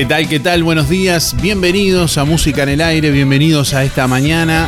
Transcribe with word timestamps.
¿Qué 0.00 0.06
tal? 0.06 0.28
¿Qué 0.28 0.40
tal? 0.40 0.62
Buenos 0.62 0.88
días. 0.88 1.36
Bienvenidos 1.42 2.16
a 2.16 2.24
Música 2.24 2.62
en 2.62 2.70
el 2.70 2.80
Aire. 2.80 3.10
Bienvenidos 3.10 3.74
a 3.74 3.84
esta 3.84 4.06
mañana, 4.06 4.66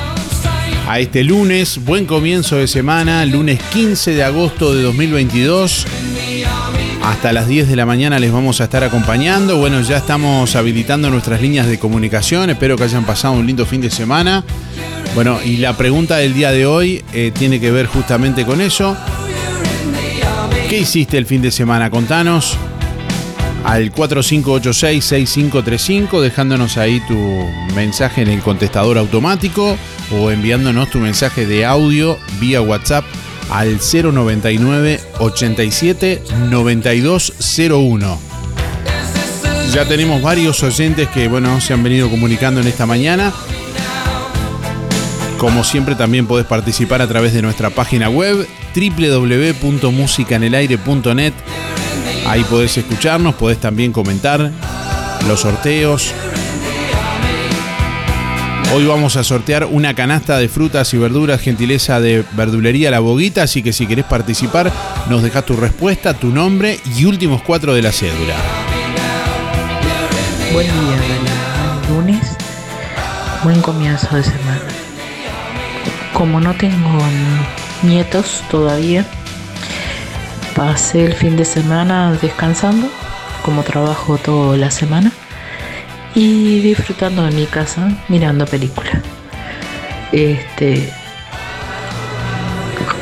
a 0.86 1.00
este 1.00 1.24
lunes. 1.24 1.82
Buen 1.82 2.04
comienzo 2.04 2.58
de 2.58 2.68
semana, 2.68 3.24
lunes 3.24 3.58
15 3.72 4.10
de 4.10 4.24
agosto 4.24 4.74
de 4.74 4.82
2022. 4.82 5.86
Hasta 7.02 7.32
las 7.32 7.48
10 7.48 7.66
de 7.66 7.76
la 7.76 7.86
mañana 7.86 8.18
les 8.18 8.30
vamos 8.30 8.60
a 8.60 8.64
estar 8.64 8.84
acompañando. 8.84 9.56
Bueno, 9.56 9.80
ya 9.80 9.96
estamos 9.96 10.54
habilitando 10.54 11.08
nuestras 11.08 11.40
líneas 11.40 11.66
de 11.66 11.78
comunicación. 11.78 12.50
Espero 12.50 12.76
que 12.76 12.84
hayan 12.84 13.06
pasado 13.06 13.32
un 13.32 13.46
lindo 13.46 13.64
fin 13.64 13.80
de 13.80 13.90
semana. 13.90 14.44
Bueno, 15.14 15.38
y 15.42 15.56
la 15.56 15.74
pregunta 15.78 16.18
del 16.18 16.34
día 16.34 16.50
de 16.50 16.66
hoy 16.66 17.02
eh, 17.14 17.32
tiene 17.34 17.58
que 17.58 17.70
ver 17.70 17.86
justamente 17.86 18.44
con 18.44 18.60
eso. 18.60 18.94
¿Qué 20.68 20.80
hiciste 20.80 21.16
el 21.16 21.24
fin 21.24 21.40
de 21.40 21.50
semana? 21.50 21.88
Contanos 21.88 22.58
al 23.64 23.92
4586-6535, 23.92 26.20
dejándonos 26.20 26.76
ahí 26.76 27.00
tu 27.06 27.16
mensaje 27.74 28.22
en 28.22 28.28
el 28.28 28.40
contestador 28.40 28.98
automático 28.98 29.76
o 30.10 30.30
enviándonos 30.30 30.90
tu 30.90 30.98
mensaje 30.98 31.46
de 31.46 31.64
audio 31.64 32.18
vía 32.40 32.60
WhatsApp 32.60 33.04
al 33.50 33.78
099 33.78 35.00
87 35.18 36.22
9201. 36.50 38.18
Ya 39.72 39.86
tenemos 39.86 40.20
varios 40.20 40.60
oyentes 40.62 41.08
que 41.08 41.28
bueno, 41.28 41.58
se 41.60 41.72
han 41.72 41.82
venido 41.82 42.10
comunicando 42.10 42.60
en 42.60 42.66
esta 42.66 42.84
mañana. 42.86 43.32
Como 45.38 45.64
siempre 45.64 45.94
también 45.94 46.26
podés 46.26 46.44
participar 46.46 47.00
a 47.02 47.08
través 47.08 47.32
de 47.32 47.42
nuestra 47.42 47.70
página 47.70 48.08
web 48.08 48.46
www.musicanelaire.net 48.74 51.32
Ahí 52.26 52.44
podés 52.44 52.76
escucharnos, 52.78 53.34
podés 53.34 53.58
también 53.58 53.92
comentar 53.92 54.50
los 55.26 55.40
sorteos. 55.40 56.12
Hoy 58.74 58.86
vamos 58.86 59.16
a 59.16 59.24
sortear 59.24 59.66
una 59.66 59.94
canasta 59.94 60.38
de 60.38 60.48
frutas 60.48 60.94
y 60.94 60.98
verduras, 60.98 61.42
gentileza 61.42 62.00
de 62.00 62.24
verdulería 62.32 62.90
La 62.90 63.00
Boguita, 63.00 63.42
así 63.42 63.62
que 63.62 63.72
si 63.72 63.86
querés 63.86 64.06
participar, 64.06 64.72
nos 65.10 65.22
dejas 65.22 65.44
tu 65.44 65.56
respuesta, 65.56 66.14
tu 66.14 66.28
nombre 66.28 66.80
y 66.96 67.04
últimos 67.04 67.42
cuatro 67.42 67.74
de 67.74 67.82
la 67.82 67.92
cédula. 67.92 68.34
Buen 70.54 70.66
día, 70.66 70.98
lunes, 71.90 72.36
buen 73.44 73.60
comienzo 73.60 74.16
de 74.16 74.22
semana. 74.22 74.62
Como 76.14 76.40
no 76.40 76.54
tengo 76.54 76.98
nietos 77.82 78.42
todavía, 78.50 79.04
Pasé 80.64 81.06
el 81.06 81.12
fin 81.12 81.36
de 81.36 81.44
semana 81.44 82.16
descansando, 82.22 82.88
como 83.44 83.64
trabajo 83.64 84.16
toda 84.16 84.56
la 84.56 84.70
semana, 84.70 85.10
y 86.14 86.60
disfrutando 86.60 87.24
de 87.24 87.32
mi 87.32 87.46
casa 87.46 87.90
mirando 88.06 88.46
películas. 88.46 88.94
Este, 90.12 90.88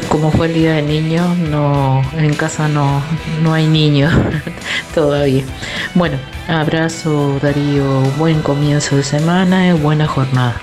como 0.08 0.30
fue 0.30 0.46
el 0.46 0.54
día 0.54 0.72
de 0.76 0.82
niños, 0.82 1.36
no, 1.36 2.00
en 2.16 2.32
casa 2.32 2.66
no, 2.66 3.02
no 3.42 3.52
hay 3.52 3.66
niños 3.66 4.10
todavía. 4.94 5.44
Bueno, 5.94 6.16
abrazo 6.48 7.38
Darío, 7.42 8.00
buen 8.16 8.40
comienzo 8.40 8.96
de 8.96 9.02
semana 9.02 9.68
y 9.68 9.72
buena 9.72 10.06
jornada. 10.06 10.56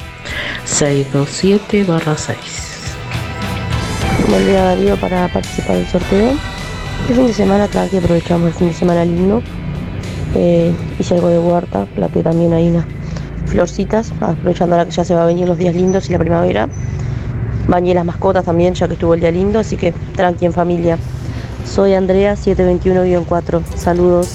627 0.65 1.83
barra 1.83 2.17
6. 2.17 2.37
Buen 4.29 4.47
día 4.47 4.63
Darío 4.63 4.97
para 4.97 5.27
participar 5.27 5.75
del 5.75 5.87
sorteo. 5.87 6.56
El 7.09 7.15
fin 7.15 7.27
de 7.27 7.33
semana, 7.33 7.67
claro 7.67 7.97
aprovechamos 7.97 8.47
el 8.47 8.53
fin 8.53 8.67
de 8.67 8.73
semana 8.73 9.05
lindo. 9.05 9.41
Eh, 10.35 10.73
hice 10.99 11.15
algo 11.15 11.29
de 11.29 11.39
huerta, 11.39 11.85
planté 11.95 12.21
también 12.21 12.53
ahí 12.53 12.73
florcitas, 13.45 14.11
aprovechando 14.19 14.75
ahora 14.75 14.85
que 14.85 14.91
ya 14.91 15.05
se 15.05 15.15
va 15.15 15.23
a 15.23 15.25
venir 15.25 15.47
los 15.47 15.57
días 15.57 15.73
lindos 15.73 16.09
y 16.09 16.13
la 16.13 16.19
primavera. 16.19 16.67
Bañé 17.67 17.93
las 17.93 18.05
mascotas 18.05 18.45
también, 18.45 18.73
ya 18.73 18.87
que 18.87 18.93
estuvo 18.93 19.13
el 19.13 19.21
día 19.21 19.31
lindo, 19.31 19.59
así 19.59 19.77
que 19.77 19.93
tranqui 20.15 20.45
en 20.45 20.53
familia. 20.53 20.97
Soy 21.65 21.93
Andrea 21.93 22.35
721-4. 22.35 23.61
Saludos. 23.75 24.29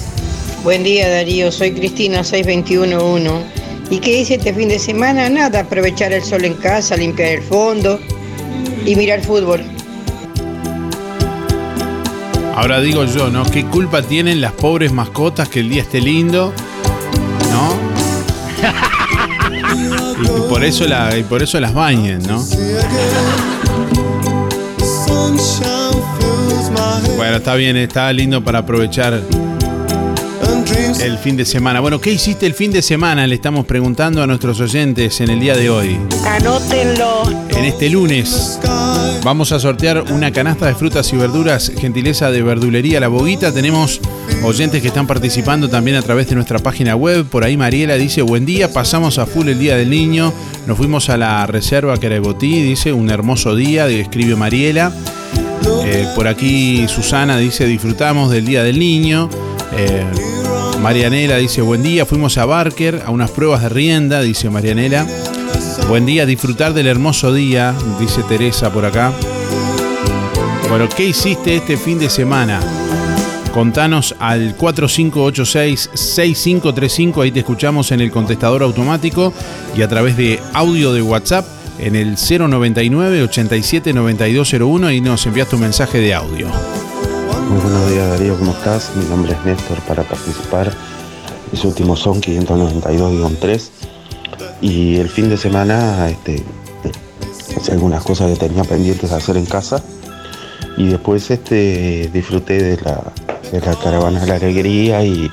Buen 0.63 0.83
día 0.83 1.09
Darío, 1.09 1.51
soy 1.51 1.73
Cristina 1.73 2.23
6211. 2.23 3.63
¿Y 3.89 3.99
qué 3.99 4.21
hice 4.21 4.35
este 4.35 4.53
fin 4.53 4.69
de 4.69 4.79
semana? 4.79 5.29
Nada, 5.29 5.61
aprovechar 5.61 6.13
el 6.13 6.23
sol 6.23 6.45
en 6.45 6.53
casa, 6.55 6.95
limpiar 6.95 7.29
el 7.33 7.41
fondo 7.41 7.99
y 8.85 8.95
mirar 8.95 9.21
fútbol. 9.21 9.61
Ahora 12.55 12.79
digo 12.81 13.03
yo, 13.05 13.29
¿no? 13.29 13.43
¿Qué 13.45 13.65
culpa 13.65 14.03
tienen 14.03 14.39
las 14.39 14.51
pobres 14.51 14.91
mascotas 14.91 15.49
que 15.49 15.61
el 15.61 15.69
día 15.69 15.81
esté 15.81 15.99
lindo? 15.99 16.53
¿No? 17.51 17.73
y, 20.23 20.49
por 20.49 20.63
eso 20.63 20.85
la, 20.87 21.17
y 21.17 21.23
por 21.23 21.41
eso 21.41 21.59
las 21.59 21.73
bañen, 21.73 22.21
¿no? 22.27 22.45
Bueno, 27.17 27.37
está 27.37 27.55
bien, 27.55 27.75
está 27.77 28.13
lindo 28.13 28.43
para 28.43 28.59
aprovechar 28.59 29.19
el 31.01 31.17
fin 31.17 31.35
de 31.35 31.45
semana. 31.45 31.79
Bueno, 31.79 31.99
¿qué 31.99 32.11
hiciste 32.11 32.45
el 32.45 32.53
fin 32.53 32.71
de 32.71 32.81
semana? 32.81 33.25
Le 33.25 33.35
estamos 33.35 33.65
preguntando 33.65 34.21
a 34.21 34.27
nuestros 34.27 34.59
oyentes 34.59 35.19
en 35.21 35.31
el 35.31 35.39
día 35.39 35.55
de 35.55 35.69
hoy. 35.69 35.97
Anótenlo. 36.25 37.23
En 37.49 37.65
este 37.65 37.89
lunes 37.89 38.59
vamos 39.23 39.51
a 39.51 39.59
sortear 39.59 40.03
una 40.11 40.31
canasta 40.31 40.65
de 40.67 40.75
frutas 40.75 41.11
y 41.13 41.15
verduras, 41.15 41.71
gentileza 41.77 42.29
de 42.31 42.41
verdulería 42.41 42.99
La 42.99 43.07
Boguita. 43.07 43.53
Tenemos 43.53 44.01
oyentes 44.43 44.81
que 44.81 44.89
están 44.89 45.07
participando 45.07 45.69
también 45.69 45.97
a 45.97 46.01
través 46.01 46.27
de 46.27 46.35
nuestra 46.35 46.59
página 46.59 46.95
web. 46.95 47.25
Por 47.25 47.43
ahí 47.43 47.55
Mariela 47.55 47.95
dice, 47.95 48.21
buen 48.21 48.45
día, 48.45 48.71
pasamos 48.71 49.19
a 49.19 49.25
full 49.25 49.47
el 49.47 49.59
Día 49.59 49.77
del 49.77 49.89
Niño. 49.89 50.33
Nos 50.67 50.77
fuimos 50.77 51.09
a 51.09 51.17
la 51.17 51.45
reserva 51.47 51.97
Querabotí, 51.99 52.61
dice, 52.61 52.91
un 52.91 53.09
hermoso 53.09 53.55
día, 53.55 53.87
escribe 53.87 54.35
Mariela. 54.35 54.91
Eh, 55.85 56.07
por 56.15 56.27
aquí 56.27 56.87
Susana 56.87 57.37
dice, 57.37 57.65
disfrutamos 57.65 58.29
del 58.31 58.45
Día 58.45 58.63
del 58.63 58.79
Niño. 58.79 59.29
Eh, 59.75 60.03
Marianela 60.81 61.37
dice, 61.37 61.61
buen 61.61 61.81
día, 61.81 62.05
fuimos 62.05 62.37
a 62.37 62.45
Barker 62.45 63.03
a 63.05 63.11
unas 63.11 63.31
pruebas 63.31 63.61
de 63.61 63.69
rienda, 63.69 64.21
dice 64.21 64.49
Marianela. 64.49 65.07
Buen 65.87 66.05
día, 66.05 66.25
disfrutar 66.25 66.73
del 66.73 66.87
hermoso 66.87 67.33
día, 67.33 67.75
dice 67.99 68.23
Teresa 68.23 68.71
por 68.71 68.85
acá. 68.85 69.11
Bueno, 70.69 70.87
¿qué 70.95 71.03
hiciste 71.05 71.57
este 71.57 71.75
fin 71.77 71.99
de 71.99 72.09
semana? 72.09 72.61
Contanos 73.53 74.15
al 74.19 74.57
4586-6535, 74.57 77.21
ahí 77.21 77.31
te 77.31 77.41
escuchamos 77.41 77.91
en 77.91 78.01
el 78.01 78.09
contestador 78.11 78.63
automático 78.63 79.31
y 79.75 79.83
a 79.83 79.87
través 79.87 80.17
de 80.17 80.41
audio 80.53 80.91
de 80.93 81.03
WhatsApp 81.03 81.45
en 81.77 81.95
el 81.95 82.15
099 82.15 83.21
87 83.21 83.93
9201 83.93 84.91
y 84.91 85.01
nos 85.01 85.27
envías 85.27 85.49
tu 85.49 85.59
mensaje 85.59 85.99
de 85.99 86.15
audio. 86.15 86.47
Muy 87.49 87.59
buenos 87.59 87.91
días 87.91 88.09
Darío, 88.09 88.39
¿cómo 88.39 88.53
estás? 88.53 88.89
Mi 88.95 89.05
nombre 89.05 89.33
es 89.33 89.45
Néstor 89.45 89.77
para 89.81 90.01
participar. 90.03 90.73
Mis 91.51 91.63
últimos 91.65 91.99
son 91.99 92.21
592-3. 92.21 93.92
Y 94.63 94.95
el 94.95 95.09
fin 95.09 95.29
de 95.29 95.35
semana 95.35 96.09
este, 96.09 96.41
algunas 97.69 98.01
cosas 98.01 98.31
que 98.31 98.47
tenía 98.47 98.63
pendientes 98.63 99.09
de 99.09 99.15
hacer 99.17 99.35
en 99.35 99.45
casa. 99.45 99.83
Y 100.77 100.87
después 100.87 101.29
este, 101.29 102.09
disfruté 102.13 102.63
de 102.63 102.81
la, 102.81 103.11
de 103.51 103.59
la 103.59 103.75
caravana 103.75 104.21
de 104.21 104.27
la 104.27 104.35
alegría 104.35 105.03
y 105.03 105.29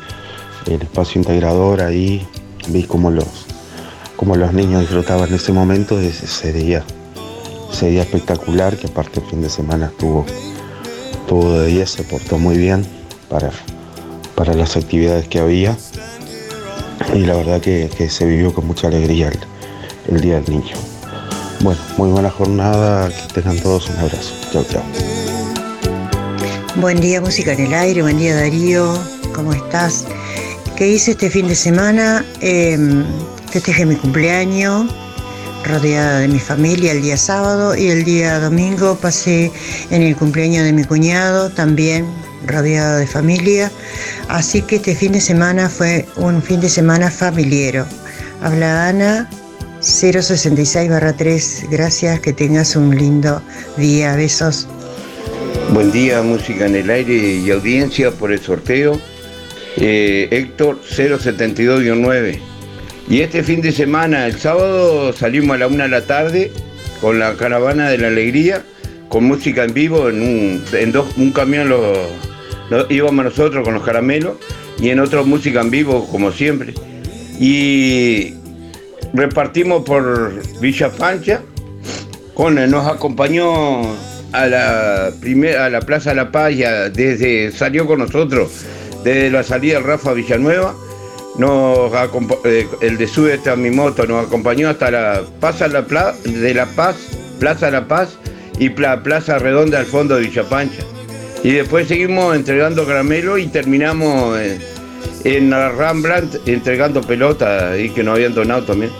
el 0.66 0.82
espacio 0.82 1.20
integrador 1.20 1.80
ahí. 1.80 2.26
Vi 2.70 2.82
cómo 2.82 3.12
los, 3.12 3.46
cómo 4.16 4.34
los 4.34 4.52
niños 4.52 4.80
disfrutaban 4.80 5.28
en 5.28 5.36
ese 5.36 5.52
momento 5.52 6.00
ese 6.00 6.52
día. 6.52 6.82
Ese 7.72 8.00
espectacular 8.00 8.76
que 8.78 8.88
aparte 8.88 9.20
el 9.20 9.26
fin 9.26 9.42
de 9.42 9.48
semana 9.48 9.86
estuvo 9.86 10.26
todo 11.28 11.60
de 11.60 11.68
día, 11.68 11.86
se 11.86 12.02
portó 12.02 12.36
muy 12.36 12.58
bien 12.58 12.84
para, 13.28 13.52
para 14.34 14.54
las 14.54 14.76
actividades 14.76 15.28
que 15.28 15.38
había 15.38 15.76
y 17.14 17.20
la 17.20 17.34
verdad 17.34 17.60
que, 17.60 17.88
se 18.08 18.24
vivió 18.24 18.52
con 18.52 18.66
mucha 18.66 18.88
alegría 18.88 19.30
el, 20.08 20.20
Día 20.20 20.40
del 20.40 20.50
Niño. 20.50 20.76
Bueno, 21.60 21.80
muy 21.96 22.10
buena 22.10 22.30
jornada, 22.30 23.08
que 23.08 23.34
tengan 23.34 23.58
todos 23.58 23.88
un 23.90 23.96
abrazo. 23.98 24.34
Chao, 24.52 24.64
chao. 24.64 24.82
Buen 26.76 27.00
día, 27.00 27.20
música 27.20 27.52
en 27.52 27.66
el 27.66 27.74
aire, 27.74 28.02
buen 28.02 28.18
día 28.18 28.34
Darío, 28.34 28.94
¿cómo 29.34 29.52
estás? 29.52 30.06
¿Qué 30.76 30.88
hice 30.88 31.12
este 31.12 31.28
fin 31.28 31.48
de 31.48 31.54
semana? 31.54 32.24
Eh, 32.40 32.78
festejé 33.50 33.84
mi 33.84 33.96
cumpleaños, 33.96 34.86
rodeada 35.64 36.20
de 36.20 36.28
mi 36.28 36.38
familia 36.38 36.92
el 36.92 37.02
día 37.02 37.16
sábado 37.16 37.76
y 37.76 37.88
el 37.88 38.04
día 38.04 38.40
domingo 38.40 38.96
pasé 38.96 39.52
en 39.90 40.02
el 40.02 40.16
cumpleaños 40.16 40.64
de 40.64 40.72
mi 40.72 40.84
cuñado 40.84 41.50
también 41.50 42.06
rodeada 42.46 42.98
de 42.98 43.06
familia. 43.06 43.70
Así 44.28 44.62
que 44.62 44.76
este 44.76 44.94
fin 44.94 45.12
de 45.12 45.20
semana 45.20 45.68
fue 45.68 46.06
un 46.16 46.42
fin 46.42 46.60
de 46.60 46.68
semana 46.68 47.10
familiero. 47.10 47.86
Habla 48.42 48.88
Ana 48.88 49.28
066-3. 49.80 51.68
Gracias, 51.70 52.20
que 52.20 52.32
tengas 52.32 52.76
un 52.76 52.96
lindo 52.96 53.42
día. 53.76 54.14
Besos. 54.16 54.66
Buen 55.72 55.92
día, 55.92 56.22
música 56.22 56.66
en 56.66 56.76
el 56.76 56.90
aire 56.90 57.14
y 57.14 57.50
audiencia 57.50 58.10
por 58.10 58.32
el 58.32 58.40
sorteo. 58.40 59.00
Eh, 59.76 60.28
Héctor 60.30 60.80
072-9. 60.82 62.38
Y 63.08 63.20
este 63.22 63.42
fin 63.42 63.60
de 63.60 63.72
semana, 63.72 64.26
el 64.26 64.38
sábado, 64.38 65.12
salimos 65.12 65.56
a 65.56 65.58
la 65.58 65.66
una 65.66 65.84
de 65.84 65.90
la 65.90 66.06
tarde 66.06 66.52
con 67.00 67.18
la 67.18 67.34
caravana 67.34 67.88
de 67.88 67.98
la 67.98 68.08
alegría, 68.08 68.62
con 69.08 69.24
música 69.24 69.64
en 69.64 69.74
vivo, 69.74 70.08
en 70.08 70.22
un, 70.22 70.64
en 70.72 70.92
dos, 70.92 71.08
un 71.16 71.32
camión 71.32 71.68
íbamos 72.88 73.24
nosotros 73.24 73.64
con 73.64 73.74
los 73.74 73.82
caramelos 73.82 74.34
y 74.78 74.90
en 74.90 75.00
otro 75.00 75.24
música 75.24 75.60
en 75.60 75.70
vivo, 75.70 76.06
como 76.10 76.32
siempre. 76.32 76.74
Y 77.38 78.34
repartimos 79.12 79.82
por 79.84 80.32
Villa 80.60 80.90
Pancha, 80.90 81.42
con, 82.34 82.54
nos 82.70 82.86
acompañó 82.86 83.82
a 84.32 84.46
la, 84.46 85.10
primera, 85.20 85.66
a 85.66 85.70
la 85.70 85.80
Plaza 85.80 86.14
La 86.14 86.30
Paz, 86.30 86.54
desde, 86.92 87.52
salió 87.52 87.86
con 87.86 87.98
nosotros 87.98 88.50
desde 89.04 89.30
la 89.30 89.42
salida 89.42 89.74
del 89.74 89.84
Rafa 89.84 90.12
Villanueva 90.12 90.74
nos 91.38 91.90
eh, 92.44 92.68
el 92.82 92.98
de 92.98 93.06
Sube 93.06 93.34
esta 93.34 93.56
mi 93.56 93.70
moto 93.70 94.06
nos 94.06 94.26
acompañó 94.26 94.68
hasta 94.68 94.90
la 94.90 95.22
Plaza 95.40 95.68
la 95.68 95.82
de 96.24 96.54
La 96.54 96.66
Paz, 96.66 96.96
Plaza 97.38 97.70
La 97.70 97.86
Paz 97.88 98.18
y 98.58 98.68
Plaza 98.68 99.38
Redonda 99.38 99.78
al 99.78 99.86
fondo 99.86 100.16
de 100.16 100.22
Villapancha. 100.22 100.82
Y 101.42 101.52
después 101.52 101.88
seguimos 101.88 102.36
entregando 102.36 102.86
caramelo 102.86 103.38
y 103.38 103.46
terminamos 103.46 104.38
en, 105.24 105.50
la 105.50 105.70
Ramblant 105.70 106.46
entregando 106.46 107.00
pelota 107.00 107.78
y 107.78 107.90
que 107.90 108.02
nos 108.02 108.14
habían 108.14 108.34
donado 108.34 108.64
también. 108.64 108.92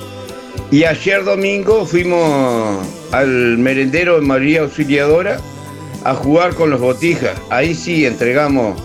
Y 0.71 0.85
ayer 0.85 1.25
domingo 1.25 1.85
fuimos 1.85 2.87
al 3.13 3.59
merendero 3.59 4.17
de 4.17 4.27
María 4.27 4.61
Auxiliadora 4.63 5.39
a 6.05 6.15
jugar 6.15 6.55
con 6.55 6.71
los 6.71 6.81
botijas. 6.81 7.37
Ahí 7.51 7.75
sí 7.75 8.07
entregamos 8.07 8.81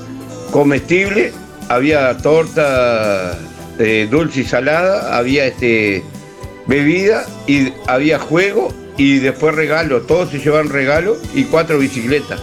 comestible 0.51 1.31
había 1.69 2.15
torta 2.17 3.37
eh, 3.79 4.07
dulce 4.09 4.41
y 4.41 4.43
salada, 4.45 5.17
había 5.17 5.45
este, 5.45 6.03
bebida 6.67 7.25
y 7.47 7.73
había 7.87 8.19
juego 8.19 8.73
y 8.97 9.19
después 9.19 9.55
regalo. 9.55 10.01
Todos 10.01 10.31
se 10.31 10.39
llevan 10.39 10.69
regalo 10.69 11.17
y 11.33 11.45
cuatro 11.45 11.79
bicicletas. 11.79 12.41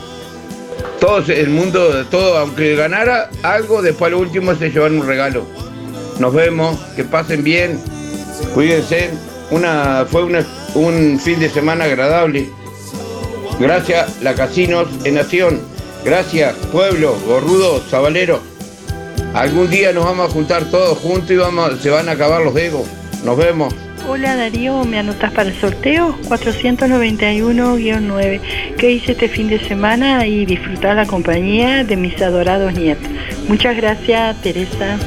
Todos, 1.02 1.28
el 1.30 1.50
mundo, 1.50 2.06
todo, 2.12 2.38
aunque 2.38 2.76
ganara 2.76 3.28
algo, 3.42 3.82
después 3.82 4.12
al 4.12 4.20
último 4.20 4.54
se 4.54 4.70
llevan 4.70 5.00
un 5.00 5.04
regalo. 5.04 5.44
Nos 6.20 6.32
vemos, 6.32 6.78
que 6.94 7.02
pasen 7.02 7.42
bien, 7.42 7.80
cuídense. 8.54 9.10
Una, 9.50 10.06
fue 10.08 10.22
un 10.22 11.18
fin 11.18 11.40
de 11.40 11.50
semana 11.50 11.86
agradable. 11.86 12.48
Gracias, 13.58 14.22
la 14.22 14.36
Casinos 14.36 14.86
en 15.02 15.16
Nación. 15.16 15.60
Gracias, 16.04 16.54
pueblo, 16.70 17.16
gorrudo, 17.26 17.82
sabalero. 17.90 18.38
Algún 19.34 19.70
día 19.70 19.92
nos 19.92 20.04
vamos 20.04 20.30
a 20.30 20.32
juntar 20.32 20.70
todos 20.70 20.98
juntos 20.98 21.32
y 21.32 21.36
vamos, 21.36 21.80
se 21.82 21.90
van 21.90 22.08
a 22.08 22.12
acabar 22.12 22.42
los 22.42 22.54
egos. 22.54 22.86
Nos 23.24 23.36
vemos. 23.36 23.74
Hola 24.08 24.34
Darío, 24.34 24.82
¿me 24.84 24.98
anotas 24.98 25.32
para 25.32 25.48
el 25.48 25.54
sorteo? 25.54 26.18
491-9. 26.22 28.40
¿Qué 28.76 28.90
hice 28.90 29.12
este 29.12 29.28
fin 29.28 29.46
de 29.46 29.60
semana? 29.60 30.26
Y 30.26 30.44
disfrutar 30.44 30.96
la 30.96 31.06
compañía 31.06 31.84
de 31.84 31.96
mis 31.96 32.20
adorados 32.20 32.74
nietos. 32.74 33.08
Muchas 33.48 33.76
gracias, 33.76 34.42
Teresa. 34.42 34.98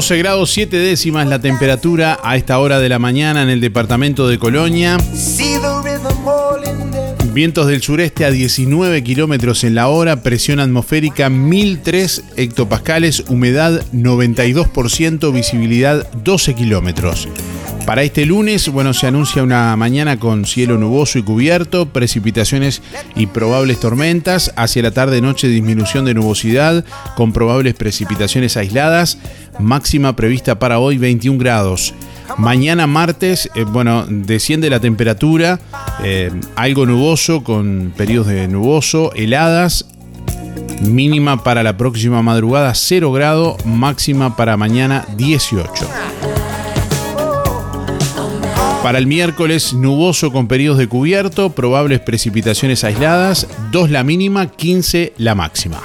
12 0.00 0.16
grados 0.16 0.50
7 0.52 0.78
décimas 0.78 1.28
la 1.28 1.42
temperatura 1.42 2.18
a 2.24 2.34
esta 2.34 2.58
hora 2.58 2.80
de 2.80 2.88
la 2.88 2.98
mañana 2.98 3.42
en 3.42 3.50
el 3.50 3.60
departamento 3.60 4.28
de 4.28 4.38
Colonia. 4.38 4.96
Vientos 7.34 7.66
del 7.66 7.82
sureste 7.82 8.24
a 8.24 8.30
19 8.30 9.04
kilómetros 9.04 9.62
en 9.62 9.74
la 9.74 9.88
hora, 9.88 10.22
presión 10.22 10.58
atmosférica 10.58 11.28
1003 11.28 12.24
hectopascales, 12.38 13.24
humedad 13.28 13.84
92%, 13.92 15.34
visibilidad 15.34 16.10
12 16.12 16.54
kilómetros. 16.54 17.28
Para 17.86 18.02
este 18.02 18.24
lunes, 18.24 18.68
bueno, 18.68 18.94
se 18.94 19.06
anuncia 19.06 19.42
una 19.42 19.76
mañana 19.76 20.18
con 20.18 20.44
cielo 20.44 20.78
nuboso 20.78 21.18
y 21.18 21.22
cubierto, 21.22 21.86
precipitaciones 21.86 22.82
y 23.16 23.26
probables 23.26 23.80
tormentas. 23.80 24.52
Hacia 24.56 24.82
la 24.82 24.92
tarde-noche, 24.92 25.48
disminución 25.48 26.04
de 26.04 26.14
nubosidad 26.14 26.84
con 27.16 27.32
probables 27.32 27.74
precipitaciones 27.74 28.56
aisladas. 28.56 29.18
Máxima 29.58 30.14
prevista 30.14 30.58
para 30.58 30.78
hoy 30.78 30.98
21 30.98 31.38
grados. 31.38 31.94
Mañana 32.38 32.86
martes, 32.86 33.50
eh, 33.54 33.64
bueno, 33.64 34.06
desciende 34.08 34.70
la 34.70 34.80
temperatura, 34.80 35.58
eh, 36.04 36.30
algo 36.54 36.86
nuboso 36.86 37.42
con 37.42 37.92
periodos 37.96 38.28
de 38.28 38.46
nuboso, 38.46 39.12
heladas, 39.14 39.86
mínima 40.80 41.42
para 41.42 41.62
la 41.62 41.76
próxima 41.76 42.22
madrugada 42.22 42.72
0 42.74 43.12
grado, 43.12 43.56
máxima 43.64 44.36
para 44.36 44.56
mañana 44.56 45.04
18. 45.16 45.88
Para 48.82 48.96
el 48.96 49.06
miércoles, 49.06 49.74
nuboso 49.74 50.32
con 50.32 50.48
periodos 50.48 50.78
de 50.78 50.88
cubierto, 50.88 51.50
probables 51.50 52.00
precipitaciones 52.00 52.82
aisladas, 52.82 53.46
2 53.72 53.90
la 53.90 54.04
mínima, 54.04 54.50
15 54.50 55.12
la 55.18 55.34
máxima. 55.34 55.82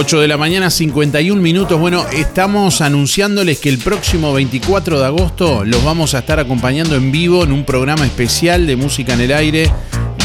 8 0.00 0.20
de 0.20 0.28
la 0.28 0.36
mañana, 0.36 0.70
51 0.70 1.42
minutos. 1.42 1.76
Bueno, 1.80 2.06
estamos 2.12 2.82
anunciándoles 2.82 3.58
que 3.58 3.68
el 3.68 3.78
próximo 3.78 4.32
24 4.32 5.00
de 5.00 5.04
agosto 5.04 5.64
los 5.64 5.82
vamos 5.82 6.14
a 6.14 6.20
estar 6.20 6.38
acompañando 6.38 6.94
en 6.94 7.10
vivo 7.10 7.42
en 7.42 7.50
un 7.50 7.64
programa 7.64 8.06
especial 8.06 8.68
de 8.68 8.76
música 8.76 9.14
en 9.14 9.22
el 9.22 9.32
aire 9.32 9.72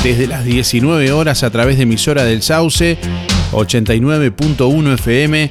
desde 0.04 0.28
las 0.28 0.46
19 0.46 1.12
horas 1.12 1.42
a 1.42 1.50
través 1.50 1.78
de 1.78 1.84
emisora 1.84 2.24
del 2.24 2.44
Sauce 2.44 3.00
89.1 3.52 4.94
FM 4.94 5.50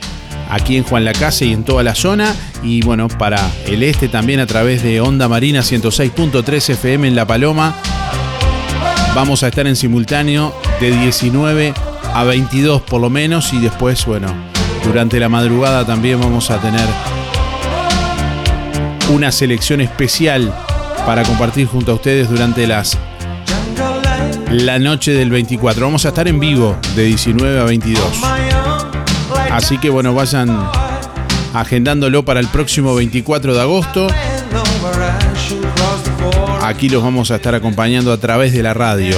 aquí 0.51 0.77
en 0.77 0.85
Juan 0.85 1.05
Lacase 1.05 1.47
y 1.47 1.53
en 1.53 1.65
toda 1.65 1.83
la 1.83 1.97
zona 1.97 2.33
y 2.63 2.81
bueno, 2.83 3.09
para 3.09 3.41
el 3.67 3.83
este 3.83 4.07
también 4.07 4.39
a 4.39 4.47
través 4.47 4.85
de 4.85 5.01
Onda 5.01 5.27
Marina 5.27 5.63
106.3 5.63 6.71
FM 6.75 7.09
en 7.09 7.17
La 7.17 7.27
Paloma. 7.27 7.75
Vamos 9.17 9.43
a 9.43 9.49
estar 9.49 9.67
en 9.67 9.75
simultáneo 9.75 10.55
de 10.81 10.97
19 10.97 11.75
a 11.75 11.92
22 12.21 12.83
por 12.83 13.01
lo 13.01 13.11
menos 13.11 13.53
y 13.53 13.61
después, 13.61 14.05
bueno, 14.07 14.29
durante 14.85 15.19
la 15.19 15.29
madrugada 15.29 15.85
también 15.85 16.21
vamos 16.21 16.51
a 16.51 16.61
tener 16.61 16.87
una 19.11 19.33
selección 19.33 19.81
especial 19.81 20.55
para 21.05 21.23
compartir 21.25 21.67
junto 21.67 21.93
a 21.93 21.95
ustedes 21.97 22.29
durante 22.29 22.67
las 22.67 22.97
la 24.51 24.79
noche 24.79 25.13
del 25.13 25.31
24. 25.31 25.85
Vamos 25.85 26.05
a 26.05 26.09
estar 26.09 26.29
en 26.29 26.39
vivo 26.39 26.77
de 26.95 27.05
19 27.05 27.61
a 27.61 27.65
22. 27.65 28.05
Así 29.51 29.79
que 29.79 29.91
bueno, 29.91 30.15
vayan 30.15 30.57
agendándolo 31.55 32.25
para 32.25 32.41
el 32.41 32.49
próximo 32.49 32.95
24 32.95 33.55
de 33.55 33.61
agosto. 33.61 34.07
Aquí 36.63 36.89
los 36.89 37.03
vamos 37.03 37.31
a 37.31 37.37
estar 37.37 37.55
acompañando 37.55 38.13
a 38.13 38.19
través 38.19 38.53
de 38.53 38.63
la 38.63 38.75
radio. 38.75 39.17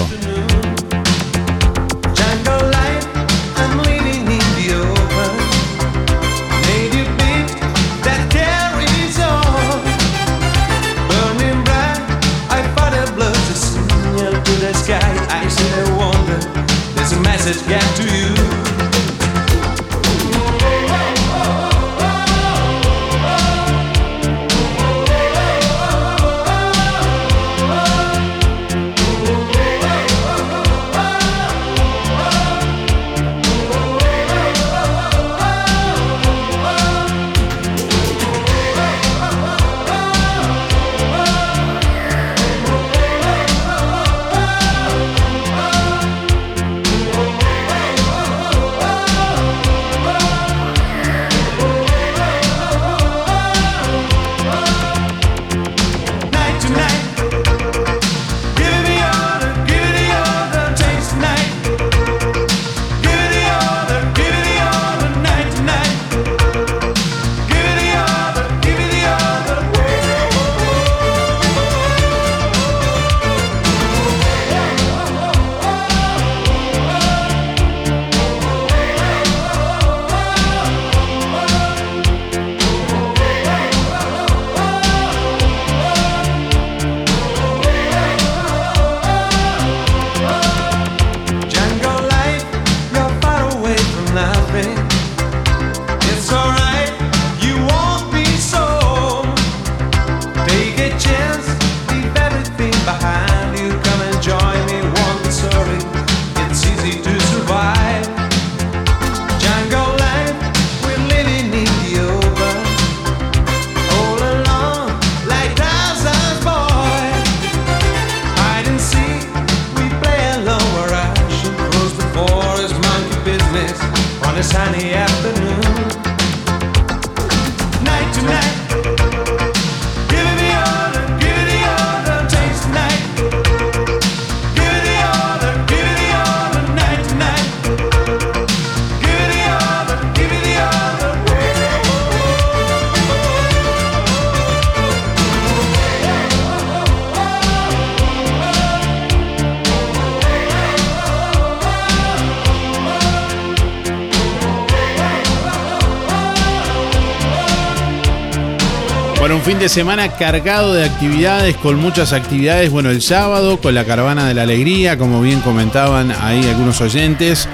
Semana 159.74 160.06
cargado 160.06 160.72
de 160.72 160.84
actividades, 160.84 161.56
con 161.56 161.80
muchas 161.80 162.12
actividades. 162.12 162.70
Bueno, 162.70 162.90
el 162.90 163.02
sábado 163.02 163.56
con 163.60 163.74
la 163.74 163.84
Caravana 163.84 164.28
de 164.28 164.32
la 164.32 164.42
Alegría, 164.42 164.96
como 164.96 165.20
bien 165.20 165.40
comentaban 165.40 166.12
ahí 166.12 166.48
algunos 166.48 166.80
oyentes, 166.80 167.46
eh, 167.46 167.48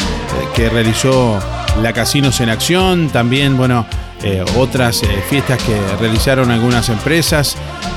que 0.55 0.69
realizó 0.69 1.41
la 1.81 1.95
Casinos 1.95 2.39
en 2.43 2.51
Acción. 2.51 3.09
También, 3.09 3.57
bueno, 3.57 3.87
eh, 4.23 4.45
otras 4.59 5.03
eh, 5.03 5.07
fiestas 5.31 5.63
que 5.63 5.75
realizaron 5.99 6.51
algunas 6.51 6.91
empresas 6.91 7.57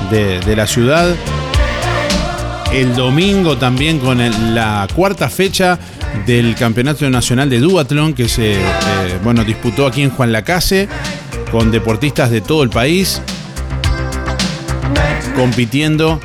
de, 0.10 0.56
la 0.56 0.68
ciudad. 0.68 1.14
El 2.72 2.96
domingo 2.96 3.58
también 3.58 4.00
con 4.00 4.20
la 4.56 4.88
cuarta 4.96 5.30
fecha 5.30 5.78
del 6.26 6.56
Campeonato 6.56 7.10
Nacional 7.10 7.50
de 7.50 7.60
Duatlón 7.60 8.14
que 8.14 8.30
se 8.30 8.56
bueno, 9.22 9.44
disputó 9.44 9.86
aquí 9.86 10.02
en 10.02 10.12
Juan 10.12 10.32
Lacase 10.32 10.88
con 11.52 11.72
deportistas 11.72 12.32
de 12.32 12.40
todo 12.40 12.64
el 12.64 12.70
país 12.70 13.22
compitiendo 15.36 16.20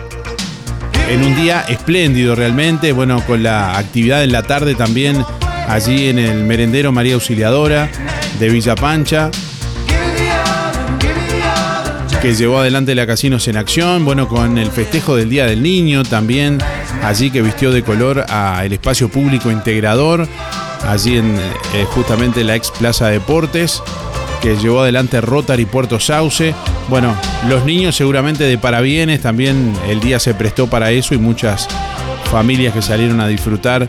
en 1.09 1.25
un 1.25 1.35
día 1.37 1.65
espléndido 1.69 2.35
realmente, 2.35 2.93
bueno, 2.93 3.25
con 3.27 3.43
la 3.43 3.79
actividad 3.79 4.23
en 4.23 4.33
la 4.33 4.43
tarde 4.43 4.75
también 4.75 5.25
allí 5.69 6.09
en 6.09 6.19
el 6.19 6.45
merendero 6.45 6.93
María 6.93 7.15
Auxiliadora 7.15 7.91
de 8.39 8.49
Villa 8.49 8.75
Pancha, 8.75 9.31
que 12.21 12.35
llevó 12.35 12.59
adelante 12.59 12.95
la 12.95 13.07
Casinos 13.07 13.47
en 13.49 13.57
Acción, 13.57 14.05
bueno, 14.05 14.29
con 14.29 14.59
el 14.59 14.71
festejo 14.71 15.15
del 15.17 15.29
Día 15.29 15.47
del 15.47 15.63
Niño 15.63 16.03
también, 16.03 16.59
allí 17.03 17.31
que 17.31 17.43
vistió 17.43 17.71
de 17.71 17.83
color 17.83 18.25
a 18.29 18.65
el 18.65 18.73
espacio 18.73 19.09
público 19.09 19.51
integrador, 19.51 20.27
allí 20.87 21.19
en 21.19 21.37
eh, 21.37 21.85
justamente 21.91 22.45
la 22.45 22.57
ex 22.57 22.71
Plaza 22.71 23.09
Deportes, 23.09 23.83
que 24.43 24.57
llevó 24.57 24.81
adelante 24.81 25.21
Rotary 25.21 25.65
Puerto 25.65 26.01
Sauce. 26.01 26.55
Bueno, 26.89 27.15
los 27.49 27.65
niños 27.67 27.97
seguramente 27.97 28.45
de 28.45 28.57
parabienes, 28.57 29.21
también 29.21 29.75
el 29.89 30.01
día 30.01 30.19
se 30.19 30.33
prestó 30.35 30.69
para 30.69 30.91
eso 30.91 31.15
y 31.15 31.19
muchas 31.19 31.69
familias 32.31 32.73
que 32.73 32.81
salieron 32.81 33.21
a 33.21 33.29
disfrutar 33.29 33.89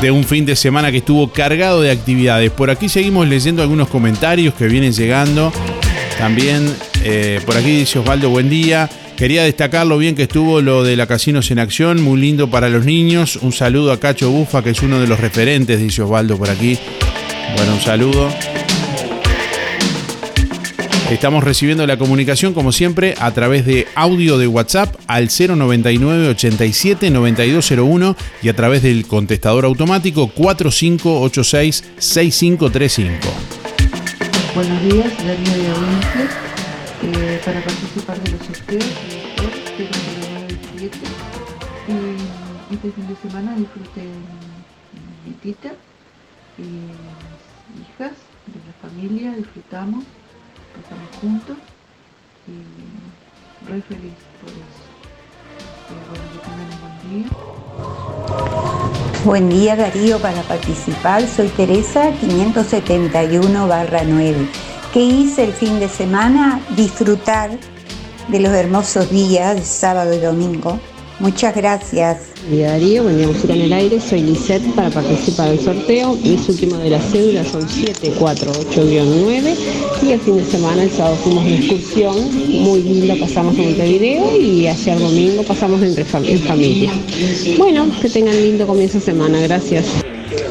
de 0.00 0.10
un 0.10 0.24
fin 0.24 0.46
de 0.46 0.54
semana 0.54 0.92
que 0.92 0.98
estuvo 0.98 1.32
cargado 1.32 1.80
de 1.80 1.90
actividades. 1.90 2.50
Por 2.50 2.70
aquí 2.70 2.88
seguimos 2.88 3.26
leyendo 3.26 3.62
algunos 3.62 3.88
comentarios 3.88 4.54
que 4.54 4.68
vienen 4.68 4.92
llegando. 4.92 5.52
También 6.18 6.72
eh, 7.02 7.40
por 7.44 7.56
aquí 7.56 7.70
dice 7.70 7.98
Osvaldo, 7.98 8.30
buen 8.30 8.48
día. 8.48 8.88
Quería 9.16 9.42
destacar 9.42 9.86
lo 9.86 9.96
bien 9.96 10.14
que 10.14 10.24
estuvo 10.24 10.60
lo 10.60 10.84
de 10.84 10.94
la 10.94 11.06
Casinos 11.06 11.50
en 11.50 11.58
Acción, 11.58 12.02
muy 12.02 12.20
lindo 12.20 12.50
para 12.50 12.68
los 12.68 12.84
niños. 12.84 13.36
Un 13.36 13.52
saludo 13.52 13.90
a 13.90 13.98
Cacho 13.98 14.30
Bufa, 14.30 14.62
que 14.62 14.70
es 14.70 14.82
uno 14.82 15.00
de 15.00 15.06
los 15.06 15.18
referentes, 15.18 15.80
dice 15.80 16.02
Osvaldo 16.02 16.36
por 16.36 16.50
aquí. 16.50 16.78
Bueno, 17.56 17.74
un 17.74 17.80
saludo. 17.80 18.28
Estamos 21.10 21.44
recibiendo 21.44 21.86
la 21.86 21.98
comunicación, 21.98 22.52
como 22.52 22.72
siempre, 22.72 23.14
a 23.20 23.30
través 23.30 23.64
de 23.64 23.86
audio 23.94 24.38
de 24.38 24.48
WhatsApp 24.48 24.96
al 25.06 25.28
099 25.28 26.30
87 26.30 27.10
9201 27.10 28.16
y 28.42 28.48
a 28.48 28.56
través 28.56 28.82
del 28.82 29.06
contestador 29.06 29.64
automático 29.66 30.26
4586 30.28 31.84
6535. 31.98 33.18
Buenos 34.56 34.82
días, 34.82 35.12
Darío 35.24 35.52
de 35.52 35.68
Audiencia. 35.68 36.28
Eh, 37.02 37.40
para 37.44 37.60
participar 37.62 38.20
de 38.22 38.30
los 38.32 38.40
sorteos, 38.40 38.84
de 39.78 39.84
097. 40.74 40.98
Y 42.68 42.74
este 42.74 42.90
fin 42.90 43.06
de 43.06 43.16
semana 43.28 43.54
disfruté 43.56 44.02
mi 45.24 45.32
tita 45.34 45.72
mis 46.58 47.88
hijas, 47.88 48.12
de 48.46 48.60
la 48.66 48.88
familia, 48.88 49.34
disfrutamos, 49.36 50.04
pasamos 50.82 51.08
juntos 51.20 51.56
y 52.46 53.70
re 53.70 53.82
feliz 53.82 54.14
por 54.40 54.50
eso. 54.50 54.86
Bueno, 56.08 56.24
que 56.32 56.38
tengan 56.44 56.68
un 56.72 56.80
buen 56.80 56.96
día. 57.12 57.28
Buen 59.24 59.48
día 59.48 59.76
Darío, 59.76 60.20
para 60.20 60.42
participar 60.42 61.26
soy 61.26 61.48
Teresa 61.48 62.12
571 62.20 63.68
barra 63.68 64.02
9. 64.04 64.48
¿Qué 64.92 65.00
hice 65.00 65.44
el 65.44 65.52
fin 65.52 65.80
de 65.80 65.88
semana? 65.88 66.60
Disfrutar 66.76 67.50
de 68.28 68.40
los 68.40 68.52
hermosos 68.52 69.10
días 69.10 69.66
sábado 69.66 70.14
y 70.14 70.18
domingo. 70.20 70.78
Muchas 71.18 71.56
gracias. 71.56 72.18
Buen 72.42 72.56
día 72.58 72.70
Darío, 72.72 73.02
buen 73.04 73.16
día 73.16 73.26
Música 73.26 73.54
en 73.54 73.62
el 73.62 73.72
Aire, 73.72 73.98
soy 74.00 74.20
Lisette 74.20 74.62
para 74.74 74.90
participar 74.90 75.48
del 75.48 75.60
sorteo. 75.60 76.14
Mis 76.16 76.46
últimos 76.46 76.78
de 76.82 76.90
la 76.90 77.00
cédula 77.00 77.42
son 77.44 77.62
748-9 77.66 79.54
y 80.02 80.10
el 80.12 80.20
fin 80.20 80.36
de 80.36 80.44
semana, 80.44 80.82
el 80.82 80.90
sábado 80.90 81.16
fuimos 81.24 81.44
de 81.46 81.56
excursión, 81.56 82.16
muy 82.62 82.82
linda, 82.82 83.14
pasamos 83.18 83.58
a 83.58 83.62
Montevideo. 83.62 84.36
Y 84.38 84.66
ayer 84.66 84.98
domingo 84.98 85.42
pasamos 85.42 85.82
entre 85.82 86.04
fam- 86.04 86.28
en 86.28 86.38
familia. 86.40 86.92
Bueno, 87.56 87.86
que 88.02 88.10
tengan 88.10 88.36
lindo 88.36 88.66
comienzo 88.66 88.98
de 88.98 89.04
semana, 89.06 89.40
gracias. 89.40 89.86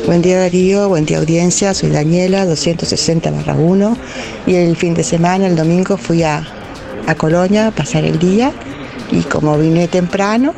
Buen 0.08 0.24
día 0.24 0.40
Darío, 0.40 0.90
buen 0.90 1.06
día 1.06 1.20
audiencia, 1.20 1.76
soy 1.76 1.90
Daniela, 1.92 2.46
260 2.46 3.32
1 3.56 3.98
y 4.48 4.56
el 4.56 4.76
fin 4.76 4.96
de 4.96 5.04
semana, 5.04 5.46
el 5.48 5.56
domingo, 5.56 5.96
fui 5.98 6.24
a, 6.24 6.46
a 7.06 7.16
Colonia 7.16 7.68
a 7.68 7.72
pasar 7.72 8.04
el 8.04 8.18
día 8.20 8.52
y 9.16 9.22
como 9.24 9.58
vine 9.58 9.88
temprano, 9.88 10.54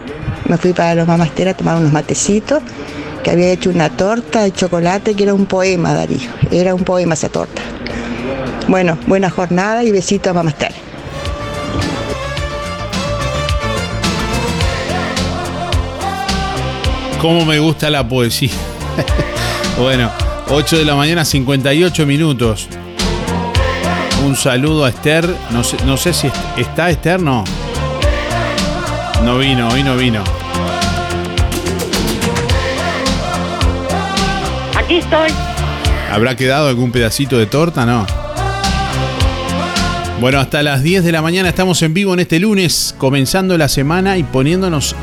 me 0.47 0.57
fui 0.57 0.73
para 0.73 0.95
los 0.95 1.07
mamasteros 1.07 1.53
a 1.53 1.57
tomar 1.57 1.77
unos 1.77 1.91
matecitos, 1.93 2.61
que 3.23 3.31
había 3.31 3.51
hecho 3.51 3.69
una 3.69 3.89
torta 3.89 4.41
de 4.43 4.51
chocolate 4.51 5.13
que 5.15 5.23
era 5.23 5.33
un 5.33 5.45
poema 5.45 5.93
Darío, 5.93 6.29
era 6.51 6.73
un 6.73 6.83
poema 6.83 7.13
esa 7.13 7.29
torta. 7.29 7.61
Bueno, 8.67 8.97
buena 9.07 9.29
jornada 9.29 9.83
y 9.83 9.91
besito 9.91 10.29
a 10.29 10.33
mamaster. 10.33 10.71
¿Cómo 17.21 17.45
me 17.45 17.59
gusta 17.59 17.89
la 17.89 18.07
poesía? 18.07 18.51
bueno, 19.79 20.11
8 20.49 20.77
de 20.77 20.85
la 20.85 20.95
mañana, 20.95 21.25
58 21.25 22.05
minutos. 22.05 22.67
Un 24.25 24.35
saludo 24.35 24.85
a 24.85 24.89
Esther. 24.89 25.27
No 25.51 25.63
sé, 25.63 25.77
no 25.85 25.97
sé 25.97 26.13
si 26.13 26.27
est- 26.27 26.35
está 26.57 26.89
Esther, 26.89 27.19
no. 27.19 27.43
No 29.23 29.37
vino, 29.37 29.67
hoy 29.69 29.83
no 29.83 29.97
vino. 29.97 30.23
Aquí 34.75 34.97
estoy. 34.97 35.31
¿Habrá 36.11 36.35
quedado 36.35 36.69
algún 36.69 36.91
pedacito 36.91 37.37
de 37.37 37.45
torta? 37.45 37.85
No. 37.85 38.05
Bueno, 40.19 40.39
hasta 40.39 40.63
las 40.63 40.81
10 40.81 41.03
de 41.03 41.11
la 41.11 41.21
mañana 41.21 41.49
estamos 41.49 41.81
en 41.83 41.93
vivo 41.93 42.13
en 42.13 42.19
este 42.21 42.39
lunes, 42.39 42.95
comenzando 42.97 43.57
la 43.57 43.67
semana 43.67 44.17
y 44.17 44.23
poniéndonos 44.23 44.95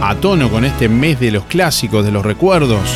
a 0.00 0.14
tono 0.14 0.50
con 0.50 0.64
este 0.64 0.88
mes 0.88 1.20
de 1.20 1.30
los 1.30 1.44
clásicos, 1.44 2.04
de 2.04 2.10
los 2.10 2.24
recuerdos. 2.24 2.88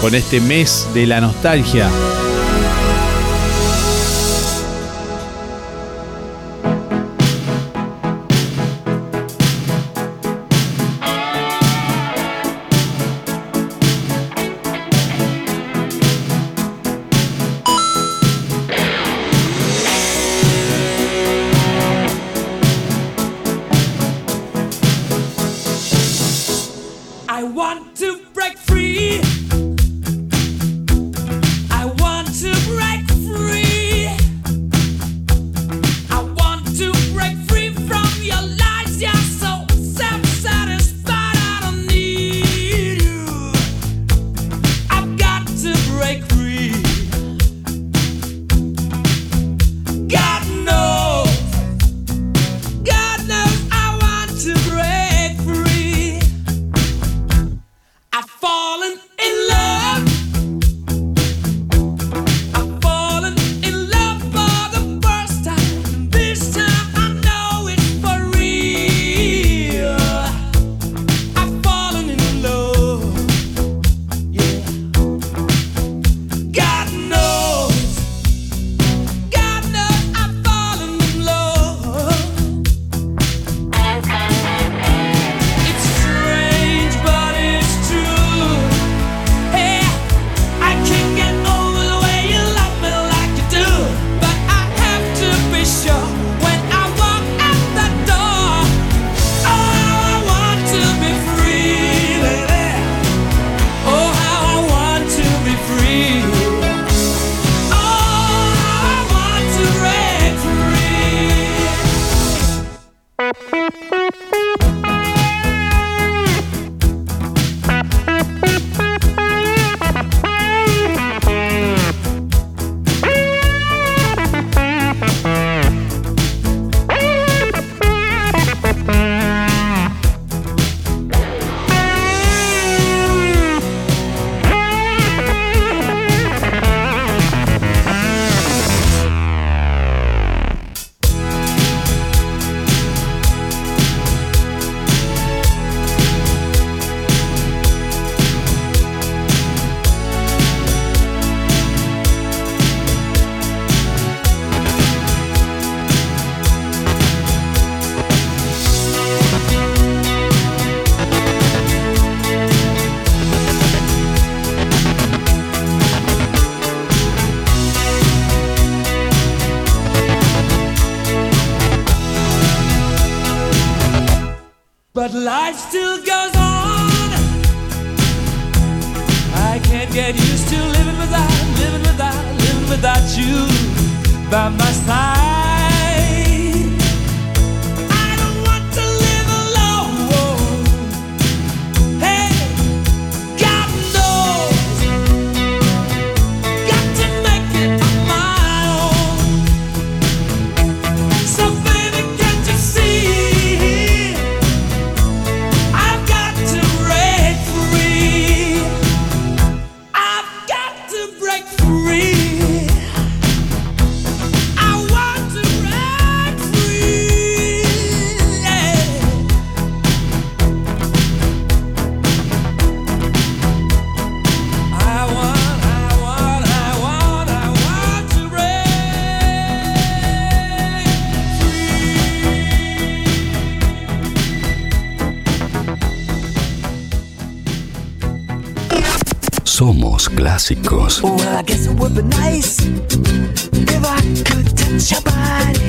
Con 0.00 0.14
este 0.14 0.40
mes 0.40 0.88
de 0.94 1.06
la 1.06 1.20
nostalgia. 1.20 1.88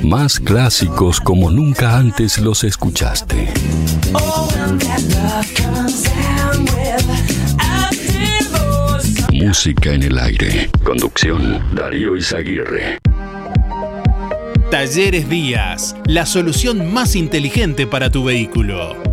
Más 0.04 0.40
clásicos 0.40 1.20
como 1.22 1.52
nunca 1.52 1.96
antes 1.96 2.40
los 2.40 2.64
escuchaste. 2.64 3.54
Oh. 4.14 4.50
Música 9.32 9.94
en 9.94 10.02
el 10.02 10.18
aire. 10.18 10.72
Conducción, 10.84 11.64
Darío 11.76 12.16
Izaguirre. 12.18 12.98
Talleres 14.72 15.30
Díaz, 15.30 15.96
la 16.06 16.26
solución 16.26 16.92
más 16.92 17.16
inteligente 17.16 17.86
para 17.86 18.10
tu 18.10 18.24
vehículo. 18.24 19.13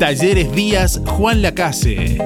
Talleres 0.00 0.50
Díaz 0.52 0.98
Juan 1.04 1.42
Lacase. 1.42 2.16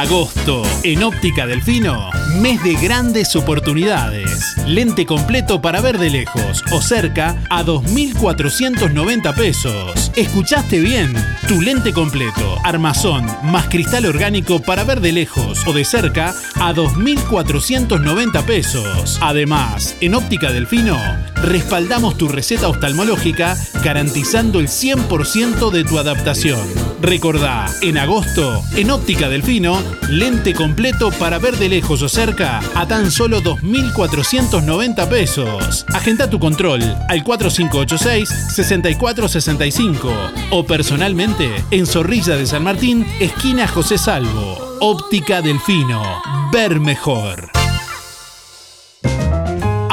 Agosto. 0.00 0.62
En 0.82 1.02
Óptica 1.02 1.46
Delfino, 1.46 2.10
mes 2.42 2.62
de 2.62 2.74
grandes 2.74 3.34
oportunidades. 3.34 4.54
Lente 4.66 5.06
completo 5.06 5.62
para 5.62 5.80
ver 5.80 5.96
de 5.96 6.10
lejos 6.10 6.62
o 6.70 6.82
cerca 6.82 7.42
a 7.48 7.64
2.490 7.64 9.34
pesos. 9.34 10.12
¿Escuchaste 10.14 10.80
bien? 10.80 11.14
Tu 11.48 11.62
lente 11.62 11.94
completo, 11.94 12.58
armazón 12.62 13.24
más 13.44 13.68
cristal 13.68 14.04
orgánico 14.04 14.60
para 14.60 14.84
ver 14.84 15.00
de 15.00 15.12
lejos 15.12 15.66
o 15.66 15.72
de 15.72 15.86
cerca 15.86 16.34
a 16.56 16.74
2.490 16.74 18.44
pesos. 18.44 19.18
Además, 19.22 19.96
en 20.02 20.14
Óptica 20.14 20.52
Delfino, 20.52 20.98
respaldamos 21.36 22.18
tu 22.18 22.28
receta 22.28 22.68
oftalmológica 22.68 23.56
garantizando 23.82 24.60
el 24.60 24.68
100% 24.68 25.70
de 25.70 25.84
tu 25.84 25.98
adaptación. 25.98 26.85
Recordá, 27.00 27.66
en 27.82 27.98
agosto, 27.98 28.62
en 28.74 28.90
Óptica 28.90 29.28
Delfino, 29.28 29.80
lente 30.08 30.54
completo 30.54 31.10
para 31.10 31.38
ver 31.38 31.56
de 31.56 31.68
lejos 31.68 32.00
o 32.02 32.08
cerca 32.08 32.60
a 32.74 32.86
tan 32.86 33.10
solo 33.10 33.42
2.490 33.42 35.08
pesos. 35.08 35.84
Agenda 35.94 36.30
tu 36.30 36.38
control 36.38 36.82
al 37.08 37.24
4586-6465 37.24 40.10
o 40.50 40.64
personalmente 40.64 41.50
en 41.70 41.86
Zorrilla 41.86 42.36
de 42.36 42.46
San 42.46 42.64
Martín, 42.64 43.06
esquina 43.20 43.68
José 43.68 43.98
Salvo. 43.98 44.56
Óptica 44.80 45.42
Delfino. 45.42 46.02
Ver 46.52 46.80
mejor. 46.80 47.55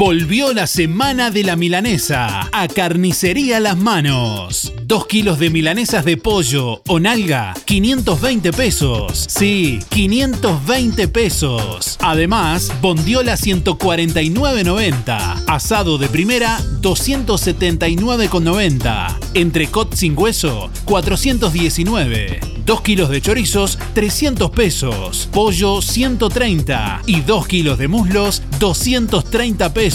Volvió 0.00 0.52
la 0.54 0.66
semana 0.66 1.30
de 1.30 1.44
la 1.44 1.56
milanesa 1.56 2.48
a 2.52 2.68
Carnicería 2.68 3.60
Las 3.60 3.76
Manos. 3.76 4.72
Dos 4.84 5.06
kilos 5.06 5.38
de 5.38 5.50
milanesas 5.50 6.06
de 6.06 6.16
pollo 6.16 6.80
o 6.88 6.98
nalga, 6.98 7.52
520 7.66 8.50
pesos. 8.54 9.26
Sí, 9.28 9.78
520 9.90 11.06
pesos. 11.08 11.98
Además, 12.00 12.72
bondiola 12.80 13.36
149,90. 13.36 15.44
Asado 15.46 15.98
de 15.98 16.08
primera, 16.08 16.58
279,90. 16.80 19.18
Entrecot 19.34 19.94
sin 19.94 20.16
hueso, 20.16 20.70
419. 20.86 22.40
2 22.64 22.80
kilos 22.82 23.10
de 23.10 23.20
chorizos, 23.20 23.78
300 23.94 24.50
pesos. 24.50 25.28
Pollo, 25.32 25.82
130. 25.82 27.02
Y 27.04 27.20
2 27.20 27.46
kilos 27.48 27.78
de 27.78 27.88
muslos, 27.88 28.42
230 28.60 29.74
pesos. 29.74 29.89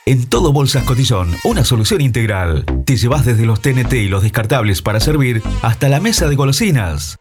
En 0.07 0.27
todo 0.27 0.51
Bolsas 0.51 0.83
Cotillón, 0.83 1.35
una 1.43 1.63
solución 1.63 2.01
integral. 2.01 2.65
Te 2.85 2.97
llevas 2.97 3.23
desde 3.23 3.45
los 3.45 3.61
TNT 3.61 3.93
y 3.93 4.07
los 4.07 4.23
descartables 4.23 4.81
para 4.81 4.99
servir 4.99 5.43
hasta 5.61 5.89
la 5.89 5.99
mesa 5.99 6.27
de 6.27 6.35
golosinas. 6.35 7.20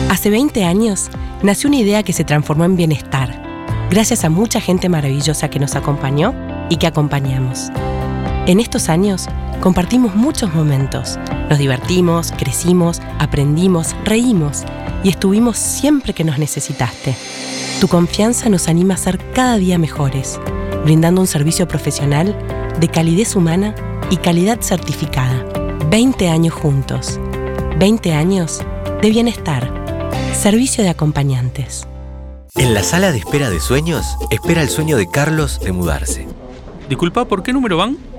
Hace 0.08 0.30
20 0.30 0.64
años 0.64 1.10
nació 1.42 1.68
una 1.68 1.78
idea 1.78 2.04
que 2.04 2.12
se 2.12 2.22
transformó 2.22 2.64
en 2.64 2.76
bienestar, 2.76 3.42
gracias 3.90 4.24
a 4.24 4.30
mucha 4.30 4.60
gente 4.60 4.88
maravillosa 4.88 5.50
que 5.50 5.58
nos 5.58 5.74
acompañó 5.74 6.32
y 6.70 6.76
que 6.76 6.86
acompañamos. 6.86 7.70
En 8.46 8.60
estos 8.60 8.88
años 8.88 9.28
compartimos 9.60 10.14
muchos 10.14 10.54
momentos, 10.54 11.18
nos 11.48 11.58
divertimos, 11.58 12.32
crecimos, 12.32 13.00
aprendimos, 13.18 13.94
reímos 14.04 14.64
y 15.02 15.10
estuvimos 15.10 15.58
siempre 15.58 16.12
que 16.12 16.24
nos 16.24 16.38
necesitaste. 16.38 17.16
Tu 17.80 17.88
confianza 17.88 18.48
nos 18.48 18.68
anima 18.68 18.94
a 18.94 18.98
ser 18.98 19.18
cada 19.32 19.56
día 19.56 19.78
mejores, 19.78 20.40
brindando 20.84 21.20
un 21.20 21.26
servicio 21.26 21.68
profesional 21.68 22.36
de 22.80 22.88
calidez 22.88 23.36
humana 23.36 23.74
y 24.10 24.16
calidad 24.16 24.60
certificada. 24.60 25.44
20 25.90 26.28
años 26.28 26.54
juntos. 26.54 27.18
20 27.78 28.12
años 28.12 28.62
de 29.00 29.10
bienestar. 29.10 29.72
Servicio 30.32 30.82
de 30.82 30.90
acompañantes. 30.90 31.86
En 32.54 32.74
la 32.74 32.82
sala 32.82 33.12
de 33.12 33.18
espera 33.18 33.50
de 33.50 33.60
sueños, 33.60 34.04
espera 34.30 34.62
el 34.62 34.68
sueño 34.68 34.96
de 34.96 35.08
Carlos 35.08 35.60
de 35.60 35.72
mudarse. 35.72 36.26
Disculpa, 36.88 37.26
¿por 37.26 37.42
qué 37.42 37.52
número 37.52 37.76
van? 37.76 37.98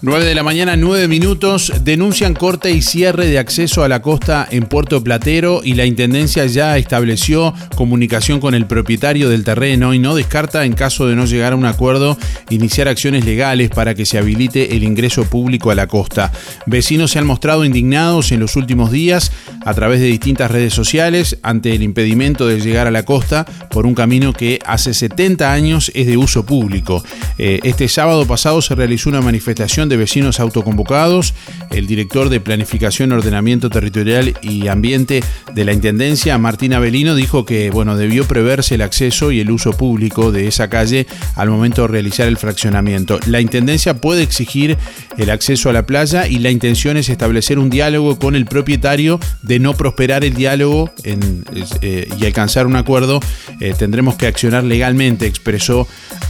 Nueve 0.00 0.26
de 0.26 0.36
la 0.36 0.44
mañana, 0.44 0.76
9 0.76 1.08
minutos. 1.08 1.72
Denuncian 1.82 2.32
corte 2.32 2.70
y 2.70 2.82
cierre 2.82 3.26
de 3.26 3.40
acceso 3.40 3.82
a 3.82 3.88
la 3.88 4.00
costa 4.00 4.46
en 4.48 4.66
Puerto 4.66 5.02
Platero 5.02 5.60
y 5.64 5.74
la 5.74 5.86
Intendencia 5.86 6.46
ya 6.46 6.78
estableció 6.78 7.52
comunicación 7.74 8.38
con 8.38 8.54
el 8.54 8.66
propietario 8.66 9.28
del 9.28 9.42
terreno 9.42 9.94
y 9.94 9.98
no 9.98 10.14
descarta, 10.14 10.64
en 10.64 10.74
caso 10.74 11.08
de 11.08 11.16
no 11.16 11.26
llegar 11.26 11.52
a 11.52 11.56
un 11.56 11.66
acuerdo, 11.66 12.16
iniciar 12.48 12.86
acciones 12.86 13.24
legales 13.24 13.70
para 13.70 13.96
que 13.96 14.06
se 14.06 14.18
habilite 14.18 14.76
el 14.76 14.84
ingreso 14.84 15.24
público 15.24 15.72
a 15.72 15.74
la 15.74 15.88
costa. 15.88 16.30
Vecinos 16.66 17.10
se 17.10 17.18
han 17.18 17.26
mostrado 17.26 17.64
indignados 17.64 18.30
en 18.30 18.38
los 18.38 18.54
últimos 18.54 18.92
días 18.92 19.32
a 19.64 19.74
través 19.74 19.98
de 19.98 20.06
distintas 20.06 20.48
redes 20.48 20.74
sociales 20.74 21.38
ante 21.42 21.74
el 21.74 21.82
impedimento 21.82 22.46
de 22.46 22.60
llegar 22.60 22.86
a 22.86 22.92
la 22.92 23.04
costa 23.04 23.44
por 23.68 23.84
un 23.84 23.96
camino 23.96 24.32
que 24.32 24.60
hace 24.64 24.94
70 24.94 25.52
años 25.52 25.90
es 25.96 26.06
de 26.06 26.16
uso 26.16 26.46
público. 26.46 27.02
Eh, 27.36 27.58
este 27.64 27.88
sábado 27.88 28.26
pasado 28.26 28.62
se 28.62 28.76
realizó 28.76 29.08
una 29.08 29.20
manifestación 29.20 29.87
de 29.88 29.96
vecinos 29.96 30.40
autoconvocados. 30.40 31.34
El 31.70 31.86
director 31.86 32.28
de 32.28 32.40
Planificación, 32.40 33.12
Ordenamiento 33.12 33.70
Territorial 33.70 34.34
y 34.42 34.68
Ambiente 34.68 35.22
de 35.54 35.64
la 35.64 35.72
Intendencia, 35.72 36.38
Martín 36.38 36.74
Avelino, 36.74 37.14
dijo 37.14 37.44
que 37.44 37.70
bueno, 37.70 37.96
debió 37.96 38.26
preverse 38.26 38.76
el 38.76 38.82
acceso 38.82 39.32
y 39.32 39.40
el 39.40 39.50
uso 39.50 39.72
público 39.72 40.32
de 40.32 40.48
esa 40.48 40.68
calle 40.68 41.06
al 41.36 41.50
momento 41.50 41.82
de 41.82 41.88
realizar 41.88 42.28
el 42.28 42.36
fraccionamiento. 42.36 43.18
La 43.26 43.40
Intendencia 43.40 43.94
puede 43.94 44.22
exigir 44.22 44.76
el 45.16 45.30
acceso 45.30 45.70
a 45.70 45.72
la 45.72 45.86
playa 45.86 46.26
y 46.26 46.38
la 46.38 46.50
intención 46.50 46.96
es 46.96 47.08
establecer 47.08 47.58
un 47.58 47.70
diálogo 47.70 48.18
con 48.18 48.34
el 48.34 48.46
propietario. 48.46 49.18
De 49.42 49.58
no 49.58 49.74
prosperar 49.74 50.24
el 50.24 50.34
diálogo 50.34 50.90
eh, 51.04 52.08
y 52.18 52.26
alcanzar 52.26 52.66
un 52.66 52.76
acuerdo, 52.76 53.20
eh, 53.60 53.74
tendremos 53.76 54.16
que 54.16 54.26
accionar 54.26 54.64
legalmente, 54.64 55.26
expresó 55.26 55.86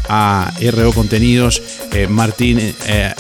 a 0.09 0.53
RO 0.73 0.93
Contenidos 0.93 1.63
eh, 1.93 2.07
Martín 2.09 2.59
eh, 2.61 3.15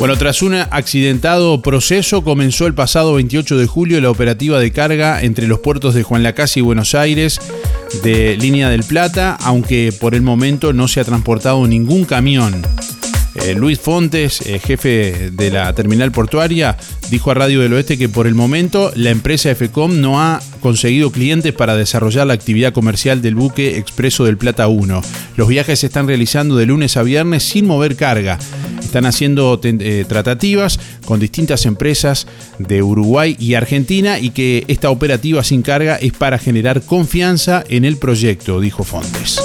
Bueno, 0.00 0.16
tras 0.16 0.42
un 0.42 0.54
accidentado 0.54 1.62
proceso, 1.62 2.24
comenzó 2.24 2.66
el 2.66 2.74
pasado 2.74 3.14
28 3.14 3.56
de 3.56 3.66
julio 3.66 4.00
la 4.00 4.10
operativa 4.10 4.58
de 4.58 4.72
carga 4.72 5.22
entre 5.22 5.46
los 5.46 5.60
puertos 5.60 5.94
de 5.94 6.02
Juan 6.02 6.22
Lacase 6.22 6.60
y 6.60 6.62
Buenos 6.62 6.94
Aires 6.94 7.38
de 8.02 8.36
Línea 8.36 8.70
del 8.70 8.82
Plata, 8.82 9.36
aunque 9.40 9.92
por 9.92 10.14
el 10.14 10.22
momento 10.22 10.72
no 10.72 10.88
se 10.88 11.00
ha 11.00 11.04
transportado 11.04 11.66
ningún 11.66 12.04
camión. 12.04 12.62
Eh, 13.42 13.54
Luis 13.54 13.80
Fontes, 13.80 14.42
eh, 14.42 14.58
jefe 14.58 15.30
de 15.32 15.50
la 15.50 15.72
terminal 15.72 16.12
portuaria, 16.12 16.76
dijo 17.10 17.30
a 17.30 17.34
Radio 17.34 17.60
del 17.60 17.72
Oeste 17.72 17.96
que 17.96 18.08
por 18.08 18.26
el 18.26 18.34
momento 18.34 18.92
la 18.94 19.10
empresa 19.10 19.54
FECOM 19.54 20.00
no 20.00 20.20
ha 20.20 20.40
conseguido 20.60 21.10
clientes 21.10 21.54
para 21.54 21.74
desarrollar 21.74 22.26
la 22.26 22.34
actividad 22.34 22.72
comercial 22.72 23.22
del 23.22 23.34
buque 23.34 23.78
Expreso 23.78 24.24
del 24.24 24.36
Plata 24.36 24.68
1. 24.68 25.00
Los 25.36 25.48
viajes 25.48 25.80
se 25.80 25.86
están 25.86 26.06
realizando 26.06 26.56
de 26.56 26.66
lunes 26.66 26.96
a 26.98 27.02
viernes 27.02 27.42
sin 27.42 27.66
mover 27.66 27.96
carga. 27.96 28.38
Están 28.80 29.06
haciendo 29.06 29.58
eh, 29.62 30.04
tratativas 30.06 30.78
con 31.06 31.18
distintas 31.18 31.64
empresas 31.64 32.26
de 32.58 32.82
Uruguay 32.82 33.36
y 33.38 33.54
Argentina 33.54 34.18
y 34.18 34.30
que 34.30 34.64
esta 34.68 34.90
operativa 34.90 35.42
sin 35.44 35.62
carga 35.62 35.96
es 35.96 36.12
para 36.12 36.38
generar 36.38 36.82
confianza 36.82 37.64
en 37.68 37.84
el 37.84 37.96
proyecto, 37.96 38.60
dijo 38.60 38.84
Fontes. 38.84 39.40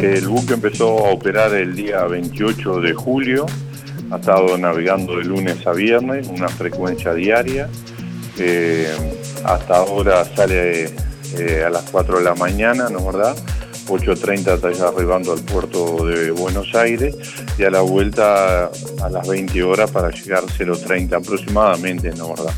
El 0.00 0.28
buque 0.28 0.54
empezó 0.54 1.06
a 1.06 1.10
operar 1.10 1.54
el 1.54 1.74
día 1.74 2.04
28 2.04 2.80
de 2.80 2.92
julio, 2.92 3.46
ha 4.10 4.16
estado 4.16 4.58
navegando 4.58 5.16
de 5.16 5.24
lunes 5.24 5.66
a 5.66 5.72
viernes, 5.72 6.28
una 6.28 6.48
frecuencia 6.48 7.14
diaria. 7.14 7.68
Eh, 8.38 8.92
hasta 9.44 9.76
ahora 9.76 10.24
sale 10.24 10.90
eh, 11.38 11.64
a 11.66 11.70
las 11.70 11.90
4 11.90 12.18
de 12.18 12.24
la 12.24 12.34
mañana, 12.34 12.88
¿no 12.90 12.98
es 12.98 13.06
verdad? 13.06 13.36
8.30 13.86 14.54
está 14.54 14.72
ya 14.72 14.88
arribando 14.88 15.32
al 15.32 15.40
puerto 15.40 16.06
de 16.06 16.30
Buenos 16.30 16.74
Aires 16.74 17.16
y 17.58 17.64
a 17.64 17.70
la 17.70 17.82
vuelta 17.82 18.70
a 19.02 19.10
las 19.10 19.28
20 19.28 19.62
horas 19.62 19.90
para 19.90 20.10
llegar 20.10 20.44
0.30 20.44 21.16
aproximadamente, 21.16 22.10
¿no 22.16 22.30
verdad? 22.30 22.54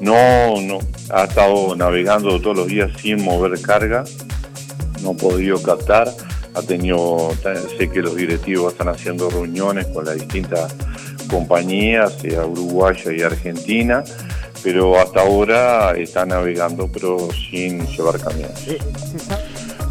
No, 0.00 0.60
no, 0.60 0.78
ha 1.10 1.24
estado 1.24 1.76
navegando 1.76 2.40
todos 2.40 2.56
los 2.56 2.66
días 2.66 2.90
sin 3.00 3.22
mover 3.22 3.60
carga, 3.60 4.04
no 5.02 5.10
ha 5.10 5.14
podido 5.14 5.62
captar, 5.62 6.12
ha 6.56 6.62
tenido, 6.62 7.32
sé 7.76 7.90
que 7.90 8.00
los 8.00 8.16
directivos 8.16 8.72
están 8.72 8.88
haciendo 8.88 9.28
reuniones 9.28 9.86
con 9.88 10.06
las 10.06 10.14
distintas 10.14 10.74
compañías, 11.28 12.14
sea 12.20 12.46
uruguaya 12.46 13.12
y 13.12 13.20
argentina, 13.20 14.02
pero 14.62 14.98
hasta 14.98 15.20
ahora 15.20 15.92
está 15.98 16.24
navegando 16.24 16.88
pero 16.90 17.28
sin 17.50 17.86
llevar 17.86 18.18
camiones. 18.18 18.78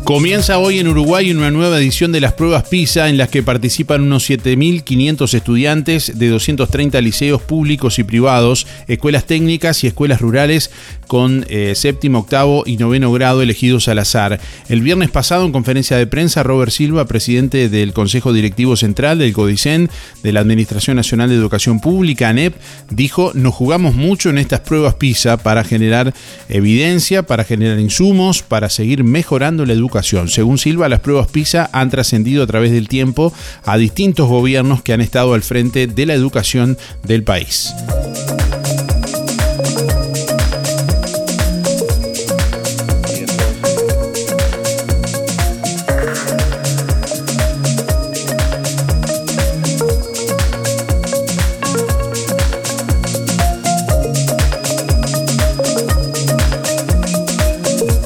Comienza 0.06 0.60
hoy 0.60 0.80
en 0.80 0.88
Uruguay 0.88 1.32
una 1.32 1.50
nueva 1.50 1.80
edición 1.80 2.12
de 2.12 2.22
las 2.22 2.34
pruebas 2.34 2.70
PISA 2.70 3.10
en 3.10 3.18
las 3.18 3.30
que 3.30 3.42
participan 3.42 4.02
unos 4.02 4.30
7.500 4.30 5.34
estudiantes 5.34 6.20
de 6.20 6.30
230 6.30 7.02
liceos 7.02 7.42
públicos 7.42 7.98
y 7.98 8.04
privados, 8.04 8.68
escuelas 8.88 9.26
técnicas 9.26 9.84
y 9.84 9.88
escuelas 9.88 10.22
rurales 10.22 10.70
con 11.08 11.46
eh, 11.50 11.74
séptimo, 11.76 12.20
octavo 12.20 12.64
y 12.66 12.78
noveno 12.78 13.12
grado 13.12 13.42
elegidos 13.42 13.88
al 13.88 14.00
azar. 14.00 14.40
El 14.70 14.82
viernes 14.82 15.10
pasado 15.12 15.46
en 15.46 15.52
conferencia 15.52 15.98
de 15.98 16.08
prensa, 16.08 16.44
Robert 16.44 16.72
Silva, 16.72 17.06
presidente 17.06 17.70
del 17.70 17.94
Consejo 17.94 18.34
Directivo 18.34 18.76
Central 18.76 19.20
del 19.20 19.34
CODICEN, 19.34 19.90
de 20.24 20.32
la 20.32 20.40
Administración 20.40 20.96
Nacional 20.96 21.30
de 21.30 21.36
Educación 21.36 21.80
Pública, 21.80 22.30
ANEP, 22.30 22.56
dijo, 22.90 23.32
nos 23.34 23.54
jugamos 23.54 23.96
mucho 23.96 24.30
en 24.30 24.38
estas 24.38 24.62
pruebas 24.62 24.96
PISA 24.96 25.38
para 25.38 25.64
generar 25.64 26.14
evidencia, 26.50 27.24
para 27.24 27.44
generar 27.44 27.80
insumos, 27.80 28.44
para 28.44 28.70
seguir 28.70 29.04
mejorando 29.04 29.66
la 29.66 29.74
educación. 29.74 30.30
Según 30.30 30.58
Silva, 30.58 30.90
las 30.90 31.00
pruebas 31.00 31.28
PISA 31.28 31.70
han 31.72 31.90
trascendido 31.90 32.44
a 32.44 32.48
través 32.48 32.72
del 32.72 32.88
tiempo 32.88 33.34
a 33.66 33.78
distintos 33.78 34.28
gobiernos 34.28 34.82
que 34.82 34.94
han 34.94 35.02
estado 35.02 35.34
al 35.34 35.42
frente 35.42 35.88
de 35.88 36.06
la 36.06 36.14
educación 36.14 36.78
del 37.04 37.24
país. 37.24 37.74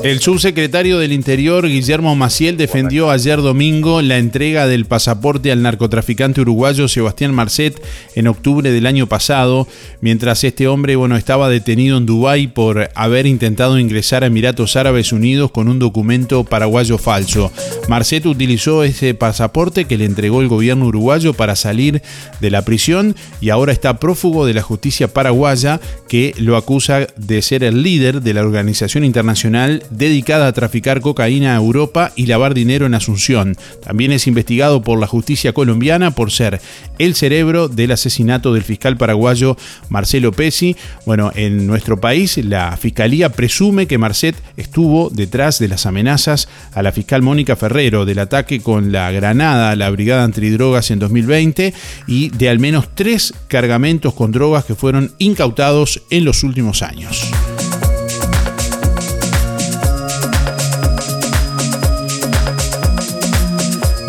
El 0.09 0.21
subsecretario 0.21 0.97
del 0.97 1.11
Interior, 1.11 1.67
Guillermo 1.67 2.15
Maciel, 2.15 2.57
defendió 2.57 3.11
ayer 3.11 3.43
domingo 3.43 4.01
la 4.01 4.17
entrega 4.17 4.65
del 4.65 4.85
pasaporte 4.85 5.51
al 5.51 5.61
narcotraficante 5.61 6.41
uruguayo 6.41 6.87
Sebastián 6.87 7.31
Marcet 7.31 7.79
en 8.15 8.25
octubre 8.25 8.71
del 8.71 8.87
año 8.87 9.05
pasado, 9.05 9.67
mientras 10.01 10.43
este 10.43 10.67
hombre 10.67 10.95
bueno, 10.95 11.15
estaba 11.15 11.47
detenido 11.47 11.99
en 11.99 12.07
Dubái 12.07 12.47
por 12.47 12.89
haber 12.95 13.27
intentado 13.27 13.77
ingresar 13.77 14.23
a 14.23 14.27
Emiratos 14.27 14.75
Árabes 14.77 15.13
Unidos 15.13 15.51
con 15.51 15.67
un 15.67 15.77
documento 15.77 16.43
paraguayo 16.43 16.97
falso. 16.97 17.51
Marcet 17.87 18.25
utilizó 18.25 18.83
ese 18.83 19.13
pasaporte 19.13 19.85
que 19.85 19.99
le 19.99 20.05
entregó 20.05 20.41
el 20.41 20.47
gobierno 20.47 20.87
uruguayo 20.87 21.35
para 21.35 21.55
salir 21.55 22.01
de 22.39 22.49
la 22.49 22.65
prisión 22.65 23.15
y 23.41 23.51
ahora 23.51 23.73
está 23.73 23.99
prófugo 23.99 24.47
de 24.47 24.55
la 24.55 24.63
justicia 24.63 25.13
paraguaya 25.13 25.79
que 26.07 26.33
lo 26.39 26.57
acusa 26.57 27.05
de 27.15 27.43
ser 27.43 27.63
el 27.63 27.83
líder 27.83 28.23
de 28.23 28.33
la 28.33 28.41
organización 28.41 29.03
internacional 29.03 29.83
dedicada 29.99 30.47
a 30.47 30.53
traficar 30.53 31.01
cocaína 31.01 31.53
a 31.53 31.57
Europa 31.57 32.11
y 32.15 32.25
lavar 32.25 32.53
dinero 32.53 32.85
en 32.85 32.95
Asunción. 32.95 33.55
También 33.83 34.11
es 34.11 34.25
investigado 34.25 34.81
por 34.81 34.97
la 34.99 35.05
justicia 35.05 35.53
colombiana 35.53 36.11
por 36.11 36.31
ser 36.31 36.61
el 36.97 37.15
cerebro 37.15 37.67
del 37.67 37.91
asesinato 37.91 38.53
del 38.53 38.63
fiscal 38.63 38.97
paraguayo 38.97 39.57
Marcelo 39.89 40.31
Pesi. 40.31 40.75
Bueno, 41.05 41.31
en 41.35 41.67
nuestro 41.67 41.99
país 41.99 42.37
la 42.37 42.75
fiscalía 42.77 43.29
presume 43.29 43.87
que 43.87 43.97
Marcet 43.97 44.35
estuvo 44.57 45.09
detrás 45.09 45.59
de 45.59 45.67
las 45.67 45.85
amenazas 45.85 46.47
a 46.73 46.81
la 46.81 46.93
fiscal 46.93 47.21
Mónica 47.21 47.55
Ferrero 47.55 48.05
del 48.05 48.19
ataque 48.19 48.61
con 48.61 48.91
la 48.91 49.11
granada 49.11 49.71
a 49.71 49.75
la 49.75 49.89
brigada 49.89 50.23
antidrogas 50.23 50.91
en 50.91 50.99
2020 50.99 51.73
y 52.07 52.29
de 52.29 52.49
al 52.49 52.59
menos 52.59 52.95
tres 52.95 53.33
cargamentos 53.49 54.13
con 54.13 54.31
drogas 54.31 54.63
que 54.63 54.75
fueron 54.75 55.11
incautados 55.17 56.01
en 56.09 56.23
los 56.23 56.43
últimos 56.43 56.81
años. 56.81 57.29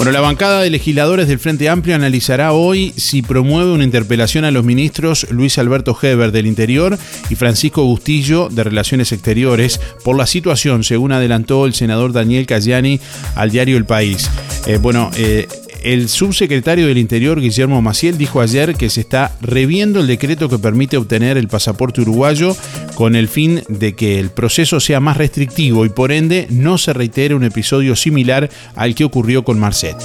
Bueno, 0.00 0.12
la 0.12 0.22
bancada 0.22 0.62
de 0.62 0.70
legisladores 0.70 1.28
del 1.28 1.38
Frente 1.38 1.68
Amplio 1.68 1.94
analizará 1.94 2.52
hoy 2.52 2.94
si 2.96 3.20
promueve 3.20 3.70
una 3.70 3.84
interpelación 3.84 4.46
a 4.46 4.50
los 4.50 4.64
ministros 4.64 5.26
Luis 5.28 5.58
Alberto 5.58 5.94
Heber 6.00 6.32
del 6.32 6.46
Interior 6.46 6.98
y 7.28 7.34
Francisco 7.34 7.84
Bustillo 7.84 8.48
de 8.48 8.64
Relaciones 8.64 9.12
Exteriores 9.12 9.78
por 10.02 10.16
la 10.16 10.26
situación, 10.26 10.84
según 10.84 11.12
adelantó 11.12 11.66
el 11.66 11.74
senador 11.74 12.14
Daniel 12.14 12.46
Cayani 12.46 12.98
al 13.34 13.50
diario 13.50 13.76
El 13.76 13.84
País. 13.84 14.30
Eh, 14.66 14.78
bueno, 14.80 15.10
eh, 15.18 15.46
el 15.82 16.08
subsecretario 16.08 16.86
del 16.86 16.98
Interior, 16.98 17.40
Guillermo 17.40 17.82
Maciel, 17.82 18.18
dijo 18.18 18.40
ayer 18.40 18.74
que 18.74 18.90
se 18.90 19.00
está 19.00 19.36
reviendo 19.40 20.00
el 20.00 20.06
decreto 20.06 20.48
que 20.48 20.58
permite 20.58 20.96
obtener 20.96 21.36
el 21.36 21.48
pasaporte 21.48 22.00
uruguayo 22.00 22.56
con 22.94 23.16
el 23.16 23.28
fin 23.28 23.62
de 23.68 23.94
que 23.94 24.18
el 24.18 24.30
proceso 24.30 24.80
sea 24.80 25.00
más 25.00 25.16
restrictivo 25.16 25.84
y 25.84 25.88
por 25.88 26.12
ende 26.12 26.46
no 26.50 26.78
se 26.78 26.92
reitere 26.92 27.34
un 27.34 27.44
episodio 27.44 27.96
similar 27.96 28.50
al 28.74 28.94
que 28.94 29.04
ocurrió 29.04 29.44
con 29.44 29.58
Marcet. 29.58 29.96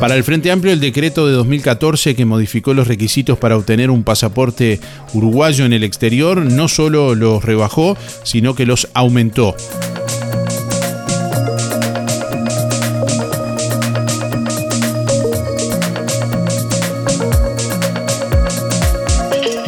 Para 0.00 0.14
el 0.14 0.22
Frente 0.22 0.52
Amplio, 0.52 0.72
el 0.72 0.78
decreto 0.78 1.26
de 1.26 1.32
2014 1.32 2.14
que 2.14 2.24
modificó 2.24 2.72
los 2.72 2.86
requisitos 2.86 3.36
para 3.36 3.56
obtener 3.56 3.90
un 3.90 4.04
pasaporte 4.04 4.78
uruguayo 5.12 5.64
en 5.64 5.72
el 5.72 5.82
exterior 5.82 6.38
no 6.40 6.68
solo 6.68 7.16
los 7.16 7.44
rebajó, 7.44 7.96
sino 8.22 8.54
que 8.54 8.64
los 8.64 8.88
aumentó. 8.94 9.56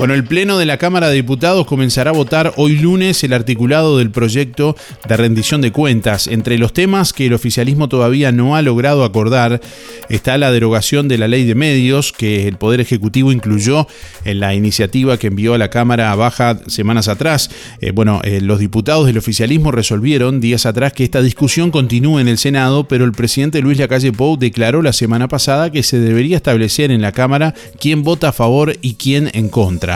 Bueno, 0.01 0.15
el 0.15 0.25
Pleno 0.25 0.57
de 0.57 0.65
la 0.65 0.79
Cámara 0.79 1.11
de 1.11 1.17
Diputados 1.17 1.67
comenzará 1.67 2.09
a 2.09 2.15
votar 2.15 2.55
hoy 2.57 2.79
lunes 2.79 3.23
el 3.23 3.35
articulado 3.35 3.99
del 3.99 4.11
proyecto 4.11 4.75
de 5.07 5.15
rendición 5.15 5.61
de 5.61 5.73
cuentas. 5.73 6.27
Entre 6.27 6.57
los 6.57 6.73
temas 6.73 7.13
que 7.13 7.27
el 7.27 7.35
oficialismo 7.35 7.87
todavía 7.87 8.33
no 8.33 8.57
ha 8.57 8.63
logrado 8.63 9.05
acordar 9.05 9.61
está 10.09 10.39
la 10.39 10.53
derogación 10.53 11.07
de 11.07 11.19
la 11.19 11.29
ley 11.29 11.45
de 11.45 11.55
medios 11.55 12.13
que 12.13 12.49
el 12.49 12.57
Poder 12.57 12.81
Ejecutivo 12.81 13.31
incluyó 13.31 13.87
en 14.25 14.41
la 14.41 14.55
iniciativa 14.55 15.19
que 15.19 15.27
envió 15.27 15.53
a 15.53 15.59
la 15.59 15.69
Cámara 15.69 16.15
Baja 16.15 16.59
semanas 16.67 17.09
atrás. 17.09 17.51
Eh, 17.83 17.91
bueno, 17.91 18.23
eh, 18.25 18.41
los 18.41 18.59
diputados 18.59 19.05
del 19.07 19.19
oficialismo 19.19 19.71
resolvieron 19.71 20.41
días 20.41 20.65
atrás 20.65 20.95
que 20.95 21.05
esta 21.05 21.21
discusión 21.21 21.71
continúe 21.71 22.21
en 22.21 22.29
el 22.29 22.39
Senado, 22.39 22.89
pero 22.89 23.05
el 23.05 23.13
presidente 23.13 23.61
Luis 23.61 23.77
Lacalle 23.77 24.13
Pou 24.13 24.39
declaró 24.39 24.81
la 24.81 24.95
semana 24.95 25.29
pasada 25.29 25.71
que 25.71 25.83
se 25.83 25.99
debería 25.99 26.39
establecer 26.39 26.91
en 26.91 27.03
la 27.03 27.13
Cámara 27.13 27.53
quién 27.79 28.03
vota 28.03 28.31
a 28.31 28.33
favor 28.33 28.79
y 28.81 28.95
quién 28.95 29.31
en 29.35 29.51
contra. 29.51 29.90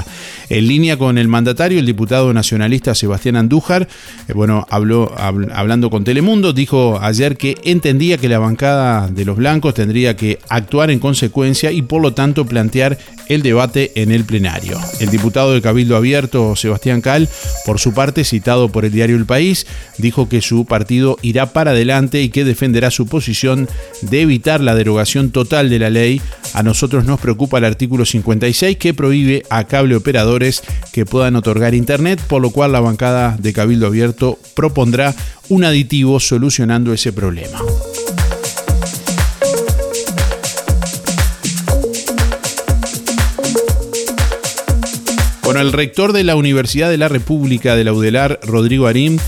En 0.49 0.67
línea 0.67 0.97
con 0.97 1.19
el 1.19 1.29
mandatario, 1.29 1.79
el 1.79 1.87
diputado 1.87 2.33
nacionalista 2.33 2.95
Sebastián 2.95 3.37
Andújar, 3.37 3.89
eh, 4.29 4.33
bueno, 4.33 4.67
habló 4.71 5.15
hablando 5.17 5.91
con 5.91 6.05
Telemundo, 6.05 6.53
dijo 6.53 6.99
ayer 7.01 7.37
que 7.37 7.57
entendía 7.65 8.19
que 8.19 8.29
la 8.29 8.39
bancada 8.39 9.09
de 9.09 9.25
los 9.25 9.37
blancos 9.37 9.75
tendría 9.75 10.17
que 10.17 10.39
actuar 10.49 10.91
en 10.91 10.99
consecuencia 10.99 11.71
y 11.71 11.83
por 11.83 12.03
lo 12.03 12.15
tanto 12.15 12.45
plantear 12.47 12.99
el 13.29 13.43
debate 13.43 13.93
en 13.95 14.11
el 14.11 14.25
plenario. 14.25 14.79
El 15.01 15.11
diputado 15.11 15.55
de 15.55 15.63
Cabildo 15.63 15.97
Abierto, 15.97 16.57
Sebastián 16.57 17.01
Cal, 17.01 17.29
por 17.65 17.81
su 17.81 17.95
parte, 17.95 18.25
citado 18.25 18.69
por 18.69 18.85
el 18.85 18.93
diario 18.93 19.17
El 19.17 19.27
País, 19.27 19.67
dijo 19.99 20.29
que 20.29 20.43
su 20.43 20.65
partido 20.65 21.17
irá 21.23 21.47
para 21.47 21.71
adelante 21.71 22.23
y 22.23 22.29
que 22.29 22.45
defenderá 22.45 22.91
su 22.91 23.07
posición 23.07 23.69
de 24.03 24.23
evitar 24.23 24.61
la 24.61 24.75
derogación 24.75 25.31
total 25.31 25.71
de 25.71 25.79
la 25.79 25.91
ley. 25.91 26.21
A 26.53 26.63
nosotros 26.63 27.05
nos 27.05 27.21
preocupa 27.21 27.59
el 27.59 27.65
artículo 27.65 28.05
56 28.05 28.77
que 28.77 28.95
prohíbe 28.95 29.43
a 29.51 29.65
operadores 29.93 30.63
que 30.93 31.05
puedan 31.05 31.37
otorgar 31.37 31.75
internet, 31.75 32.21
por 32.27 32.41
lo 32.41 32.51
cual 32.51 32.73
la 32.73 32.81
bancada 32.81 33.37
de 33.39 33.53
Cabildo 33.53 33.87
Abierto 33.87 34.39
propondrá 34.55 35.15
un 35.49 35.65
aditivo 35.65 36.21
solucionando 36.21 36.93
ese 36.93 37.13
problema. 37.13 37.61
Bueno, 45.45 45.61
el 45.61 45.73
rector 45.73 46.15
de 46.15 46.25
la 46.25 46.37
Universidad 46.37 46.89
de 46.89 46.97
la 46.97 47.09
República 47.09 47.77
de 47.77 47.85
la 47.85 47.93
UDELAR, 47.93 48.41
Rodrigo 48.43 48.87
Arim, 48.87 49.19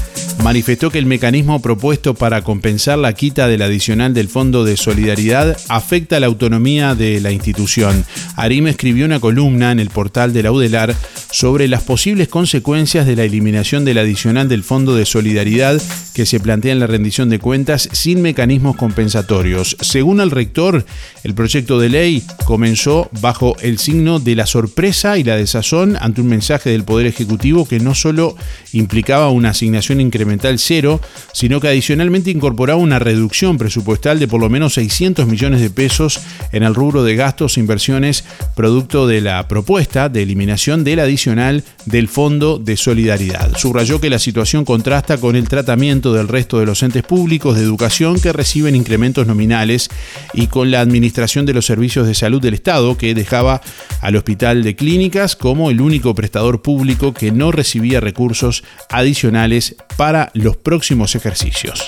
manifestó 0.43 0.91
que 0.91 0.99
el 0.99 1.07
mecanismo 1.07 1.61
propuesto 1.61 2.14
para 2.14 2.43
compensar 2.43 2.99
la 2.99 3.12
quita 3.14 3.49
del 3.49 3.62
adicional 3.62 4.14
del 4.14 4.28
Fondo 4.28 4.64
de 4.64 4.76
Solidaridad 4.76 5.57
afecta 5.68 6.20
la 6.20 6.26
autonomía 6.26 6.95
de 6.95 7.20
la 7.20 7.32
institución. 7.32 8.05
Arim 8.37 8.66
escribió 8.66 9.07
una 9.07 9.20
columna 9.20 9.72
en 9.72 9.80
el 9.80 9.91
portal 9.91 10.32
de 10.32 10.43
la 10.43 10.53
UDELAR 10.53 10.95
sobre 11.30 11.68
las 11.68 11.82
posibles 11.82 12.28
consecuencias 12.28 13.07
de 13.07 13.16
la 13.16 13.24
eliminación 13.24 13.84
del 13.84 13.99
adicional 13.99 14.49
del 14.49 14.62
Fondo 14.62 14.95
de 14.95 15.07
Solidaridad 15.07 15.80
que 16.14 16.26
se 16.26 16.41
plantea 16.41 16.72
en 16.72 16.80
la 16.80 16.87
rendición 16.87 17.28
de 17.28 17.39
cuentas 17.39 17.89
sin 17.93 18.22
mecanismos 18.22 18.76
compensatorios. 18.76 19.76
Según 19.80 20.20
el 20.20 20.30
rector, 20.30 20.87
el 21.24 21.34
proyecto 21.34 21.78
de 21.78 21.89
ley 21.89 22.22
comenzó 22.45 23.11
bajo 23.20 23.57
el 23.61 23.78
signo 23.78 24.18
de 24.18 24.34
la 24.34 24.47
sorpresa 24.47 25.18
y 25.18 25.24
la 25.24 25.37
desazón 25.37 25.97
ante 26.01 26.20
un 26.20 26.28
mensaje 26.28 26.70
del 26.70 26.84
Poder 26.84 27.07
Ejecutivo 27.07 27.66
que 27.66 27.80
no 27.80 27.95
solo 27.95 28.37
implicaba 28.72 29.28
una 29.30 29.51
asignación 29.51 30.01
incremental 30.01 30.26
cero, 30.59 31.01
sino 31.33 31.61
que 31.61 31.68
adicionalmente 31.68 32.31
incorporaba 32.31 32.81
una 32.81 32.99
reducción 32.99 33.59
presupuestal 33.59 34.18
de 34.18 34.29
por 34.29 34.41
lo 34.41 34.49
menos 34.49 34.74
600 34.74 35.27
millones 35.27 35.61
de 35.61 35.70
pesos 35.70 36.20
en 36.53 36.62
el 36.62 36.74
rubro 36.74 37.05
de 37.05 37.16
gastos 37.16 37.57
e 37.57 37.61
inversiones 37.61 38.24
producto 38.55 39.07
de 39.07 39.20
la 39.20 39.47
propuesta 39.49 40.09
de 40.09 40.22
eliminación 40.22 40.85
del 40.85 41.01
adicional 41.01 41.64
del 41.85 42.09
Fondo 42.09 42.59
de 42.59 42.77
Solidaridad. 42.77 43.57
Subrayó 43.57 44.01
que 44.01 44.11
la 44.11 44.18
situación 44.18 44.64
contrasta 44.64 45.18
con 45.18 45.37
el 45.37 45.49
tratamiento 45.49 46.12
del 46.12 46.29
resto 46.29 46.59
de 46.59 46.66
los 46.66 46.83
entes 46.83 47.03
públicos 47.03 47.57
de 47.57 47.62
educación 47.62 48.20
que 48.20 48.33
reciben 48.33 48.77
incrementos 48.77 49.27
nominales 49.27 49.89
y 50.35 50.47
con 50.47 50.70
la 50.70 50.81
administración 50.81 51.47
de 51.47 51.55
los 51.55 51.66
servicios 51.66 52.07
de 52.07 52.14
salud 52.14 52.41
del 52.41 52.55
Estado 52.55 52.97
que 52.97 53.14
dejaba 53.14 53.61
al 54.01 54.16
Hospital 54.16 54.62
de 54.62 54.77
Clínicas 54.77 55.37
como 55.37 55.70
el 55.70 55.81
único 55.81 56.14
prestador 56.14 56.62
público 56.62 57.12
que 57.12 57.33
no 57.33 57.53
recibía 57.53 58.01
recursos 58.01 58.64
adicionales 58.91 59.77
para 59.97 60.16
los 60.35 60.57
próximos 60.57 61.14
ejercicios. 61.14 61.87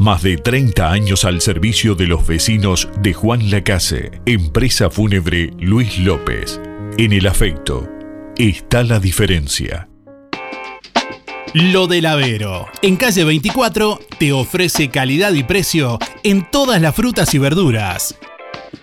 Más 0.00 0.22
de 0.22 0.38
30 0.38 0.90
años 0.90 1.26
al 1.26 1.42
servicio 1.42 1.94
de 1.94 2.06
los 2.06 2.26
vecinos 2.26 2.88
de 3.02 3.12
Juan 3.12 3.50
Lacase. 3.50 4.10
Empresa 4.24 4.88
fúnebre 4.88 5.50
Luis 5.58 5.98
López. 5.98 6.58
En 6.96 7.12
el 7.12 7.26
afecto 7.26 7.86
está 8.38 8.82
la 8.82 8.98
diferencia. 8.98 9.90
Lo 11.52 11.86
del 11.86 12.06
Avero. 12.06 12.66
En 12.80 12.96
calle 12.96 13.24
24 13.24 14.00
te 14.18 14.32
ofrece 14.32 14.88
calidad 14.88 15.34
y 15.34 15.42
precio 15.42 15.98
en 16.22 16.50
todas 16.50 16.80
las 16.80 16.96
frutas 16.96 17.34
y 17.34 17.38
verduras. 17.38 18.14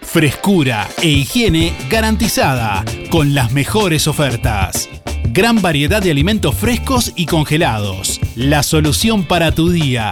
Frescura 0.04 0.88
e 1.02 1.08
higiene 1.08 1.74
garantizada 1.90 2.86
con 3.10 3.34
las 3.34 3.52
mejores 3.54 4.08
ofertas. 4.08 4.88
Gran 5.32 5.64
variedad 5.64 6.04
de 6.04 6.12
alimentos 6.12 6.54
frescos 6.54 7.12
y 7.16 7.26
congelados. 7.26 8.22
La 8.36 8.62
solución 8.62 9.24
para 9.24 9.52
tu 9.52 9.72
día. 9.72 10.12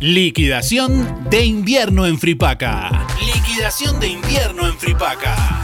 Liquidación 0.00 1.28
de 1.30 1.44
invierno 1.46 2.06
en 2.06 2.18
Fripaca. 2.18 3.06
Liquidación 3.20 4.00
de 4.00 4.08
invierno 4.08 4.66
en 4.66 4.76
Fripaca. 4.78 5.63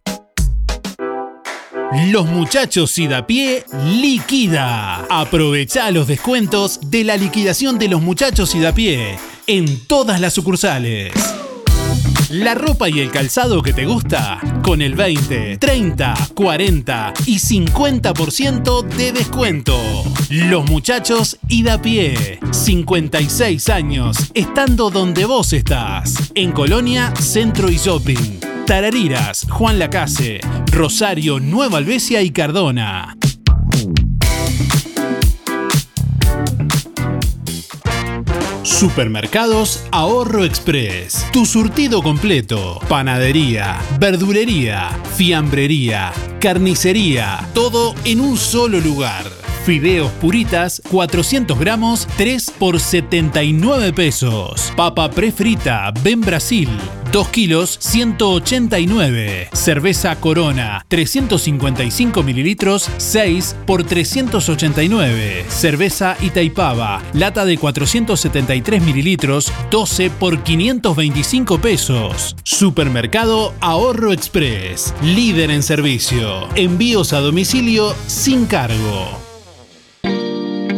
Los 2.09 2.25
muchachos 2.25 2.97
y 2.97 3.07
da 3.07 3.25
pie 3.25 3.63
liquida. 4.01 5.05
Aprovecha 5.09 5.89
los 5.91 6.07
descuentos 6.07 6.91
de 6.91 7.05
la 7.05 7.15
liquidación 7.15 7.79
de 7.79 7.87
los 7.87 8.01
muchachos 8.01 8.53
y 8.55 8.59
da 8.59 8.73
pie 8.73 9.17
en 9.47 9.87
todas 9.87 10.19
las 10.19 10.33
sucursales. 10.33 11.13
La 12.29 12.55
ropa 12.55 12.89
y 12.89 12.99
el 12.99 13.09
calzado 13.09 13.61
que 13.61 13.73
te 13.73 13.85
gusta 13.85 14.39
con 14.61 14.81
el 14.81 14.95
20, 14.95 15.57
30, 15.57 16.13
40 16.33 17.13
y 17.25 17.37
50% 17.39 18.83
de 18.83 19.11
descuento. 19.13 19.77
Los 20.29 20.69
muchachos 20.69 21.37
y 21.47 21.63
da 21.63 21.81
pie. 21.81 22.39
56 22.51 23.69
años 23.69 24.17
estando 24.33 24.89
donde 24.89 25.25
vos 25.25 25.53
estás. 25.53 26.31
En 26.35 26.51
Colonia, 26.51 27.13
Centro 27.15 27.69
y 27.69 27.77
Shopping. 27.77 28.39
Tarariras, 28.65 29.47
Juan 29.49 29.79
Lacase, 29.79 30.41
Rosario, 30.73 31.39
Nueva 31.39 31.77
Albesia 31.77 32.21
y 32.21 32.31
Cardona. 32.31 33.16
Supermercados 38.67 39.85
Ahorro 39.91 40.43
Express. 40.43 41.25
Tu 41.31 41.45
surtido 41.45 42.03
completo. 42.03 42.79
Panadería, 42.89 43.79
verdulería, 43.97 44.89
fiambrería, 45.15 46.11
carnicería. 46.41 47.49
Todo 47.53 47.95
en 48.03 48.19
un 48.19 48.35
solo 48.37 48.79
lugar. 48.81 49.46
Fideos 49.67 50.13
puritas, 50.13 50.81
400 50.89 51.59
gramos, 51.59 52.07
3 52.15 52.51
por 52.57 52.79
79 52.79 53.91
pesos. 53.91 54.71
Papa 54.77 55.11
prefrita, 55.11 55.91
Ben 56.01 56.21
Brasil, 56.21 56.69
2 57.11 57.27
kilos, 57.27 57.77
189. 57.81 59.49
Cerveza 59.51 60.15
Corona, 60.21 60.85
355 60.87 62.23
mililitros, 62.23 62.89
6 62.95 63.57
por 63.65 63.83
389. 63.83 65.43
Cerveza 65.49 66.15
Itaipava, 66.21 67.01
lata 67.11 67.43
de 67.43 67.57
473 67.57 68.81
mililitros, 68.81 69.51
12 69.69 70.09
por 70.11 70.43
525 70.43 71.59
pesos. 71.59 72.37
Supermercado 72.41 73.53
Ahorro 73.59 74.13
Express, 74.13 74.93
líder 75.03 75.51
en 75.51 75.61
servicio. 75.61 76.47
Envíos 76.55 77.11
a 77.11 77.19
domicilio 77.19 77.93
sin 78.07 78.45
cargo. 78.45 79.26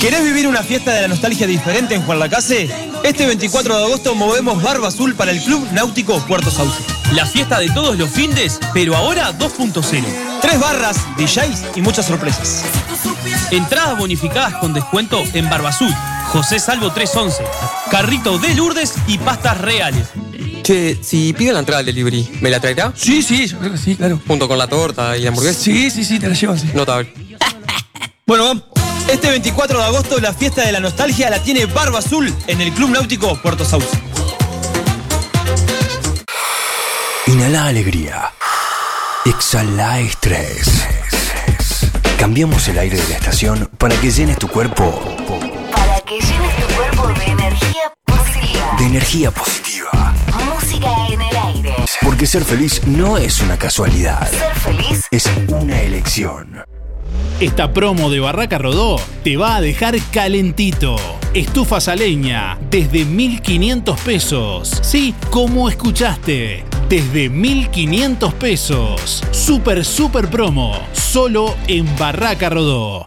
¿Querés 0.00 0.24
vivir 0.24 0.46
una 0.46 0.62
fiesta 0.62 0.92
de 0.92 1.02
la 1.02 1.08
nostalgia 1.08 1.46
diferente 1.46 1.94
en 1.94 2.02
Juan 2.02 2.18
Lacase? 2.18 2.68
Este 3.02 3.26
24 3.26 3.76
de 3.76 3.84
agosto 3.84 4.14
movemos 4.14 4.62
Barba 4.62 4.88
Azul 4.88 5.14
para 5.14 5.30
el 5.30 5.40
Club 5.42 5.66
Náutico 5.72 6.18
Puerto 6.26 6.50
Sauce. 6.50 6.82
La 7.12 7.26
fiesta 7.26 7.58
de 7.58 7.70
todos 7.70 7.96
los 7.96 8.10
findes, 8.10 8.58
pero 8.74 8.96
ahora 8.96 9.36
2.0. 9.38 10.04
Tres 10.40 10.60
barras, 10.60 10.96
DJs 11.16 11.76
y 11.76 11.80
muchas 11.80 12.06
sorpresas. 12.06 12.64
Entradas 13.50 13.98
bonificadas 13.98 14.54
con 14.54 14.72
descuento 14.72 15.22
en 15.32 15.48
Barba 15.48 15.68
Azul, 15.68 15.92
José 16.28 16.58
Salvo 16.58 16.92
311, 16.92 17.44
Carrito 17.90 18.38
de 18.38 18.54
Lourdes 18.54 18.94
y 19.06 19.18
pastas 19.18 19.60
reales. 19.60 20.08
Che, 20.62 20.98
si 21.00 21.32
pido 21.32 21.52
la 21.52 21.60
entrada 21.60 21.80
al 21.80 21.86
delivery, 21.86 22.28
¿me 22.40 22.50
la 22.50 22.58
traerá? 22.58 22.92
Sí, 22.96 23.22
sí, 23.22 23.46
yo 23.46 23.58
creo 23.58 23.72
que 23.72 23.78
sí, 23.78 23.94
claro. 23.94 24.20
Junto 24.26 24.48
con 24.48 24.58
la 24.58 24.66
torta 24.66 25.16
y 25.16 25.22
la 25.22 25.28
hamburguesa. 25.28 25.60
Sí, 25.60 25.90
sí, 25.90 26.04
sí, 26.04 26.18
te 26.18 26.28
la 26.28 26.34
llevo, 26.34 26.56
sí. 26.56 26.68
Notable. 26.74 27.12
Bueno, 28.26 28.44
vamos. 28.44 28.75
Este 29.08 29.30
24 29.30 29.78
de 29.78 29.84
agosto 29.84 30.18
la 30.20 30.32
fiesta 30.32 30.62
de 30.62 30.72
la 30.72 30.80
nostalgia 30.80 31.30
la 31.30 31.42
tiene 31.42 31.66
Barba 31.66 31.98
Azul 32.00 32.34
en 32.46 32.60
el 32.60 32.72
Club 32.72 32.90
Náutico 32.90 33.40
Puerto 33.40 33.64
Sauce. 33.64 33.88
Inhala 37.26 37.66
alegría. 37.66 38.32
Exhala 39.24 40.00
estrés. 40.00 40.86
Cambiamos 42.18 42.66
el 42.68 42.78
aire 42.78 42.96
de 42.96 43.08
la 43.08 43.14
estación 43.16 43.70
para 43.78 43.94
que 44.00 44.10
llenes 44.10 44.38
tu 44.38 44.48
cuerpo 44.48 45.16
Para 45.70 46.00
que 46.00 46.14
llenes 46.18 46.56
tu 46.56 46.74
cuerpo 46.74 47.08
de 47.08 47.24
energía 47.26 47.92
positiva. 48.04 48.76
de 48.78 48.84
energía 48.86 49.30
positiva. 49.30 50.14
Música 50.54 50.88
Música 50.88 51.06
en 51.12 51.20
el 51.20 51.36
aire. 51.36 51.74
Porque 52.02 52.26
ser 52.26 52.44
feliz 52.44 52.80
no 52.86 53.18
es 53.18 53.40
una 53.40 53.58
casualidad, 53.58 54.28
Ser 54.30 54.54
feliz 54.54 55.06
es 55.10 55.26
una 55.48 55.80
elección. 55.82 56.64
Esta 57.38 57.70
promo 57.70 58.08
de 58.08 58.18
Barraca 58.18 58.56
Rodó 58.56 58.96
te 59.22 59.36
va 59.36 59.56
a 59.56 59.60
dejar 59.60 59.94
calentito. 60.10 60.96
Estufas 61.34 61.86
a 61.86 61.94
leña 61.94 62.58
desde 62.70 63.04
1500 63.04 64.00
pesos. 64.00 64.70
Sí, 64.80 65.14
como 65.28 65.68
escuchaste, 65.68 66.64
desde 66.88 67.28
1500 67.28 68.32
pesos. 68.32 69.22
Super, 69.32 69.84
super 69.84 70.30
promo. 70.30 70.72
Solo 70.94 71.54
en 71.68 71.86
Barraca 71.98 72.48
Rodó. 72.48 73.06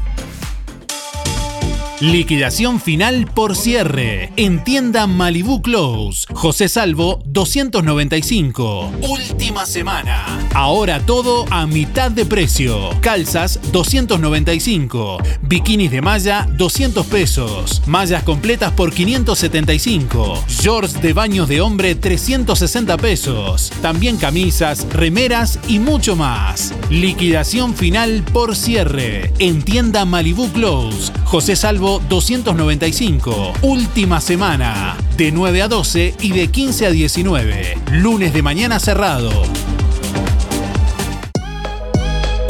Liquidación 2.01 2.81
final 2.81 3.27
por 3.31 3.55
cierre. 3.55 4.33
En 4.35 4.63
tienda 4.63 5.05
Malibu 5.05 5.61
Close. 5.61 6.25
José 6.33 6.67
Salvo 6.67 7.21
295. 7.25 8.91
Última 9.07 9.67
semana. 9.67 10.25
Ahora 10.55 11.05
todo 11.05 11.45
a 11.51 11.67
mitad 11.67 12.09
de 12.09 12.25
precio. 12.25 12.89
Calzas 13.01 13.59
295. 13.71 15.19
Bikinis 15.43 15.91
de 15.91 16.01
malla 16.01 16.47
200 16.57 17.05
pesos. 17.05 17.83
Mallas 17.85 18.23
completas 18.23 18.71
por 18.71 18.91
575. 18.91 20.43
Shorts 20.47 21.03
de 21.03 21.13
baños 21.13 21.47
de 21.49 21.61
hombre 21.61 21.93
360 21.93 22.97
pesos. 22.97 23.71
También 23.83 24.17
camisas, 24.17 24.87
remeras 24.91 25.59
y 25.67 25.77
mucho 25.77 26.15
más. 26.15 26.73
Liquidación 26.89 27.75
final 27.75 28.23
por 28.33 28.55
cierre. 28.55 29.31
En 29.37 29.61
tienda 29.61 30.03
Malibu 30.05 30.51
Close. 30.51 31.11
José 31.25 31.55
Salvo 31.55 31.90
295. 31.99 33.53
Última 33.61 34.21
semana. 34.21 34.97
De 35.17 35.31
9 35.31 35.61
a 35.61 35.67
12 35.67 36.15
y 36.21 36.31
de 36.31 36.47
15 36.47 36.85
a 36.87 36.91
19. 36.91 37.77
Lunes 37.91 38.33
de 38.33 38.41
mañana 38.41 38.79
cerrado. 38.79 39.31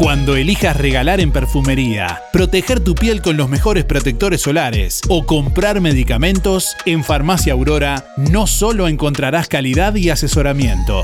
Cuando 0.01 0.35
elijas 0.35 0.77
regalar 0.77 1.19
en 1.19 1.31
perfumería, 1.31 2.23
proteger 2.33 2.79
tu 2.79 2.95
piel 2.95 3.21
con 3.21 3.37
los 3.37 3.49
mejores 3.49 3.85
protectores 3.85 4.41
solares 4.41 5.01
o 5.09 5.27
comprar 5.27 5.79
medicamentos, 5.79 6.75
en 6.85 7.03
Farmacia 7.03 7.53
Aurora 7.53 8.05
no 8.17 8.47
solo 8.47 8.87
encontrarás 8.87 9.47
calidad 9.47 9.93
y 9.95 10.09
asesoramiento. 10.09 11.03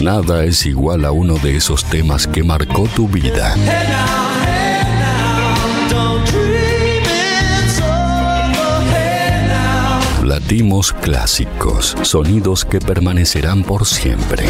Nada 0.00 0.44
es 0.44 0.66
igual 0.66 1.06
a 1.06 1.10
uno 1.10 1.38
de 1.38 1.56
esos 1.56 1.82
temas 1.84 2.26
que 2.26 2.44
marcó 2.44 2.86
tu 2.94 3.08
vida. 3.08 3.54
Latimos 10.22 10.92
clásicos, 10.92 11.96
sonidos 12.02 12.66
que 12.66 12.78
permanecerán 12.78 13.62
por 13.62 13.86
siempre. 13.86 14.44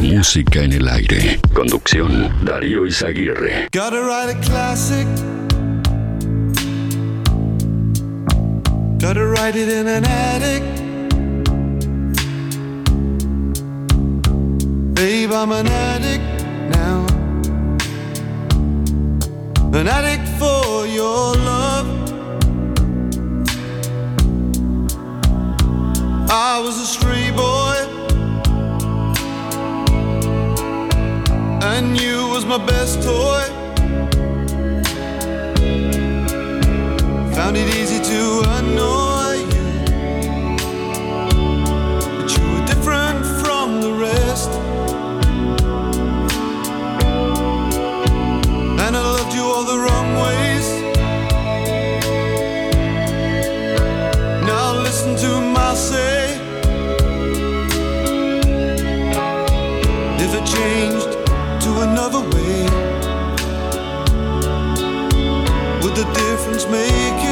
Música 0.00 0.62
en 0.62 0.72
el 0.72 0.88
aire. 0.88 1.40
Conducción, 1.52 2.32
Darío 2.42 2.86
Izaguirre. 2.86 3.68
Gotta 3.72 4.00
write 4.00 4.30
a 4.30 4.40
classic. 4.40 5.06
Gotta 8.98 9.26
write 9.26 9.56
it 9.56 9.68
in 9.68 9.88
an 9.88 10.04
attic. 10.04 10.83
Babe, 14.94 15.32
I'm 15.32 15.50
an 15.50 15.66
addict 15.66 16.44
now. 16.70 17.04
An 19.72 19.88
addict 19.88 20.28
for 20.38 20.86
your 20.86 21.34
love. 21.34 21.86
I 26.30 26.60
was 26.64 26.80
a 26.80 26.86
stray 26.86 27.32
boy. 27.32 27.76
And 31.64 32.00
you 32.00 32.28
was 32.28 32.44
my 32.46 32.58
best 32.64 33.02
toy. 33.02 33.44
Found 37.34 37.56
it 37.56 37.68
easy 37.74 37.98
to 37.98 38.42
annoy 38.46 39.03
make 66.62 67.23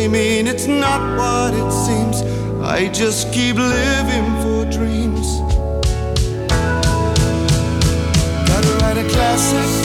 I 0.00 0.08
mean, 0.08 0.46
it's 0.46 0.66
not 0.66 1.18
what 1.18 1.52
it 1.52 1.70
seems. 1.70 2.22
I 2.62 2.88
just 2.88 3.30
keep 3.34 3.56
living 3.56 4.24
for 4.40 4.64
dreams. 4.70 5.40
Gotta 8.48 8.78
write 8.80 8.96
a 8.96 9.06
classic. 9.10 9.79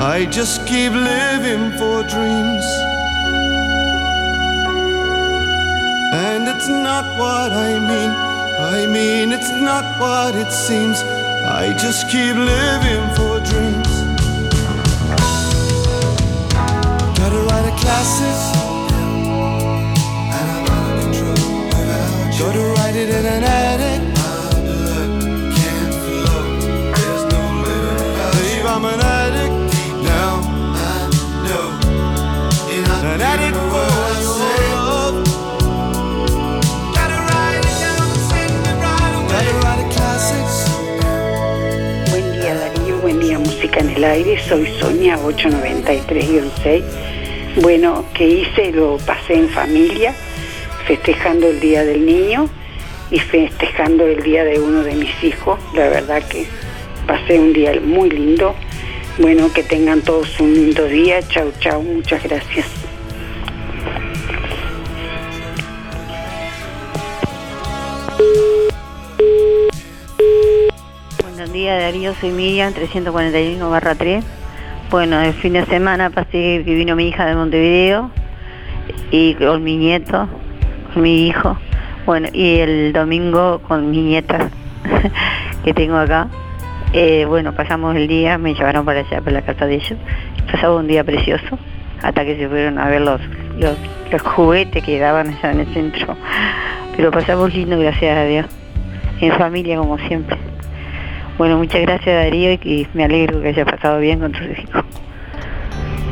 I 0.00 0.26
just 0.30 0.66
keep 0.66 0.92
living 0.92 1.72
for 1.72 2.02
dreams. 2.04 2.66
And 6.14 6.46
it's 6.46 6.68
not 6.68 7.04
what 7.18 7.52
I 7.52 7.78
mean. 7.90 8.12
I 8.74 8.86
mean, 8.86 9.32
it's 9.32 9.50
not 9.50 9.84
what 10.00 10.36
it 10.36 10.52
seems. 10.52 11.02
I 11.46 11.74
just 11.76 12.08
keep 12.10 12.36
living 12.36 13.04
for 13.16 13.40
dreams. 13.50 13.88
Write 17.48 17.66
a 17.66 17.76
classic. 17.80 18.36
Gotta 22.38 22.60
write 22.74 22.94
it 22.94 23.08
in 23.08 23.26
an 23.26 23.42
attic. 23.42 23.77
En 43.78 43.90
el 43.90 44.02
Aire, 44.02 44.36
soy 44.48 44.66
Sonia 44.80 45.16
893-6. 45.18 46.82
Bueno, 47.62 48.04
que 48.12 48.26
hice, 48.26 48.72
lo 48.72 48.96
pasé 48.96 49.34
en 49.34 49.48
familia, 49.48 50.12
festejando 50.84 51.46
el 51.46 51.60
Día 51.60 51.84
del 51.84 52.04
Niño 52.04 52.50
y 53.12 53.20
festejando 53.20 54.04
el 54.04 54.20
día 54.24 54.42
de 54.42 54.58
uno 54.58 54.82
de 54.82 54.96
mis 54.96 55.22
hijos. 55.22 55.60
La 55.74 55.88
verdad 55.90 56.26
que 56.28 56.48
pasé 57.06 57.38
un 57.38 57.52
día 57.52 57.78
muy 57.80 58.10
lindo. 58.10 58.56
Bueno, 59.18 59.52
que 59.52 59.62
tengan 59.62 60.02
todos 60.02 60.40
un 60.40 60.54
lindo 60.54 60.84
día. 60.86 61.20
Chau, 61.28 61.52
chau, 61.60 61.80
muchas 61.80 62.20
gracias. 62.24 62.77
Días 71.68 71.82
Darío, 71.82 72.14
soy 72.14 72.30
Miriam, 72.30 72.72
341 72.72 73.68
barra 73.68 73.94
3. 73.94 74.24
Bueno, 74.90 75.20
el 75.20 75.34
fin 75.34 75.52
de 75.52 75.66
semana 75.66 76.08
pasé 76.08 76.62
que 76.64 76.74
vino 76.74 76.96
mi 76.96 77.08
hija 77.08 77.26
de 77.26 77.34
Montevideo 77.34 78.10
y 79.10 79.34
con 79.34 79.62
mi 79.62 79.76
nieto, 79.76 80.30
con 80.94 81.02
mi 81.02 81.26
hijo. 81.26 81.58
Bueno, 82.06 82.28
y 82.32 82.60
el 82.60 82.94
domingo 82.94 83.58
con 83.68 83.90
mi 83.90 84.00
nieta 84.00 84.48
que 85.64 85.74
tengo 85.74 85.98
acá. 85.98 86.28
Eh, 86.94 87.26
bueno, 87.28 87.52
pasamos 87.52 87.94
el 87.96 88.08
día, 88.08 88.38
me 88.38 88.54
llevaron 88.54 88.86
para 88.86 89.00
allá, 89.00 89.20
para 89.20 89.32
la 89.32 89.42
casa 89.42 89.66
de 89.66 89.74
ellos. 89.74 89.98
Pasamos 90.50 90.80
un 90.80 90.88
día 90.88 91.04
precioso, 91.04 91.58
hasta 92.00 92.24
que 92.24 92.38
se 92.38 92.48
fueron 92.48 92.78
a 92.78 92.88
ver 92.88 93.02
los, 93.02 93.20
los, 93.58 93.76
los 94.10 94.22
juguetes 94.22 94.82
que 94.82 94.98
daban 94.98 95.34
allá 95.34 95.52
en 95.52 95.60
el 95.60 95.66
centro. 95.74 96.16
Pero 96.96 97.10
pasamos 97.10 97.52
lindo, 97.52 97.78
gracias 97.78 98.16
a 98.16 98.24
Dios. 98.24 98.46
En 99.20 99.32
familia, 99.32 99.76
como 99.76 99.98
siempre. 99.98 100.38
Bueno, 101.38 101.56
muchas 101.56 101.82
gracias 101.82 102.16
Darío 102.16 102.52
y 102.52 102.88
me 102.94 103.04
alegro 103.04 103.40
que 103.40 103.48
haya 103.48 103.64
pasado 103.64 104.00
bien 104.00 104.18
con 104.18 104.32
tus 104.32 104.58
hijos. 104.58 104.84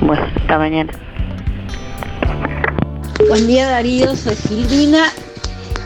Bueno, 0.00 0.22
hasta 0.22 0.58
mañana. 0.58 0.92
Buen 3.28 3.48
día 3.48 3.68
Darío, 3.68 4.14
soy 4.14 4.36
Silvina 4.36 5.12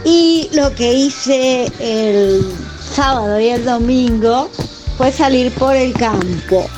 y 0.04 0.50
lo 0.52 0.74
que 0.74 0.92
hice 0.92 1.66
el 1.80 2.42
sábado 2.78 3.40
y 3.40 3.48
el 3.48 3.64
domingo 3.64 4.50
fue 4.98 5.10
salir 5.10 5.50
por 5.54 5.74
el 5.74 5.94
campo. 5.94 6.68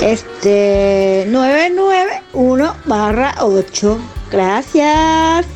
Este 0.00 1.26
991 1.28 2.76
barra 2.86 3.34
8. 3.40 3.98
Gracias. 4.30 5.46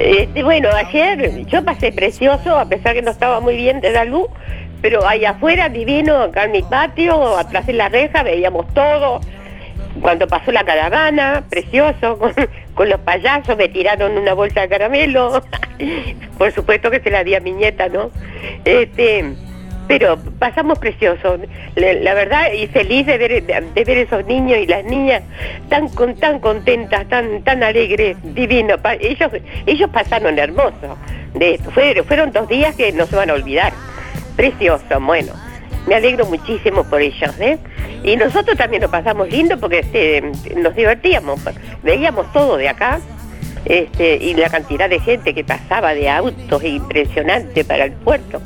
Este, 0.00 0.42
bueno, 0.42 0.70
ayer 0.74 1.44
yo 1.44 1.62
pasé 1.62 1.92
precioso, 1.92 2.58
a 2.58 2.64
pesar 2.64 2.94
que 2.94 3.02
no 3.02 3.10
estaba 3.10 3.38
muy 3.40 3.54
bien 3.54 3.82
de 3.82 3.90
la 3.90 4.06
luz, 4.06 4.28
pero 4.80 5.06
ahí 5.06 5.26
afuera, 5.26 5.68
divino, 5.68 6.22
acá 6.22 6.44
en 6.44 6.52
mi 6.52 6.62
patio, 6.62 7.36
atrás 7.36 7.66
de 7.66 7.74
la 7.74 7.90
reja, 7.90 8.22
veíamos 8.22 8.72
todo. 8.72 9.20
Cuando 10.00 10.26
pasó 10.26 10.52
la 10.52 10.64
caravana, 10.64 11.44
precioso, 11.50 12.18
con, 12.18 12.32
con 12.72 12.88
los 12.88 12.98
payasos, 13.00 13.58
me 13.58 13.68
tiraron 13.68 14.16
una 14.16 14.32
bolsa 14.32 14.62
de 14.62 14.68
caramelo. 14.70 15.42
Por 16.38 16.50
supuesto 16.52 16.90
que 16.90 17.00
se 17.00 17.10
la 17.10 17.22
di 17.22 17.34
a 17.34 17.40
mi 17.40 17.52
nieta, 17.52 17.90
¿no? 17.90 18.10
Este, 18.64 19.34
pero 19.90 20.16
pasamos 20.38 20.78
precioso, 20.78 21.36
la, 21.74 22.14
verdad, 22.14 22.52
y 22.52 22.68
feliz 22.68 23.06
de 23.06 23.18
ver, 23.18 23.42
de, 23.44 23.84
ver 23.84 23.98
esos 23.98 24.24
niños 24.24 24.60
y 24.60 24.66
las 24.68 24.84
niñas 24.84 25.24
tan 25.68 25.88
con, 25.88 26.14
tan 26.14 26.38
contentas, 26.38 27.08
tan 27.08 27.42
tan 27.42 27.60
alegres, 27.64 28.16
divino. 28.22 28.78
Pa- 28.78 28.94
ellos 28.94 29.32
ellos 29.66 29.90
pasaron 29.90 30.38
hermoso. 30.38 30.96
De, 31.34 31.58
fue- 31.74 32.00
fueron 32.04 32.30
dos 32.30 32.48
días 32.48 32.76
que 32.76 32.92
no 32.92 33.04
se 33.06 33.16
van 33.16 33.30
a 33.30 33.32
olvidar. 33.32 33.72
Precioso, 34.36 35.00
bueno. 35.00 35.32
Me 35.88 35.96
alegro 35.96 36.24
muchísimo 36.26 36.84
por 36.84 37.00
ellos, 37.02 37.34
¿eh? 37.40 37.58
Y 38.04 38.14
nosotros 38.16 38.56
también 38.56 38.82
lo 38.82 38.90
pasamos 38.92 39.28
lindo 39.28 39.58
porque 39.58 39.80
este, 39.80 40.22
nos 40.56 40.76
divertíamos, 40.76 41.40
veíamos 41.82 42.32
todo 42.32 42.58
de 42.58 42.68
acá. 42.68 43.00
Este, 43.64 44.16
y 44.16 44.34
la 44.34 44.48
cantidad 44.48 44.88
de 44.88 45.00
gente 45.00 45.34
que 45.34 45.44
pasaba 45.44 45.94
de 45.94 46.08
autos 46.08 46.64
impresionante 46.64 47.64
para 47.64 47.84
el 47.84 47.92
puerto. 47.92 48.40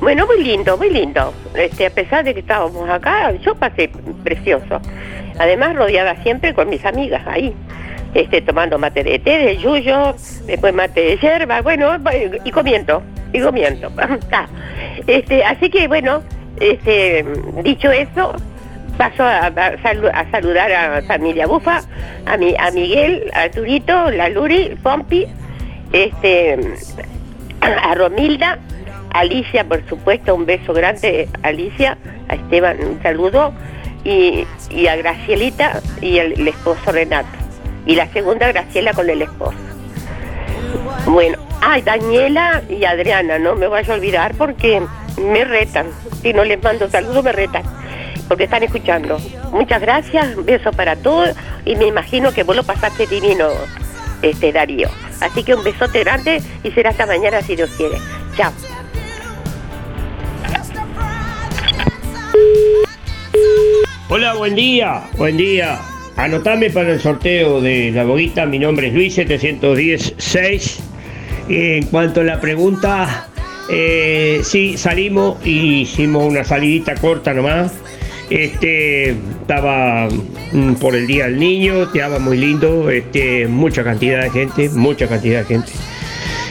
Bueno, 0.00 0.26
muy 0.26 0.44
lindo, 0.44 0.76
muy 0.76 0.90
lindo. 0.90 1.32
Este, 1.54 1.86
a 1.86 1.90
pesar 1.90 2.24
de 2.24 2.34
que 2.34 2.40
estábamos 2.40 2.88
acá, 2.88 3.32
yo 3.32 3.54
pasé 3.54 3.90
precioso. 4.22 4.80
Además, 5.38 5.74
rodeada 5.74 6.22
siempre 6.22 6.52
con 6.52 6.68
mis 6.68 6.84
amigas 6.84 7.22
ahí, 7.26 7.54
este, 8.14 8.40
tomando 8.42 8.78
mate 8.78 9.04
de 9.04 9.18
té, 9.18 9.38
de 9.38 9.56
yuyo, 9.56 10.14
después 10.46 10.74
mate 10.74 11.00
de 11.00 11.16
yerba, 11.16 11.62
bueno, 11.62 11.96
y 12.44 12.50
comiendo, 12.50 13.02
y 13.32 13.40
comiendo. 13.40 13.90
Ah, 14.32 14.46
este, 15.06 15.44
así 15.44 15.70
que, 15.70 15.88
bueno, 15.88 16.22
este, 16.60 17.24
dicho 17.62 17.90
eso, 17.90 18.34
paso 18.98 19.22
a, 19.22 19.46
a 19.46 19.52
salu- 19.78 20.10
a 20.12 20.30
saludar 20.30 20.70
a 20.72 21.02
familia 21.02 21.46
Bufa, 21.46 21.80
a, 22.26 22.36
mi, 22.36 22.54
a 22.58 22.70
Miguel, 22.72 23.30
a 23.32 23.48
Turito, 23.48 24.10
la 24.10 24.28
Luri, 24.28 24.76
Pompi, 24.82 25.26
este, 25.92 26.58
a 27.60 27.94
Romilda, 27.94 28.58
a 29.14 29.20
Alicia, 29.20 29.64
por 29.64 29.88
supuesto, 29.88 30.34
un 30.34 30.44
beso 30.44 30.74
grande, 30.74 31.28
Alicia, 31.42 31.96
a 32.28 32.34
Esteban, 32.34 32.76
un 32.84 33.02
saludo, 33.02 33.54
y, 34.04 34.46
y 34.70 34.86
a 34.86 34.96
Gracielita 34.96 35.80
y 36.00 36.18
el, 36.18 36.46
esposo 36.46 36.92
Renato. 36.92 37.28
Y 37.86 37.94
la 37.94 38.06
segunda, 38.08 38.48
Graciela 38.48 38.92
con 38.92 39.08
el 39.08 39.22
esposo. 39.22 39.56
Bueno, 41.06 41.38
ay, 41.62 41.82
Daniela 41.82 42.62
y 42.68 42.84
Adriana, 42.84 43.38
no 43.38 43.54
me 43.54 43.66
vaya 43.66 43.94
a 43.94 43.96
olvidar 43.96 44.34
porque 44.34 44.82
me 45.22 45.44
retan. 45.44 45.86
Si 46.20 46.32
no 46.32 46.44
les 46.44 46.62
mando 46.62 46.88
saludos, 46.90 47.24
me 47.24 47.32
retan. 47.32 47.62
Porque 48.28 48.44
están 48.44 48.62
escuchando. 48.62 49.18
Muchas 49.50 49.80
gracias, 49.80 50.36
un 50.36 50.44
beso 50.44 50.70
para 50.72 50.96
todos 50.96 51.30
y 51.64 51.74
me 51.76 51.86
imagino 51.86 52.32
que 52.32 52.42
vos 52.42 52.54
lo 52.54 52.62
pasaste 52.62 53.06
divino, 53.06 53.48
este 54.22 54.52
Darío. 54.52 54.88
Así 55.20 55.42
que 55.42 55.54
un 55.54 55.64
besote 55.64 56.00
grande 56.00 56.42
y 56.62 56.70
será 56.70 56.90
hasta 56.90 57.06
mañana 57.06 57.40
si 57.42 57.56
Dios 57.56 57.70
quiere. 57.76 57.96
Chao. 58.36 58.52
Hola, 64.10 64.34
buen 64.34 64.54
día, 64.54 65.02
buen 65.16 65.36
día. 65.36 65.78
Anotame 66.16 66.70
para 66.70 66.92
el 66.92 67.00
sorteo 67.00 67.60
de 67.60 67.92
la 67.92 68.04
boguita, 68.04 68.44
mi 68.46 68.58
nombre 68.58 68.88
es 68.88 68.94
Luis 68.94 69.14
716. 69.14 70.80
En 71.48 71.86
cuanto 71.86 72.20
a 72.20 72.24
la 72.24 72.40
pregunta, 72.40 73.28
eh, 73.70 74.40
sí, 74.42 74.76
salimos 74.76 75.44
y 75.46 75.82
hicimos 75.82 76.24
una 76.24 76.42
salidita 76.42 76.94
corta 76.96 77.32
nomás. 77.32 77.72
Este, 78.30 79.10
estaba 79.10 80.08
mm, 80.52 80.74
por 80.74 80.94
el 80.94 81.06
Día 81.06 81.24
del 81.24 81.38
Niño, 81.38 81.84
estaba 81.84 82.18
muy 82.18 82.36
lindo, 82.36 82.90
este, 82.90 83.46
mucha 83.46 83.82
cantidad 83.82 84.22
de 84.22 84.30
gente, 84.30 84.68
mucha 84.70 85.08
cantidad 85.08 85.40
de 85.40 85.44
gente. 85.46 85.72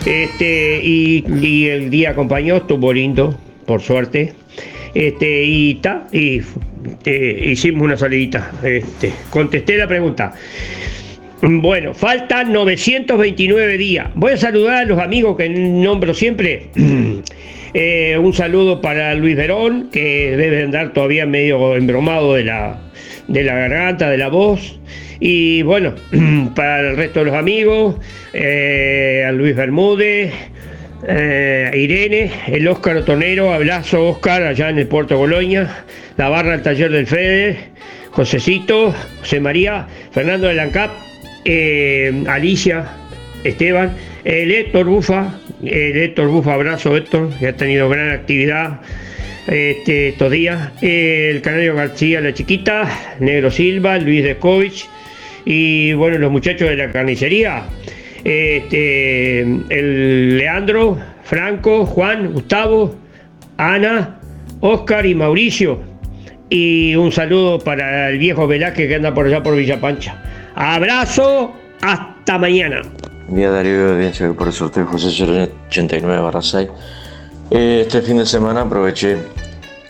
Este, 0.05 0.81
y, 0.83 1.67
el 1.67 1.89
día 1.89 2.11
acompañó, 2.11 2.57
estuvo 2.57 2.91
lindo, 2.93 3.37
por 3.65 3.81
suerte. 3.81 4.33
Este, 4.93 5.43
y 5.43 5.75
ta, 5.75 6.07
y 6.11 6.41
este, 6.85 7.51
hicimos 7.51 7.83
una 7.83 7.97
salidita. 7.97 8.51
Este, 8.63 9.11
contesté 9.29 9.77
la 9.77 9.87
pregunta. 9.87 10.33
Bueno, 11.41 11.93
faltan 11.93 12.51
929 12.51 13.77
días. 13.77 14.07
Voy 14.15 14.31
a 14.31 14.37
saludar 14.37 14.77
a 14.77 14.85
los 14.85 14.97
amigos 14.99 15.37
que 15.37 15.49
nombro 15.49 16.13
siempre. 16.13 16.67
Eh, 17.79 18.17
un 18.17 18.33
saludo 18.33 18.81
para 18.81 19.13
Luis 19.13 19.35
Verón, 19.35 19.89
que 19.91 20.35
debe 20.35 20.63
andar 20.63 20.93
todavía 20.93 21.27
medio 21.27 21.75
embromado 21.75 22.33
de 22.33 22.43
la, 22.43 22.79
de 23.27 23.43
la 23.43 23.53
garganta, 23.53 24.09
de 24.09 24.17
la 24.17 24.29
voz. 24.29 24.79
Y 25.19 25.61
bueno, 25.61 25.93
para 26.55 26.79
el 26.79 26.97
resto 26.97 27.19
de 27.19 27.25
los 27.25 27.35
amigos, 27.35 27.97
eh, 28.33 29.23
a 29.27 29.31
Luis 29.31 29.55
Bermúdez, 29.55 30.33
eh, 31.07 31.71
Irene, 31.75 32.31
el 32.47 32.67
Óscar 32.67 32.97
Otonero, 32.97 33.53
abrazo 33.53 34.07
Óscar 34.07 34.41
allá 34.41 34.71
en 34.71 34.79
el 34.79 34.87
Puerto 34.87 35.15
Boloña, 35.15 35.85
la 36.17 36.29
barra 36.29 36.53
del 36.53 36.63
taller 36.63 36.89
del 36.89 37.05
Fede, 37.05 37.57
Josecito, 38.09 38.91
José 39.19 39.39
María, 39.39 39.85
Fernando 40.09 40.47
de 40.47 40.55
Lancap, 40.55 40.89
eh, 41.45 42.23
Alicia, 42.27 42.87
Esteban, 43.43 43.95
el 44.23 44.51
Héctor 44.51 44.87
Bufa, 44.87 45.35
el 45.63 45.97
Héctor 45.97 46.27
Bufa, 46.27 46.53
abrazo 46.53 46.95
Héctor, 46.95 47.29
que 47.39 47.47
ha 47.47 47.55
tenido 47.55 47.89
gran 47.89 48.11
actividad 48.11 48.81
este, 49.47 50.09
estos 50.09 50.31
días, 50.31 50.71
el 50.81 51.41
Canario 51.41 51.75
García, 51.75 52.21
la 52.21 52.33
chiquita, 52.33 52.89
Negro 53.19 53.49
Silva, 53.49 53.97
Luis 53.97 54.23
Descovich 54.23 54.87
y 55.45 55.93
bueno, 55.93 56.17
los 56.17 56.31
muchachos 56.31 56.69
de 56.69 56.75
la 56.75 56.91
carnicería, 56.91 57.63
este, 58.23 59.41
el 59.41 60.37
Leandro, 60.37 60.97
Franco, 61.23 61.85
Juan, 61.85 62.33
Gustavo, 62.33 62.95
Ana, 63.57 64.19
Oscar 64.59 65.05
y 65.05 65.15
Mauricio. 65.15 65.81
Y 66.49 66.95
un 66.95 67.11
saludo 67.11 67.59
para 67.59 68.09
el 68.09 68.17
viejo 68.17 68.47
Velázquez 68.47 68.87
que 68.87 68.95
anda 68.95 69.13
por 69.13 69.27
allá 69.27 69.43
por 69.43 69.55
Villa 69.55 69.79
Pancha. 69.79 70.21
Abrazo, 70.55 71.53
hasta 71.81 72.37
mañana. 72.37 72.81
Día 73.29 73.51
Darío, 73.51 73.89
audiencia 73.91 74.31
por 74.31 74.47
el 74.47 74.53
sorteo 74.53 74.85
José 74.85 75.07
89 75.67 76.21
barra 76.21 76.41
6. 76.41 76.69
Eh, 77.51 77.81
Este 77.85 78.01
fin 78.01 78.17
de 78.17 78.25
semana 78.25 78.61
aproveché 78.61 79.17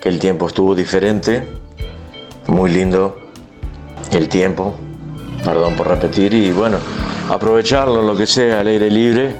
que 0.02 0.10
el 0.10 0.18
tiempo 0.18 0.48
estuvo 0.48 0.74
diferente, 0.74 1.48
muy 2.48 2.72
lindo 2.72 3.20
el 4.12 4.28
tiempo, 4.28 4.74
perdón 5.44 5.76
por 5.76 5.88
repetir, 5.88 6.34
y 6.34 6.52
bueno, 6.52 6.78
aprovecharlo, 7.30 8.02
lo 8.02 8.16
que 8.16 8.26
sea, 8.26 8.62
al 8.62 8.68
aire 8.68 8.90
libre, 8.90 9.36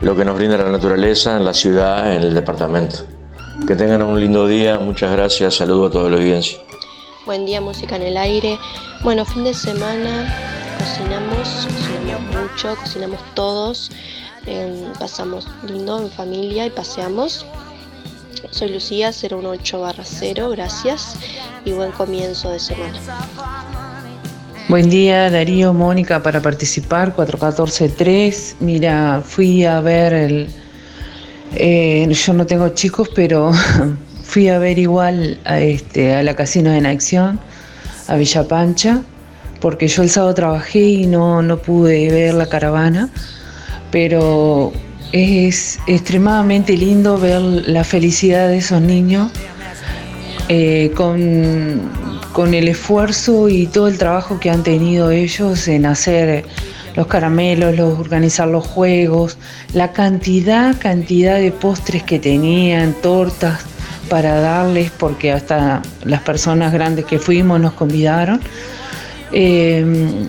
lo 0.00 0.16
que 0.16 0.24
nos 0.24 0.36
brinda 0.36 0.56
la 0.56 0.70
naturaleza 0.70 1.36
en 1.36 1.44
la 1.44 1.54
ciudad, 1.54 2.12
en 2.12 2.22
el 2.22 2.34
departamento. 2.34 2.96
Que 3.64 3.76
tengan 3.76 4.02
un 4.02 4.18
lindo 4.18 4.48
día, 4.48 4.78
muchas 4.78 5.12
gracias, 5.12 5.54
saludo 5.54 5.86
a 5.86 5.90
toda 5.90 6.10
la 6.10 6.16
audiencia. 6.16 6.58
Buen 7.26 7.46
día, 7.46 7.60
música 7.60 7.94
en 7.94 8.02
el 8.02 8.16
aire. 8.16 8.58
Bueno, 9.02 9.24
fin 9.24 9.44
de 9.44 9.54
semana 9.54 10.59
cocinamos, 10.80 11.68
cocinamos 11.76 12.22
mucho, 12.34 12.76
cocinamos 12.76 13.20
todos, 13.34 13.90
eh, 14.46 14.86
pasamos 14.98 15.46
lindo 15.68 16.00
en 16.00 16.10
familia 16.10 16.66
y 16.66 16.70
paseamos. 16.70 17.44
Soy 18.50 18.70
Lucía 18.70 19.10
018 19.12 19.84
0, 20.02 20.50
gracias 20.50 21.16
y 21.66 21.72
buen 21.72 21.92
comienzo 21.92 22.50
de 22.50 22.58
semana. 22.58 22.98
Buen 24.68 24.88
día, 24.88 25.30
Darío, 25.30 25.74
Mónica, 25.74 26.22
para 26.22 26.40
participar, 26.40 27.14
414-3. 27.14 28.54
Mira, 28.60 29.22
fui 29.22 29.66
a 29.66 29.80
ver 29.82 30.14
el... 30.14 30.48
eh, 31.56 32.08
yo 32.10 32.32
no 32.32 32.46
tengo 32.46 32.70
chicos, 32.70 33.10
pero 33.14 33.52
fui 34.24 34.48
a 34.48 34.58
ver 34.58 34.78
igual 34.78 35.38
a, 35.44 35.60
este, 35.60 36.14
a 36.14 36.22
la 36.22 36.34
Casino 36.34 36.72
en 36.72 36.86
Acción, 36.86 37.38
a 38.08 38.16
Villa 38.16 38.48
Pancha, 38.48 39.02
porque 39.60 39.88
yo 39.88 40.02
el 40.02 40.10
sábado 40.10 40.34
trabajé 40.34 40.80
y 40.80 41.06
no, 41.06 41.42
no 41.42 41.58
pude 41.58 42.10
ver 42.10 42.34
la 42.34 42.46
caravana, 42.46 43.10
pero 43.90 44.72
es 45.12 45.78
extremadamente 45.86 46.76
lindo 46.76 47.18
ver 47.18 47.40
la 47.40 47.84
felicidad 47.84 48.48
de 48.48 48.58
esos 48.58 48.80
niños 48.80 49.30
eh, 50.48 50.92
con, 50.94 51.90
con 52.32 52.54
el 52.54 52.68
esfuerzo 52.68 53.48
y 53.48 53.66
todo 53.66 53.88
el 53.88 53.98
trabajo 53.98 54.40
que 54.40 54.50
han 54.50 54.62
tenido 54.62 55.10
ellos 55.10 55.68
en 55.68 55.86
hacer 55.86 56.44
los 56.96 57.06
caramelos, 57.06 57.76
los, 57.76 57.98
organizar 57.98 58.48
los 58.48 58.66
juegos, 58.66 59.38
la 59.74 59.92
cantidad, 59.92 60.76
cantidad 60.78 61.38
de 61.38 61.52
postres 61.52 62.02
que 62.02 62.18
tenían, 62.18 62.94
tortas 62.94 63.60
para 64.08 64.40
darles, 64.40 64.90
porque 64.90 65.32
hasta 65.32 65.82
las 66.04 66.20
personas 66.22 66.72
grandes 66.72 67.04
que 67.04 67.18
fuimos 67.18 67.60
nos 67.60 67.74
convidaron. 67.74 68.40
Eh, 69.32 70.28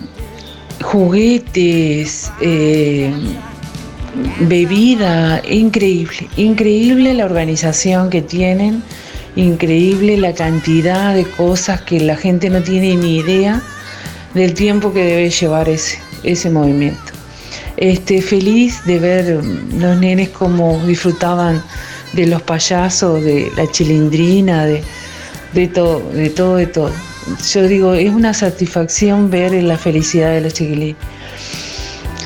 juguetes, 0.82 2.30
eh, 2.40 3.12
bebida, 4.40 5.40
increíble, 5.48 6.28
increíble 6.36 7.14
la 7.14 7.24
organización 7.24 8.10
que 8.10 8.22
tienen, 8.22 8.82
increíble 9.36 10.16
la 10.16 10.34
cantidad 10.34 11.14
de 11.14 11.24
cosas 11.24 11.80
que 11.82 12.00
la 12.00 12.16
gente 12.16 12.50
no 12.50 12.62
tiene 12.62 12.96
ni 12.96 13.18
idea 13.18 13.62
del 14.34 14.54
tiempo 14.54 14.92
que 14.92 15.04
debe 15.04 15.30
llevar 15.30 15.68
ese, 15.68 15.98
ese 16.22 16.50
movimiento. 16.50 17.12
Este, 17.76 18.20
feliz 18.20 18.84
de 18.84 18.98
ver 18.98 19.44
los 19.78 19.98
nenes 19.98 20.28
como 20.28 20.78
disfrutaban 20.86 21.62
de 22.12 22.26
los 22.26 22.42
payasos, 22.42 23.24
de 23.24 23.50
la 23.56 23.70
chilindrina, 23.70 24.66
de, 24.66 24.82
de 25.54 25.68
todo, 25.68 26.00
de 26.12 26.30
todo, 26.30 26.56
de 26.56 26.66
todo. 26.66 27.11
Yo 27.52 27.68
digo, 27.68 27.94
es 27.94 28.10
una 28.10 28.34
satisfacción 28.34 29.30
ver 29.30 29.52
la 29.62 29.78
felicidad 29.78 30.30
de 30.30 30.40
los 30.40 30.54
chiquilines 30.54 30.96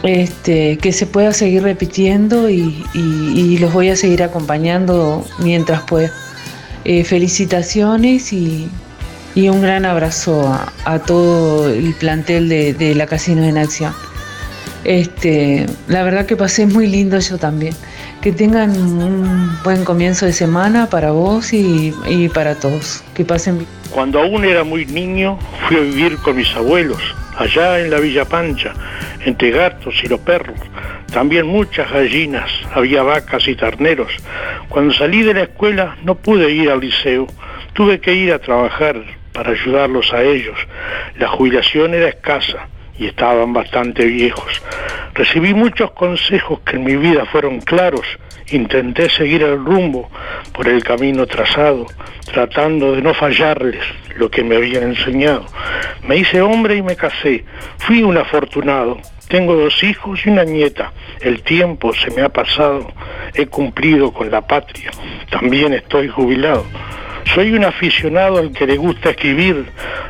este, 0.06 0.78
que 0.78 0.92
se 0.92 1.06
pueda 1.06 1.32
seguir 1.32 1.62
repitiendo 1.62 2.48
y, 2.48 3.58
los 3.58 3.72
voy 3.72 3.88
a 3.88 3.96
seguir 3.96 4.22
acompañando 4.22 5.24
mientras 5.38 5.82
pueda. 5.82 6.12
Eh, 6.84 7.04
felicitaciones 7.04 8.32
y, 8.32 8.70
un 9.36 9.60
gran 9.60 9.84
abrazo 9.84 10.58
a, 10.84 10.98
todo 11.00 11.68
el 11.68 11.94
plantel 11.94 12.48
de, 12.48 12.94
la 12.94 13.06
Casino 13.06 13.44
en 13.44 13.58
Acción. 13.58 13.92
Este, 14.84 15.66
la 15.88 16.04
verdad 16.04 16.26
que 16.26 16.36
pasé 16.36 16.66
muy 16.66 16.86
lindo 16.86 17.18
yo 17.18 17.36
también. 17.36 17.74
Que 18.22 18.32
tengan 18.32 18.70
un 18.70 19.58
buen 19.62 19.84
comienzo 19.84 20.26
de 20.26 20.32
semana 20.32 20.88
para 20.88 21.10
vos 21.10 21.52
y, 21.52 21.92
y 22.08 22.28
para 22.28 22.54
todos. 22.54 23.02
Que 23.14 23.24
pasen 23.24 23.58
bien. 23.58 23.75
Cuando 23.90 24.20
aún 24.20 24.44
era 24.44 24.64
muy 24.64 24.86
niño, 24.86 25.38
fui 25.66 25.76
a 25.76 25.80
vivir 25.80 26.18
con 26.18 26.36
mis 26.36 26.54
abuelos, 26.54 27.02
allá 27.36 27.80
en 27.80 27.90
la 27.90 27.98
Villa 28.00 28.24
Pancha, 28.24 28.72
entre 29.24 29.50
gatos 29.50 29.94
y 30.02 30.08
los 30.08 30.20
perros. 30.20 30.58
También 31.12 31.46
muchas 31.46 31.90
gallinas, 31.90 32.50
había 32.74 33.02
vacas 33.02 33.48
y 33.48 33.54
terneros. 33.54 34.12
Cuando 34.68 34.92
salí 34.92 35.22
de 35.22 35.34
la 35.34 35.42
escuela 35.42 35.96
no 36.02 36.14
pude 36.14 36.50
ir 36.50 36.70
al 36.70 36.80
liceo, 36.80 37.26
tuve 37.72 38.00
que 38.00 38.14
ir 38.14 38.32
a 38.32 38.38
trabajar 38.38 39.02
para 39.32 39.50
ayudarlos 39.50 40.12
a 40.12 40.22
ellos. 40.22 40.58
La 41.18 41.28
jubilación 41.28 41.94
era 41.94 42.08
escasa 42.08 42.68
y 42.98 43.06
estaban 43.06 43.52
bastante 43.52 44.04
viejos. 44.04 44.62
Recibí 45.14 45.54
muchos 45.54 45.92
consejos 45.92 46.60
que 46.60 46.76
en 46.76 46.84
mi 46.84 46.96
vida 46.96 47.24
fueron 47.26 47.60
claros. 47.60 48.06
Intenté 48.50 49.08
seguir 49.08 49.42
el 49.42 49.64
rumbo 49.64 50.10
por 50.52 50.68
el 50.68 50.84
camino 50.84 51.26
trazado, 51.26 51.86
tratando 52.32 52.92
de 52.92 53.02
no 53.02 53.14
fallarles 53.14 53.82
lo 54.16 54.30
que 54.30 54.44
me 54.44 54.56
habían 54.56 54.84
enseñado. 54.84 55.46
Me 56.06 56.16
hice 56.16 56.40
hombre 56.40 56.76
y 56.76 56.82
me 56.82 56.96
casé. 56.96 57.44
Fui 57.78 58.02
un 58.02 58.16
afortunado. 58.16 58.98
Tengo 59.28 59.56
dos 59.56 59.82
hijos 59.82 60.24
y 60.24 60.30
una 60.30 60.44
nieta. 60.44 60.92
El 61.20 61.42
tiempo 61.42 61.92
se 61.92 62.10
me 62.10 62.22
ha 62.22 62.28
pasado. 62.28 62.92
He 63.34 63.46
cumplido 63.46 64.12
con 64.12 64.30
la 64.30 64.46
patria. 64.46 64.90
También 65.30 65.72
estoy 65.72 66.08
jubilado. 66.08 66.64
Soy 67.34 67.52
un 67.52 67.64
aficionado 67.64 68.38
al 68.38 68.52
que 68.52 68.66
le 68.66 68.76
gusta 68.76 69.10
escribir, 69.10 69.66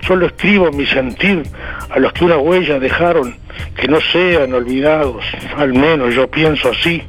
solo 0.06 0.26
escribo 0.26 0.70
mi 0.70 0.86
sentir 0.86 1.42
a 1.90 1.98
los 1.98 2.12
que 2.12 2.24
una 2.24 2.38
huella 2.38 2.78
dejaron, 2.78 3.36
que 3.76 3.88
no 3.88 4.00
sean 4.00 4.52
olvidados, 4.52 5.24
al 5.56 5.72
menos 5.72 6.14
yo 6.14 6.28
pienso 6.28 6.70
así. 6.70 7.02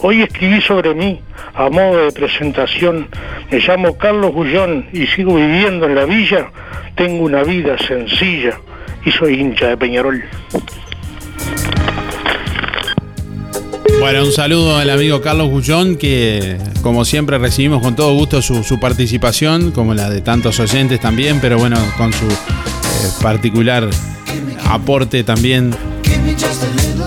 Hoy 0.00 0.22
escribí 0.22 0.60
sobre 0.60 0.94
mí, 0.94 1.20
a 1.54 1.68
modo 1.68 2.04
de 2.04 2.12
presentación, 2.12 3.08
me 3.50 3.58
llamo 3.58 3.96
Carlos 3.98 4.32
Gullón 4.32 4.86
y 4.92 5.06
sigo 5.06 5.34
viviendo 5.34 5.86
en 5.86 5.94
la 5.94 6.04
villa, 6.04 6.50
tengo 6.94 7.24
una 7.24 7.42
vida 7.42 7.76
sencilla 7.78 8.58
y 9.04 9.10
soy 9.10 9.40
hincha 9.40 9.68
de 9.68 9.76
Peñarol. 9.76 10.22
Bueno, 13.98 14.24
un 14.24 14.32
saludo 14.32 14.76
al 14.76 14.90
amigo 14.90 15.20
Carlos 15.20 15.48
Gullón, 15.48 15.96
que 15.96 16.58
como 16.82 17.04
siempre 17.04 17.38
recibimos 17.38 17.82
con 17.82 17.96
todo 17.96 18.14
gusto 18.14 18.42
su, 18.42 18.78
participación, 18.78 19.72
como 19.72 19.94
la 19.94 20.10
de 20.10 20.20
tantos 20.20 20.60
oyentes 20.60 21.00
también, 21.00 21.40
pero 21.40 21.58
bueno, 21.58 21.76
con 21.96 22.12
su 22.12 22.26
eh, 22.26 23.10
particular 23.22 23.88
aporte 24.64 25.24
también 25.24 25.74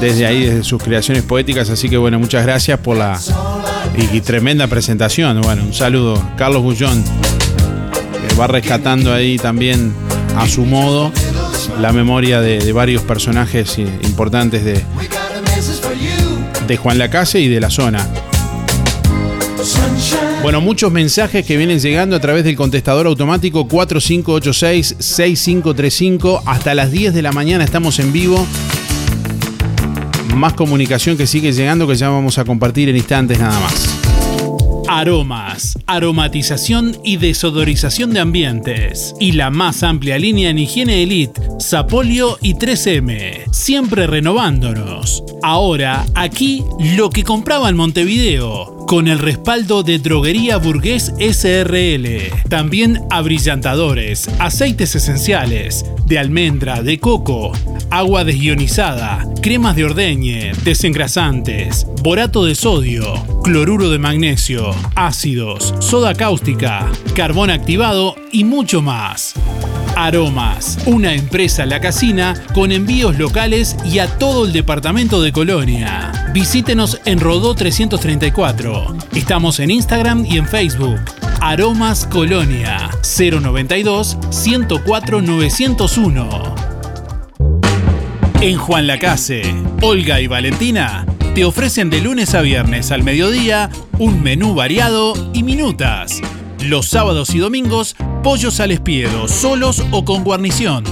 desde 0.02 0.26
ahí, 0.26 0.46
desde 0.46 0.64
sus 0.64 0.82
creaciones 0.82 1.24
poéticas. 1.24 1.70
Así 1.70 1.90
que 1.90 1.98
bueno, 1.98 2.20
muchas 2.20 2.44
gracias 2.44 2.80
por 2.80 2.98
la 2.98 3.20
tremenda 4.26 4.68
presentación. 4.68 5.40
Bueno, 5.42 5.64
un 5.64 5.74
saludo, 5.74 6.22
Carlos 6.38 6.64
Gullón, 6.64 7.04
que 7.04 8.36
va 8.36 8.48
rescatando 8.48 9.14
ahí 9.14 9.38
también 9.38 9.94
a 10.36 10.48
su 10.48 10.66
modo 10.66 11.12
la 11.80 11.94
memoria 11.94 12.42
de, 12.42 12.60
de 12.60 12.74
varios 12.74 13.04
personajes 13.04 13.78
eh, 13.78 13.88
importantes 14.04 14.66
de, 14.66 14.84
de 16.70 16.78
Juan 16.78 16.98
Lacase 17.00 17.42
y 17.42 17.50
de 17.50 17.60
la 17.60 17.70
zona. 17.70 18.08
Bueno, 20.42 20.62
muchos 20.62 20.90
mensajes 20.92 21.46
que 21.46 21.58
vienen 21.58 21.80
llegando 21.80 22.16
a 22.16 22.22
través 22.22 22.46
del 22.46 22.56
contestador 22.56 23.08
automático 23.08 23.68
4586-6535. 23.68 26.44
Hasta 26.46 26.74
las 26.76 26.92
10 26.92 27.14
de 27.14 27.22
la 27.22 27.34
mañana 27.34 27.66
estamos 27.66 28.00
en 28.00 28.14
vivo. 28.14 28.48
Más 30.36 30.54
comunicación 30.54 31.18
que 31.18 31.28
sigue 31.28 31.52
llegando 31.52 31.86
que 31.88 31.96
ya 31.96 32.08
vamos 32.10 32.38
a 32.38 32.46
compartir 32.46 32.88
en 32.88 32.96
instantes 32.96 33.38
nada 33.40 33.60
más. 33.60 33.99
Aromas, 34.92 35.78
aromatización 35.86 36.98
y 37.04 37.18
desodorización 37.18 38.12
de 38.12 38.22
ambientes. 38.22 39.14
Y 39.20 39.34
la 39.34 39.52
más 39.52 39.84
amplia 39.84 40.18
línea 40.18 40.50
en 40.50 40.58
higiene 40.58 41.04
elite, 41.04 41.40
Sapolio 41.60 42.40
y 42.42 42.56
3M. 42.56 43.54
Siempre 43.54 44.08
renovándonos. 44.08 45.24
Ahora, 45.44 46.08
aquí, 46.16 46.64
lo 46.96 47.12
que 47.12 47.24
compraba 47.24 47.70
en 47.70 47.76
Montevideo. 47.76 48.79
Con 48.90 49.08
el 49.08 49.20
respaldo 49.20 49.84
de 49.84 50.00
Droguería 50.00 50.58
Burgués 50.58 51.14
SRL. 51.20 52.08
También 52.50 53.04
abrillantadores, 53.12 54.28
aceites 54.40 54.96
esenciales, 54.96 55.86
de 56.08 56.18
almendra, 56.18 56.82
de 56.82 57.00
coco, 57.00 57.52
agua 57.92 58.24
desionizada, 58.24 59.28
cremas 59.44 59.76
de 59.76 59.86
ordeñe, 59.86 60.54
desengrasantes, 60.64 61.86
borato 62.02 62.44
de 62.44 62.56
sodio, 62.56 63.14
cloruro 63.44 63.92
de 63.92 64.00
magnesio, 64.00 64.72
ácidos, 64.96 65.76
soda 65.78 66.16
cáustica, 66.16 66.90
carbón 67.14 67.52
activado 67.52 68.16
y 68.32 68.44
mucho 68.44 68.82
más. 68.82 69.36
Aromas, 70.00 70.78
una 70.86 71.14
empresa 71.14 71.66
La 71.66 71.82
Casina 71.82 72.34
con 72.54 72.72
envíos 72.72 73.18
locales 73.18 73.76
y 73.84 74.00
a 74.00 74.08
todo 74.18 74.46
el 74.46 74.54
departamento 74.54 75.22
de 75.22 75.34
Colonia. 75.34 76.32
Visítenos 76.34 77.02
en 77.04 77.20
Rodó 77.20 77.54
334. 77.54 78.96
Estamos 79.14 79.60
en 79.60 79.72
Instagram 79.72 80.26
y 80.26 80.38
en 80.38 80.48
Facebook. 80.48 81.02
Aromas 81.42 82.06
Colonia 82.06 82.90
092 83.02 84.18
104 84.30 85.22
901. 85.22 86.56
En 88.40 88.58
Juan 88.58 88.88
Lacase, 88.88 89.42
Olga 89.82 90.22
y 90.22 90.28
Valentina 90.28 91.06
te 91.36 91.44
ofrecen 91.44 91.90
de 91.90 92.00
lunes 92.00 92.36
a 92.36 92.42
viernes 92.42 92.92
al 92.92 93.04
mediodía 93.04 93.70
un 93.98 94.24
menú 94.24 94.56
variado 94.56 95.14
y 95.34 95.44
minutas. 95.44 96.22
Los 96.62 96.88
sábados 96.88 97.36
y 97.36 97.40
domingos, 97.40 97.98
pollos 98.22 98.60
al 98.60 98.72
espiedo, 98.72 99.28
solos 99.28 99.84
o 99.92 100.04
con 100.06 100.24
guarnición. 100.24 100.84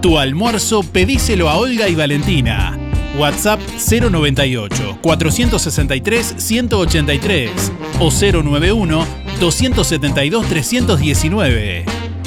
Tu 0.00 0.18
almuerzo 0.18 0.82
pedíselo 0.82 1.48
a 1.48 1.56
Olga 1.56 1.88
y 1.88 1.94
Valentina. 1.94 2.78
WhatsApp 3.18 3.60
098 3.60 4.98
463 5.02 6.34
183 6.36 7.72
o 7.98 8.10
091 8.10 9.06
272 9.40 10.46
319. 10.46 11.84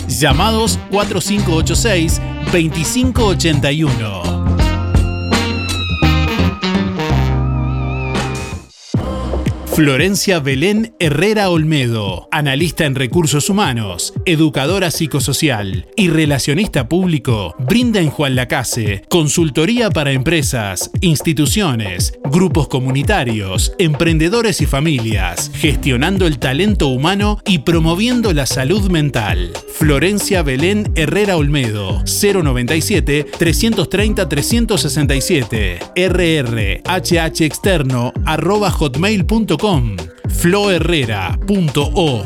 Llamados 0.08 0.78
4586 0.92 2.22
2581. 2.52 4.43
Florencia 9.76 10.40
Belén 10.40 10.94
Herrera 11.00 11.50
Olmedo, 11.50 12.28
analista 12.32 12.86
en 12.86 12.94
recursos 12.94 13.50
humanos, 13.50 14.14
educadora 14.26 14.92
psicosocial 14.92 15.88
y 15.96 16.10
relacionista 16.10 16.88
público, 16.88 17.56
brinda 17.58 18.00
en 18.00 18.12
Juan 18.12 18.36
Lacase 18.36 19.02
consultoría 19.10 19.90
para 19.90 20.12
empresas, 20.12 20.92
instituciones, 21.02 22.14
grupos 22.24 22.68
comunitarios, 22.68 23.74
emprendedores 23.80 24.62
y 24.62 24.68
familias, 24.68 25.50
gestionando 25.56 26.28
el 26.28 26.38
talento 26.38 26.90
humano 26.90 27.40
y 27.44 27.60
promoviendo 27.60 28.32
la 28.32 28.46
salud 28.46 28.92
mental. 28.92 29.54
Florencia 29.74 30.44
Belén 30.44 30.92
Herrera 30.96 31.36
Olmedo, 31.36 32.04
097 32.06 33.26
330 33.40 34.30
367, 34.30 35.80
rrhhexterno 36.86 38.14
floherrera.o 40.28 42.26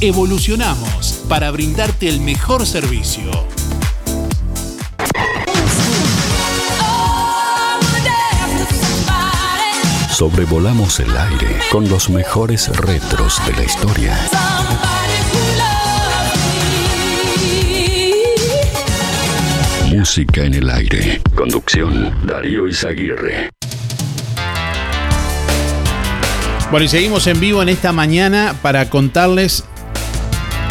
Evolucionamos 0.00 1.24
para 1.28 1.50
brindarte 1.50 2.08
el 2.08 2.20
mejor 2.20 2.64
servicio. 2.64 3.28
Sobrevolamos 10.08 11.00
el 11.00 11.16
aire 11.16 11.58
con 11.72 11.88
los 11.88 12.10
mejores 12.10 12.68
retros 12.76 13.44
de 13.44 13.52
la 13.54 13.64
historia. 13.64 14.16
Música 19.90 20.44
en 20.44 20.54
el 20.54 20.70
aire. 20.70 21.20
Conducción 21.34 22.24
Darío 22.24 22.68
Izaguirre. 22.68 23.50
Bueno, 26.70 26.84
y 26.84 26.88
seguimos 26.88 27.26
en 27.26 27.40
vivo 27.40 27.62
en 27.62 27.70
esta 27.70 27.92
mañana 27.92 28.54
para 28.62 28.90
contarles 28.90 29.64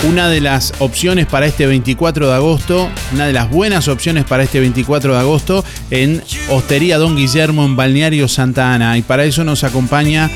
una 0.06 0.30
de 0.30 0.42
las 0.42 0.74
opciones 0.80 1.26
para 1.26 1.46
este 1.46 1.66
24 1.66 2.28
de 2.28 2.34
agosto, 2.34 2.90
una 3.14 3.26
de 3.26 3.34
las 3.34 3.50
buenas 3.50 3.88
opciones 3.88 4.26
para 4.26 4.44
este 4.44 4.60
24 4.60 5.14
de 5.14 5.20
agosto 5.20 5.64
en 5.90 6.22
Hostería 6.50 6.98
Don 6.98 7.16
Guillermo 7.16 7.66
en 7.66 7.76
Balneario 7.76 8.28
Santa 8.28 8.74
Ana. 8.74 8.98
Y 8.98 9.02
para 9.02 9.26
eso 9.26 9.44
nos 9.44 9.64
acompaña, 9.64 10.30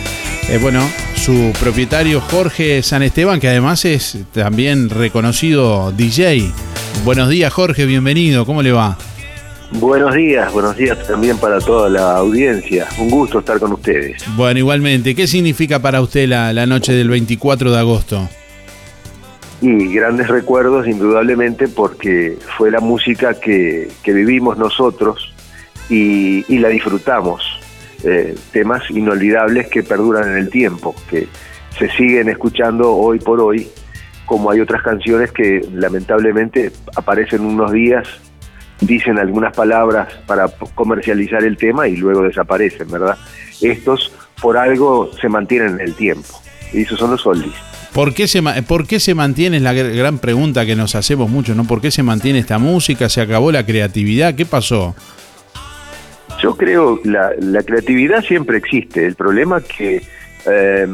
eh, 0.50 0.58
bueno, 0.62 0.82
su 1.16 1.54
propietario 1.60 2.22
Jorge 2.22 2.82
San 2.82 3.04
Esteban, 3.04 3.40
que 3.40 3.50
además 3.50 3.86
es 3.86 4.18
también 4.34 4.90
reconocido 4.90 5.92
DJ. 5.92 6.52
Buenos 7.06 7.30
días 7.30 7.54
Jorge, 7.54 7.86
bienvenido, 7.86 8.46
¿cómo 8.46 8.62
le 8.62 8.72
va? 8.72 8.98
Buenos 9.74 10.14
días, 10.16 10.52
buenos 10.52 10.76
días 10.76 11.08
también 11.08 11.38
para 11.38 11.60
toda 11.60 11.90
la 11.90 12.18
audiencia. 12.18 12.88
Un 12.98 13.10
gusto 13.10 13.40
estar 13.40 13.58
con 13.58 13.72
ustedes. 13.74 14.22
Bueno, 14.36 14.60
igualmente, 14.60 15.16
¿qué 15.16 15.28
significa 15.28 15.80
para 15.80 16.02
usted 16.02 16.28
la, 16.28 16.52
la 16.52 16.66
noche 16.66 16.92
del 16.94 17.10
24 17.10 17.72
de 17.72 17.80
agosto? 17.80 18.28
Y 19.62 19.94
grandes 19.94 20.28
recuerdos, 20.28 20.88
indudablemente, 20.88 21.68
porque 21.68 22.38
fue 22.58 22.72
la 22.72 22.80
música 22.80 23.40
que, 23.40 23.88
que 24.04 24.12
vivimos 24.12 24.58
nosotros 24.58 25.34
y, 25.90 26.44
y 26.54 26.58
la 26.60 26.70
disfrutamos. 26.70 27.44
eh, 28.04 28.36
temas 28.52 28.90
inolvidables 28.90 29.68
que 29.68 29.84
perduran 29.84 30.32
en 30.32 30.38
el 30.38 30.50
tiempo, 30.50 30.96
que 31.10 31.28
se 31.78 31.90
siguen 31.92 32.30
escuchando 32.30 32.96
hoy 32.96 33.20
por 33.20 33.40
hoy, 33.40 33.68
como 34.26 34.50
hay 34.50 34.60
otras 34.60 34.82
canciones 34.82 35.32
que 35.32 35.62
lamentablemente 35.72 36.72
aparecen 36.96 37.42
unos 37.42 37.72
días, 37.72 38.08
dicen 38.80 39.20
algunas 39.20 39.56
palabras 39.56 40.12
para 40.26 40.48
comercializar 40.74 41.44
el 41.44 41.58
tema 41.58 41.88
y 41.88 41.98
luego 41.98 42.24
desaparecen, 42.24 42.90
¿verdad? 42.90 43.18
Estos 43.62 44.12
por 44.42 44.58
algo 44.58 45.12
se 45.22 45.30
mantienen 45.30 45.74
en 45.76 45.82
el 45.82 45.94
tiempo, 45.94 46.42
y 46.74 46.82
esos 46.82 46.98
son 46.98 47.12
los 47.12 47.26
oldies. 47.28 47.54
¿Por 47.94 48.14
qué, 48.14 48.28
se, 48.28 48.42
¿Por 48.42 48.88
qué 48.88 49.00
se 49.00 49.14
mantiene? 49.16 49.58
Es 49.58 49.64
la 49.64 49.74
gr- 49.74 49.96
gran 49.96 50.18
pregunta 50.20 50.66
que 50.66 50.76
nos 50.76 50.96
hacemos 50.96 51.30
mucho, 51.30 51.54
¿no? 51.56 51.66
¿Por 51.66 51.82
qué 51.82 51.92
se 51.92 52.04
mantiene 52.04 52.40
esta 52.40 52.58
música? 52.58 53.10
¿Se 53.10 53.20
acabó 53.22 53.52
la 53.52 53.66
creatividad? 53.66 54.34
¿Qué 54.34 54.46
pasó? 54.46 54.96
Yo 56.42 56.56
creo 56.56 57.00
la, 57.04 57.32
la 57.40 57.62
creatividad 57.64 58.24
siempre 58.24 58.58
existe. 58.58 59.06
El 59.06 59.16
problema 59.16 59.58
es 59.58 59.64
que 59.66 60.02
eh, 60.50 60.88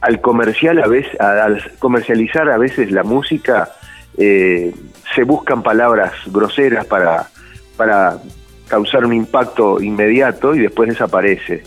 al 0.00 0.20
comercial 0.20 0.82
a 0.82 0.88
veces, 0.88 1.18
al 1.20 1.62
comercializar 1.78 2.50
a 2.50 2.58
veces 2.58 2.90
la 2.90 3.04
música 3.04 3.70
eh, 4.18 4.74
se 5.14 5.22
buscan 5.22 5.62
palabras 5.62 6.12
groseras 6.26 6.84
para, 6.86 7.30
para 7.76 8.18
causar 8.66 9.04
un 9.06 9.14
impacto 9.14 9.80
inmediato 9.80 10.54
y 10.54 10.58
después 10.58 10.88
desaparece. 10.88 11.62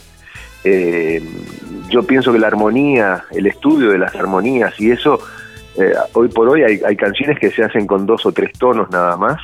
Eh, 0.66 1.22
yo 1.94 2.02
pienso 2.02 2.34
que 2.34 2.40
la 2.40 2.48
armonía, 2.48 3.24
el 3.32 3.46
estudio 3.46 3.92
de 3.92 4.00
las 4.00 4.16
armonías 4.16 4.74
y 4.80 4.90
eso, 4.90 5.20
eh, 5.78 5.94
hoy 6.14 6.28
por 6.28 6.50
hoy 6.50 6.64
hay, 6.64 6.82
hay 6.84 6.96
canciones 6.96 7.38
que 7.40 7.52
se 7.52 7.64
hacen 7.64 7.86
con 7.86 8.08
dos 8.08 8.26
o 8.26 8.32
tres 8.32 8.52
tonos 8.58 8.90
nada 8.90 9.16
más 9.16 9.40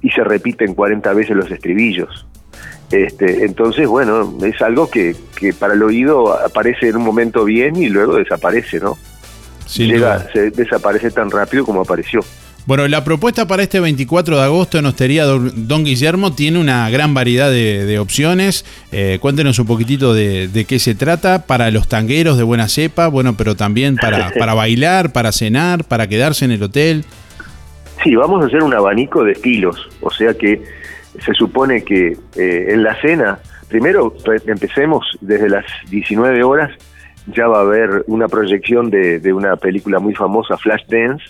y 0.00 0.10
se 0.10 0.22
repiten 0.22 0.74
40 0.74 1.12
veces 1.12 1.36
los 1.36 1.50
estribillos. 1.50 2.24
Este, 2.92 3.44
entonces, 3.44 3.88
bueno, 3.88 4.32
es 4.44 4.62
algo 4.62 4.88
que, 4.88 5.16
que 5.36 5.52
para 5.52 5.74
el 5.74 5.82
oído 5.82 6.32
aparece 6.32 6.88
en 6.88 6.96
un 6.96 7.04
momento 7.04 7.44
bien 7.44 7.74
y 7.74 7.88
luego 7.88 8.16
desaparece, 8.16 8.78
¿no? 8.78 8.96
Llega, 9.74 10.30
se 10.32 10.50
desaparece 10.50 11.10
tan 11.10 11.30
rápido 11.30 11.64
como 11.64 11.80
apareció. 11.80 12.20
Bueno, 12.64 12.86
la 12.86 13.02
propuesta 13.02 13.48
para 13.48 13.64
este 13.64 13.80
24 13.80 14.36
de 14.36 14.42
agosto 14.44 14.78
en 14.78 14.86
Hostería 14.86 15.24
Don 15.24 15.66
Don 15.66 15.82
Guillermo 15.84 16.32
tiene 16.32 16.60
una 16.60 16.88
gran 16.90 17.12
variedad 17.12 17.50
de, 17.50 17.84
de 17.84 17.98
opciones. 17.98 18.64
Eh, 18.92 19.18
cuéntenos 19.20 19.58
un 19.58 19.66
poquitito 19.66 20.14
de, 20.14 20.46
de 20.46 20.64
qué 20.64 20.78
se 20.78 20.94
trata 20.94 21.44
para 21.46 21.72
los 21.72 21.88
tangueros 21.88 22.36
de 22.38 22.44
buena 22.44 22.68
cepa, 22.68 23.08
bueno, 23.08 23.36
pero 23.36 23.56
también 23.56 23.96
para, 23.96 24.30
para 24.38 24.54
bailar, 24.54 25.12
para 25.12 25.32
cenar, 25.32 25.82
para 25.84 26.06
quedarse 26.06 26.44
en 26.44 26.52
el 26.52 26.62
hotel. 26.62 27.04
Sí, 28.04 28.14
vamos 28.14 28.44
a 28.44 28.46
hacer 28.46 28.62
un 28.62 28.72
abanico 28.74 29.24
de 29.24 29.32
estilos, 29.32 29.88
o 30.00 30.10
sea 30.10 30.34
que 30.34 30.62
se 31.24 31.34
supone 31.34 31.82
que 31.82 32.16
eh, 32.36 32.66
en 32.68 32.84
la 32.84 32.94
cena, 33.00 33.40
primero 33.68 34.14
pe- 34.24 34.40
empecemos 34.46 35.04
desde 35.20 35.48
las 35.48 35.64
19 35.90 36.42
horas, 36.44 36.70
ya 37.26 37.48
va 37.48 37.58
a 37.58 37.62
haber 37.62 38.04
una 38.06 38.28
proyección 38.28 38.88
de, 38.88 39.18
de 39.18 39.32
una 39.32 39.56
película 39.56 39.98
muy 39.98 40.14
famosa, 40.14 40.56
Flashdance, 40.56 41.24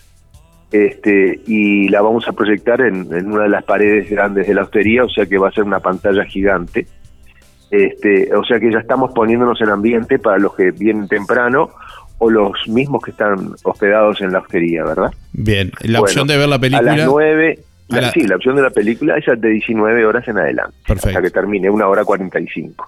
este, 0.72 1.40
y 1.46 1.88
la 1.88 2.00
vamos 2.02 2.26
a 2.28 2.32
proyectar 2.32 2.80
en, 2.80 3.06
en 3.14 3.30
una 3.30 3.44
de 3.44 3.48
las 3.50 3.64
paredes 3.64 4.08
grandes 4.10 4.46
de 4.48 4.54
la 4.54 4.62
hostería, 4.62 5.04
o 5.04 5.08
sea 5.10 5.26
que 5.26 5.38
va 5.38 5.48
a 5.48 5.52
ser 5.52 5.64
una 5.64 5.80
pantalla 5.80 6.24
gigante. 6.24 6.86
Este, 7.70 8.34
o 8.34 8.44
sea 8.44 8.60
que 8.60 8.70
ya 8.70 8.78
estamos 8.78 9.12
poniéndonos 9.12 9.60
en 9.62 9.70
ambiente 9.70 10.18
para 10.18 10.38
los 10.38 10.54
que 10.54 10.70
vienen 10.72 11.08
temprano 11.08 11.70
o 12.18 12.30
los 12.30 12.52
mismos 12.68 13.02
que 13.02 13.10
están 13.12 13.54
hospedados 13.64 14.20
en 14.20 14.32
la 14.32 14.40
hostería, 14.40 14.84
¿verdad? 14.84 15.10
Bien, 15.32 15.72
la 15.80 16.00
Bueno, 16.00 16.02
opción 16.02 16.26
de 16.28 16.36
ver 16.36 16.48
la 16.48 16.58
película. 16.58 16.92
A 16.92 16.96
las 16.96 17.06
9. 17.06 17.58
A 17.90 18.00
la- 18.00 18.10
Sí, 18.12 18.20
la 18.26 18.36
opción 18.36 18.56
de 18.56 18.62
la 18.62 18.70
película 18.70 19.16
es 19.16 19.24
de 19.40 19.48
19 19.48 20.04
horas 20.06 20.26
en 20.28 20.38
adelante. 20.38 20.76
Hasta 20.86 21.20
que 21.20 21.30
termine, 21.30 21.68
una 21.70 21.88
hora 21.88 22.04
45. 22.04 22.86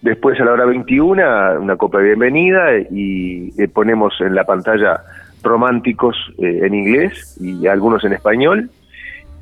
Después 0.00 0.40
a 0.40 0.44
la 0.44 0.52
hora 0.52 0.64
21, 0.64 1.60
una 1.60 1.76
copa 1.76 1.98
de 1.98 2.04
bienvenida 2.04 2.78
y 2.90 3.52
eh, 3.60 3.68
ponemos 3.68 4.14
en 4.20 4.34
la 4.34 4.44
pantalla 4.44 5.02
románticos 5.42 6.16
eh, 6.38 6.60
en 6.62 6.74
inglés 6.74 7.36
y 7.40 7.66
algunos 7.66 8.04
en 8.04 8.12
español. 8.12 8.70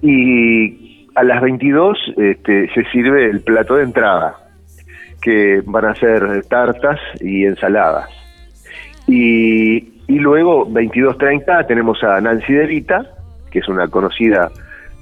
Y 0.03 1.09
a 1.15 1.25
las 1.25 1.43
22 1.43 1.99
este, 2.16 2.70
se 2.73 2.85
sirve 2.91 3.29
el 3.29 3.41
plato 3.41 3.77
de 3.77 3.85
entrada, 3.85 4.37
que 5.20 5.62
van 5.65 5.87
a 5.87 5.95
ser 5.95 6.45
tartas 6.49 7.01
y 7.20 7.45
ensaladas. 7.45 8.09
Y, 9.07 10.03
y 10.07 10.19
luego, 10.19 10.69
22.30, 10.69 11.66
tenemos 11.66 12.03
a 12.05 12.20
Nancy 12.20 12.53
De 12.53 12.66
Vita, 12.66 13.07
que 13.51 13.61
es 13.61 13.69
una 13.69 13.89
conocida 13.89 14.51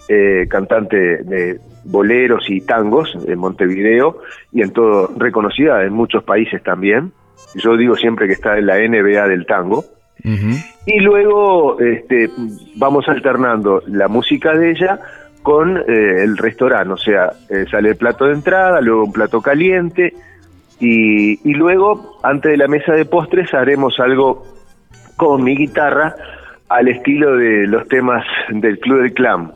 eh, 0.08 0.46
cantante 0.48 0.96
de 0.96 1.58
boleros 1.84 2.48
y 2.48 2.60
tangos 2.60 3.16
en 3.26 3.38
Montevideo 3.38 4.20
y 4.52 4.62
en 4.62 4.72
todo, 4.72 5.10
reconocida 5.16 5.84
en 5.84 5.92
muchos 5.92 6.22
países 6.24 6.62
también. 6.62 7.12
Yo 7.56 7.76
digo 7.76 7.96
siempre 7.96 8.26
que 8.26 8.34
está 8.34 8.58
en 8.58 8.66
la 8.66 8.76
NBA 8.76 9.28
del 9.28 9.46
tango. 9.46 9.84
Y 10.24 11.00
luego 11.00 11.78
este, 11.78 12.28
vamos 12.76 13.08
alternando 13.08 13.82
la 13.86 14.08
música 14.08 14.52
de 14.52 14.70
ella 14.70 14.98
con 15.42 15.76
eh, 15.76 16.24
el 16.24 16.36
restaurante, 16.36 16.92
o 16.92 16.96
sea, 16.96 17.30
eh, 17.48 17.66
sale 17.70 17.90
el 17.90 17.96
plato 17.96 18.24
de 18.24 18.34
entrada, 18.34 18.80
luego 18.80 19.04
un 19.04 19.12
plato 19.12 19.40
caliente 19.40 20.12
y, 20.80 21.48
y 21.48 21.54
luego, 21.54 22.18
antes 22.22 22.50
de 22.50 22.56
la 22.56 22.66
mesa 22.66 22.92
de 22.92 23.04
postres, 23.04 23.54
haremos 23.54 24.00
algo 24.00 24.44
con 25.16 25.44
mi 25.44 25.56
guitarra 25.56 26.16
al 26.68 26.88
estilo 26.88 27.36
de 27.36 27.66
los 27.66 27.86
temas 27.88 28.24
del 28.50 28.78
Club 28.80 29.02
del 29.02 29.14
Clan. 29.14 29.52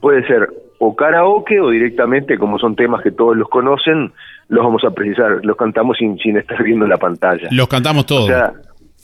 Puede 0.00 0.26
ser 0.26 0.48
o 0.78 0.94
karaoke 0.94 1.60
o 1.60 1.70
directamente, 1.70 2.36
como 2.36 2.58
son 2.58 2.76
temas 2.76 3.02
que 3.02 3.10
todos 3.10 3.36
los 3.36 3.48
conocen, 3.48 4.12
los 4.48 4.64
vamos 4.64 4.84
a 4.84 4.90
precisar, 4.90 5.40
los 5.42 5.56
cantamos 5.56 5.96
sin, 5.96 6.18
sin 6.18 6.36
estar 6.36 6.62
viendo 6.62 6.86
la 6.86 6.98
pantalla. 6.98 7.48
Los 7.50 7.68
cantamos 7.68 8.04
todos. 8.06 8.24
O 8.24 8.26
sea, 8.26 8.52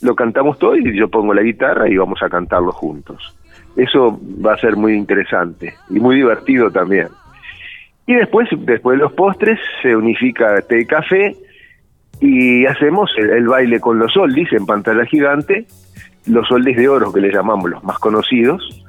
lo 0.01 0.15
cantamos 0.15 0.57
todo 0.59 0.75
y 0.75 0.97
yo 0.97 1.07
pongo 1.09 1.33
la 1.33 1.41
guitarra 1.41 1.89
y 1.89 1.97
vamos 1.97 2.21
a 2.23 2.29
cantarlo 2.29 2.71
juntos. 2.71 3.35
Eso 3.75 4.19
va 4.45 4.53
a 4.53 4.57
ser 4.57 4.75
muy 4.75 4.93
interesante 4.93 5.75
y 5.89 5.99
muy 5.99 6.17
divertido 6.17 6.71
también. 6.71 7.07
Y 8.05 8.15
después, 8.15 8.49
después 8.51 8.97
de 8.97 9.03
los 9.03 9.13
postres, 9.13 9.59
se 9.81 9.95
unifica 9.95 10.61
té 10.61 10.81
y 10.81 10.85
café 10.85 11.35
y 12.19 12.65
hacemos 12.65 13.11
el, 13.17 13.47
baile 13.47 13.79
con 13.79 13.99
los 13.99 14.15
oldies 14.17 14.51
en 14.53 14.65
pantalla 14.65 15.05
gigante, 15.05 15.65
los 16.25 16.51
oldies 16.51 16.77
de 16.77 16.89
oro 16.89 17.11
que 17.13 17.21
le 17.21 17.31
llamamos 17.31 17.69
los 17.69 17.83
más 17.83 17.97
conocidos, 17.99 18.83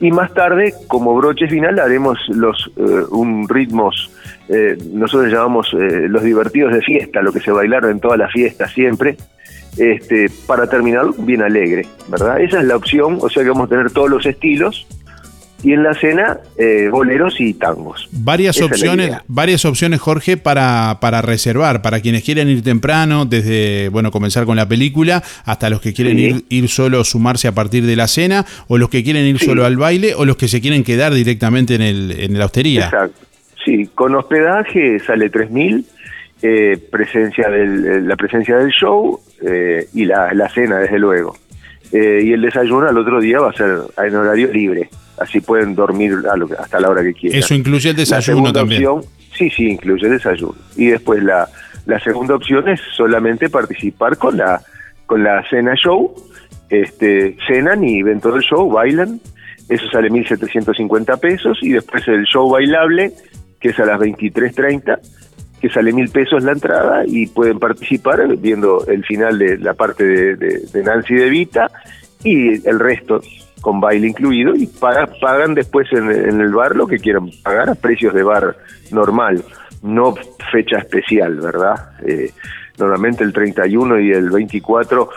y 0.00 0.10
más 0.12 0.32
tarde, 0.32 0.72
como 0.88 1.14
broche 1.14 1.46
final, 1.46 1.78
haremos 1.78 2.18
los 2.28 2.70
eh, 2.76 3.04
un 3.10 3.46
ritmos, 3.48 4.10
eh, 4.48 4.78
nosotros 4.92 5.30
llamamos 5.30 5.74
eh, 5.74 6.08
los 6.08 6.22
divertidos 6.22 6.72
de 6.72 6.80
fiesta, 6.80 7.20
lo 7.20 7.32
que 7.32 7.40
se 7.40 7.50
bailaron 7.50 7.90
en 7.90 8.00
todas 8.00 8.18
las 8.18 8.32
fiestas 8.32 8.72
siempre, 8.72 9.16
este, 9.76 10.30
para 10.46 10.68
terminar 10.68 11.06
bien 11.18 11.42
alegre, 11.42 11.86
¿verdad? 12.08 12.40
Esa 12.40 12.60
es 12.60 12.64
la 12.66 12.76
opción, 12.76 13.18
o 13.20 13.28
sea 13.28 13.42
que 13.42 13.48
vamos 13.50 13.66
a 13.66 13.70
tener 13.70 13.90
todos 13.90 14.10
los 14.10 14.26
estilos, 14.26 14.86
y 15.62 15.74
en 15.74 15.82
la 15.82 15.92
cena, 15.92 16.38
eh, 16.56 16.88
boleros 16.90 17.38
y 17.38 17.52
tangos. 17.52 18.08
Varias 18.12 18.56
Esa 18.56 18.64
opciones, 18.64 19.16
varias 19.28 19.66
opciones, 19.66 20.00
Jorge, 20.00 20.38
para, 20.38 20.98
para 21.02 21.20
reservar, 21.20 21.82
para 21.82 22.00
quienes 22.00 22.24
quieren 22.24 22.48
ir 22.48 22.62
temprano, 22.62 23.26
desde 23.26 23.90
bueno 23.90 24.10
comenzar 24.10 24.46
con 24.46 24.56
la 24.56 24.66
película, 24.66 25.22
hasta 25.44 25.68
los 25.68 25.82
que 25.82 25.92
quieren 25.92 26.16
Sí. 26.16 26.24
ir, 26.24 26.44
ir 26.48 26.68
solo 26.70 27.04
sumarse 27.04 27.46
a 27.46 27.52
partir 27.52 27.84
de 27.84 27.94
la 27.94 28.08
cena, 28.08 28.46
o 28.68 28.78
los 28.78 28.88
que 28.88 29.04
quieren 29.04 29.26
ir 29.26 29.38
solo 29.38 29.66
al 29.66 29.76
baile, 29.76 30.14
o 30.14 30.24
los 30.24 30.38
que 30.38 30.48
se 30.48 30.62
quieren 30.62 30.82
quedar 30.82 31.12
directamente 31.12 31.74
en 31.74 31.82
el 31.82 32.14
en 32.18 32.38
la 32.38 32.46
hostería. 32.46 32.84
Exacto. 32.86 33.20
Sí, 33.62 33.90
con 33.94 34.14
hospedaje 34.14 34.98
sale 35.00 35.30
3.000, 35.30 35.84
eh, 36.42 36.78
presencia 36.90 37.48
del, 37.48 37.86
eh, 37.86 38.00
la 38.02 38.16
presencia 38.16 38.56
del 38.56 38.70
show 38.70 39.20
eh, 39.42 39.86
y 39.94 40.04
la, 40.06 40.32
la 40.34 40.48
cena, 40.48 40.78
desde 40.78 40.98
luego. 40.98 41.36
Eh, 41.92 42.22
y 42.24 42.32
el 42.32 42.42
desayuno 42.42 42.88
al 42.88 42.96
otro 42.96 43.20
día 43.20 43.40
va 43.40 43.50
a 43.50 43.52
ser 43.52 43.78
en 43.98 44.14
horario 44.14 44.52
libre, 44.52 44.88
así 45.18 45.40
pueden 45.40 45.74
dormir 45.74 46.14
a 46.30 46.36
lo 46.36 46.48
hasta 46.58 46.78
la 46.80 46.88
hora 46.88 47.02
que 47.02 47.12
quieran. 47.14 47.38
Eso 47.40 47.52
incluye 47.54 47.90
el 47.90 47.96
desayuno 47.96 48.52
también. 48.52 48.84
opción- 48.86 49.10
sí, 49.36 49.50
sí, 49.50 49.68
incluye 49.68 50.06
el 50.06 50.12
desayuno. 50.12 50.54
Y 50.76 50.86
después 50.86 51.22
la, 51.22 51.48
la 51.86 51.98
segunda 52.00 52.34
opción 52.36 52.68
es 52.68 52.80
solamente 52.96 53.48
participar 53.50 54.16
con 54.18 54.36
la, 54.36 54.60
con 55.06 55.24
la 55.24 55.42
cena 55.50 55.74
show. 55.74 56.14
Este, 56.68 57.36
cenan 57.48 57.82
y 57.82 58.02
ven 58.02 58.20
todo 58.20 58.36
el 58.36 58.42
show, 58.42 58.70
bailan. 58.70 59.20
Eso 59.68 59.88
sale 59.90 60.08
1.750 60.10 61.18
pesos. 61.18 61.58
Y 61.62 61.70
después 61.70 62.06
el 62.06 62.24
show 62.24 62.48
bailable, 62.48 63.12
que 63.60 63.70
es 63.70 63.78
a 63.80 63.84
las 63.86 63.98
23.30, 63.98 64.98
que 65.60 65.68
sale 65.68 65.92
mil 65.92 66.08
pesos 66.10 66.42
la 66.42 66.52
entrada 66.52 67.02
y 67.06 67.26
pueden 67.26 67.58
participar 67.58 68.26
viendo 68.38 68.84
el 68.86 69.04
final 69.04 69.38
de 69.38 69.58
la 69.58 69.74
parte 69.74 70.04
de, 70.04 70.36
de- 70.36 70.82
Nancy 70.82 71.14
De 71.14 71.28
Vita 71.28 71.70
y 72.24 72.66
el 72.68 72.78
resto 72.78 73.20
con 73.60 73.80
baile 73.80 74.08
incluido 74.08 74.54
y 74.54 74.66
paga- 74.66 75.08
pagan 75.20 75.54
después 75.54 75.86
en, 75.92 76.10
en 76.10 76.40
el 76.40 76.50
bar 76.52 76.74
lo 76.76 76.86
que 76.86 76.98
quieran 76.98 77.28
pagar 77.42 77.68
a 77.70 77.74
precios 77.74 78.14
de 78.14 78.22
bar 78.22 78.56
normal, 78.90 79.44
no 79.82 80.14
fecha 80.50 80.78
especial, 80.78 81.36
¿verdad? 81.40 81.90
Eh, 82.06 82.30
normalmente 82.78 83.22
el 83.24 83.32
31 83.34 84.00
y 84.00 84.12
el 84.12 84.30
24 84.30 85.10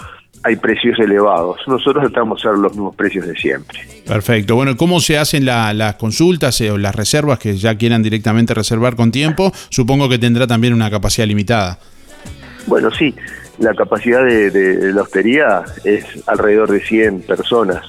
hay 0.43 0.55
precios 0.57 0.99
elevados. 0.99 1.57
Nosotros 1.67 2.03
tratamos 2.03 2.41
de 2.43 2.51
los 2.57 2.71
mismos 2.73 2.95
precios 2.95 3.25
de 3.27 3.35
siempre. 3.35 3.79
Perfecto. 4.05 4.55
Bueno, 4.55 4.75
¿cómo 4.77 4.99
se 4.99 5.17
hacen 5.17 5.45
la- 5.45 5.73
las 5.73 5.95
consultas 5.95 6.59
eh, 6.61 6.69
o 6.71 6.77
las 6.77 6.93
reservas 6.95 7.39
que 7.39 7.55
ya 7.57 7.75
quieran 7.75 8.03
directamente 8.03 8.53
reservar 8.53 8.95
con 8.95 9.11
tiempo? 9.11 9.51
Supongo 9.69 10.07
que 10.09 10.19
tendrá 10.19 10.45
también 10.47 10.73
una 10.73 10.89
capacidad 10.91 11.25
limitada. 11.27 11.79
Bueno, 12.67 12.91
sí, 12.91 13.13
la 13.59 13.73
capacidad 13.73 14.23
de, 14.25 14.49
de 14.51 14.91
la 14.93 15.01
hostería 15.03 15.63
es 15.83 16.05
alrededor 16.27 16.71
de 16.71 16.81
100 16.81 17.21
personas. 17.21 17.83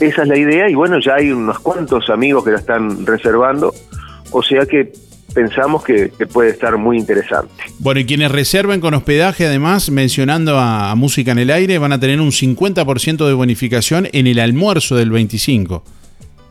Esa 0.00 0.22
es 0.22 0.28
la 0.28 0.36
idea 0.36 0.68
y 0.68 0.74
bueno, 0.74 0.98
ya 0.98 1.14
hay 1.14 1.30
unos 1.30 1.60
cuantos 1.60 2.10
amigos 2.10 2.44
que 2.44 2.50
la 2.50 2.58
están 2.58 3.06
reservando, 3.06 3.72
o 4.32 4.42
sea 4.42 4.66
que 4.66 4.92
pensamos 5.32 5.84
que, 5.84 6.10
que 6.16 6.26
puede 6.26 6.50
estar 6.50 6.76
muy 6.76 6.98
interesante. 6.98 7.52
Bueno, 7.78 8.00
y 8.00 8.04
quienes 8.04 8.30
reserven 8.30 8.80
con 8.80 8.94
hospedaje, 8.94 9.46
además, 9.46 9.90
mencionando 9.90 10.58
a, 10.58 10.90
a 10.90 10.94
Música 10.96 11.32
en 11.32 11.38
el 11.38 11.50
Aire, 11.50 11.78
van 11.78 11.92
a 11.92 12.00
tener 12.00 12.20
un 12.20 12.30
50% 12.30 13.26
de 13.26 13.32
bonificación 13.32 14.08
en 14.12 14.26
el 14.26 14.40
almuerzo 14.40 14.96
del 14.96 15.10
25. 15.10 15.82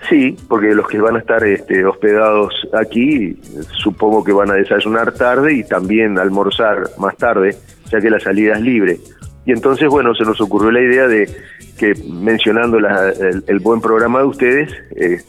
Sí, 0.09 0.35
porque 0.49 0.73
los 0.75 0.87
que 0.87 0.99
van 0.99 1.15
a 1.15 1.19
estar 1.19 1.43
este, 1.45 1.85
hospedados 1.85 2.53
aquí, 2.73 3.37
supongo 3.81 4.23
que 4.23 4.33
van 4.33 4.51
a 4.51 4.55
desayunar 4.55 5.13
tarde 5.13 5.53
y 5.53 5.63
también 5.63 6.19
almorzar 6.19 6.89
más 6.99 7.15
tarde, 7.17 7.55
ya 7.91 8.01
que 8.01 8.09
la 8.09 8.19
salida 8.19 8.55
es 8.55 8.61
libre. 8.61 8.97
Y 9.45 9.51
entonces, 9.51 9.87
bueno, 9.89 10.13
se 10.15 10.23
nos 10.23 10.39
ocurrió 10.41 10.71
la 10.71 10.81
idea 10.81 11.07
de 11.07 11.29
que, 11.77 11.93
mencionando 12.09 12.79
la- 12.79 13.09
el, 13.47 13.59
buen 13.59 13.81
programa 13.81 14.19
de 14.19 14.25
ustedes, 14.25 14.71
eh, 14.95 15.21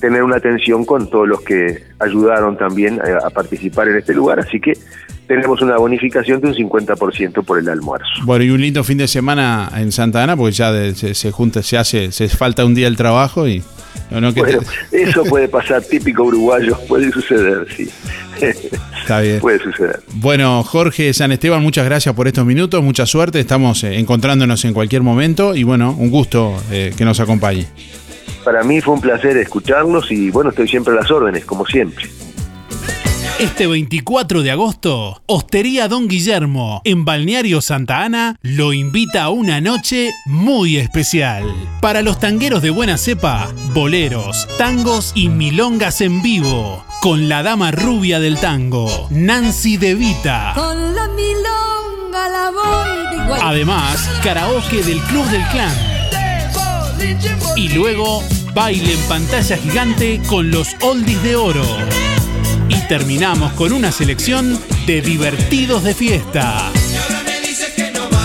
tener 0.00 0.22
una 0.22 0.36
atención 0.36 0.84
con 0.84 1.10
todos 1.10 1.28
los 1.28 1.40
que 1.42 1.82
ayudaron 1.98 2.56
también 2.56 3.00
a, 3.00 3.26
a 3.26 3.30
participar 3.30 3.88
en 3.88 3.96
este 3.98 4.14
lugar. 4.14 4.40
Así 4.40 4.58
que 4.60 4.72
tenemos 5.26 5.60
una 5.62 5.76
bonificación 5.76 6.40
de 6.40 6.48
un 6.48 6.54
50% 6.54 7.44
por 7.44 7.58
el 7.58 7.68
almuerzo. 7.68 8.06
Bueno, 8.24 8.44
y 8.44 8.50
un 8.50 8.60
lindo 8.60 8.82
fin 8.82 8.98
de 8.98 9.06
semana 9.06 9.68
en 9.76 9.92
Santa 9.92 10.22
Ana, 10.24 10.36
porque 10.36 10.52
ya 10.52 10.72
de- 10.72 10.94
se, 10.94 11.14
se 11.14 11.30
junta, 11.30 11.62
se 11.62 11.76
hace, 11.78 12.10
se 12.12 12.28
falta 12.28 12.64
un 12.64 12.74
día 12.74 12.86
el 12.88 12.96
trabajo 12.96 13.46
y. 13.48 13.62
No, 14.10 14.20
no, 14.20 14.34
que 14.34 14.42
te- 14.42 14.56
Bueno, 14.56 14.62
eso 14.92 15.24
puede 15.24 15.48
pasar, 15.48 15.82
típico 15.82 16.24
uruguayo, 16.24 16.76
puede 16.88 17.10
suceder, 17.12 17.66
sí. 17.76 17.88
Está 19.00 19.20
bien. 19.20 19.38
Puede 19.40 19.58
suceder. 19.58 20.00
Bueno, 20.14 20.62
Jorge 20.64 21.12
San 21.12 21.30
Esteban, 21.32 21.62
muchas 21.62 21.84
gracias 21.84 22.14
por 22.14 22.26
estos 22.26 22.44
minutos, 22.46 22.82
mucha 22.82 23.06
suerte, 23.06 23.38
estamos 23.40 23.84
eh, 23.84 23.98
encontrándonos 23.98 24.64
en 24.64 24.72
cualquier 24.72 25.02
momento 25.02 25.54
y 25.54 25.62
bueno, 25.62 25.94
un 25.98 26.10
gusto 26.10 26.56
eh, 26.70 26.92
que 26.96 27.04
nos 27.04 27.20
acompañe. 27.20 27.66
Para 28.44 28.62
mí 28.64 28.80
fue 28.80 28.94
un 28.94 29.00
placer 29.00 29.36
escucharlos 29.36 30.10
y 30.10 30.30
bueno, 30.30 30.50
estoy 30.50 30.66
siempre 30.68 30.94
a 30.94 30.96
las 30.96 31.10
órdenes, 31.10 31.44
como 31.44 31.66
siempre. 31.66 32.06
Este 33.40 33.66
24 33.66 34.42
de 34.42 34.50
agosto, 34.50 35.22
Hostería 35.24 35.88
Don 35.88 36.08
Guillermo, 36.08 36.82
en 36.84 37.06
Balneario 37.06 37.62
Santa 37.62 38.02
Ana, 38.02 38.36
lo 38.42 38.74
invita 38.74 39.22
a 39.22 39.30
una 39.30 39.62
noche 39.62 40.10
muy 40.26 40.76
especial. 40.76 41.44
Para 41.80 42.02
los 42.02 42.20
tangueros 42.20 42.60
de 42.60 42.68
buena 42.68 42.98
cepa, 42.98 43.50
boleros, 43.72 44.46
tangos 44.58 45.12
y 45.14 45.30
milongas 45.30 46.02
en 46.02 46.20
vivo. 46.20 46.84
Con 47.00 47.30
la 47.30 47.42
dama 47.42 47.70
rubia 47.70 48.20
del 48.20 48.36
tango, 48.38 49.08
Nancy 49.08 49.78
De 49.78 49.94
Vita. 49.94 50.52
Con 50.54 50.94
la 50.94 51.08
milonga 51.08 52.28
la 52.28 52.50
voy 52.50 53.16
de 53.16 53.24
igual. 53.24 53.40
Además, 53.42 54.10
karaoke 54.22 54.82
del 54.82 55.00
Club 55.04 55.24
del 55.30 55.46
Clan. 55.46 55.74
Y 57.56 57.70
luego, 57.70 58.22
baile 58.52 58.92
en 58.92 59.08
pantalla 59.08 59.56
gigante 59.56 60.20
con 60.26 60.50
los 60.50 60.76
oldies 60.82 61.22
de 61.22 61.36
oro. 61.36 61.64
Y 62.70 62.86
terminamos 62.88 63.52
con 63.54 63.72
una 63.72 63.90
selección 63.92 64.58
de 64.86 65.02
divertidos 65.02 65.82
de 65.82 65.94
fiesta. 65.94 66.72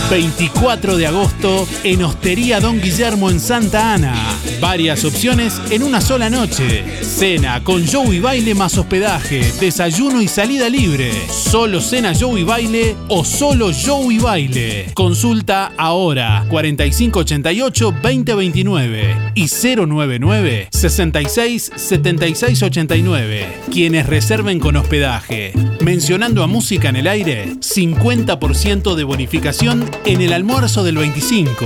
24 0.09 0.97
de 0.97 1.07
agosto 1.07 1.67
en 1.83 2.03
Hostería 2.03 2.59
Don 2.59 2.79
Guillermo 2.79 3.31
en 3.31 3.39
Santa 3.39 3.93
Ana. 3.93 4.13
Varias 4.61 5.03
opciones 5.03 5.59
en 5.71 5.83
una 5.83 5.99
sola 5.99 6.29
noche. 6.29 6.83
Cena 7.01 7.63
con 7.63 7.83
show 7.85 8.13
y 8.13 8.19
baile 8.19 8.53
más 8.53 8.77
hospedaje, 8.77 9.51
desayuno 9.59 10.21
y 10.21 10.27
salida 10.27 10.69
libre. 10.69 11.11
Solo 11.29 11.81
cena 11.81 12.13
show 12.13 12.37
y 12.37 12.43
baile 12.43 12.95
o 13.07 13.25
solo 13.25 13.71
show 13.71 14.11
y 14.11 14.19
baile. 14.19 14.91
Consulta 14.93 15.71
ahora 15.77 16.45
4588 16.49 17.91
2029 18.01 19.31
y 19.33 19.47
099 19.47 20.67
66 20.71 21.71
76 21.75 22.63
89. 22.63 23.47
Quienes 23.71 24.05
reserven 24.05 24.59
con 24.59 24.75
hospedaje, 24.75 25.53
mencionando 25.81 26.43
a 26.43 26.47
música 26.47 26.89
en 26.89 26.95
el 26.95 27.07
aire, 27.07 27.55
50% 27.59 28.95
de 28.95 29.03
bonificación 29.03 29.94
en 30.03 30.21
el 30.21 30.33
almuerzo 30.33 30.83
del 30.83 30.97
25. 30.97 31.65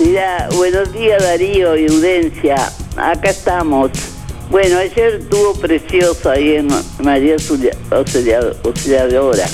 Mira, 0.00 0.48
buenos 0.56 0.92
días 0.92 1.22
Darío 1.22 1.76
y 1.76 1.86
Audencia, 1.86 2.56
acá 2.96 3.30
estamos. 3.30 3.90
Bueno, 4.50 4.78
ayer 4.78 5.20
estuvo 5.20 5.54
precioso 5.54 6.30
ahí 6.30 6.56
en 6.56 6.68
María 7.02 7.34
Auxilia- 7.34 7.76
Auxilia- 7.90 8.52
Auxiliadora, 8.64 9.46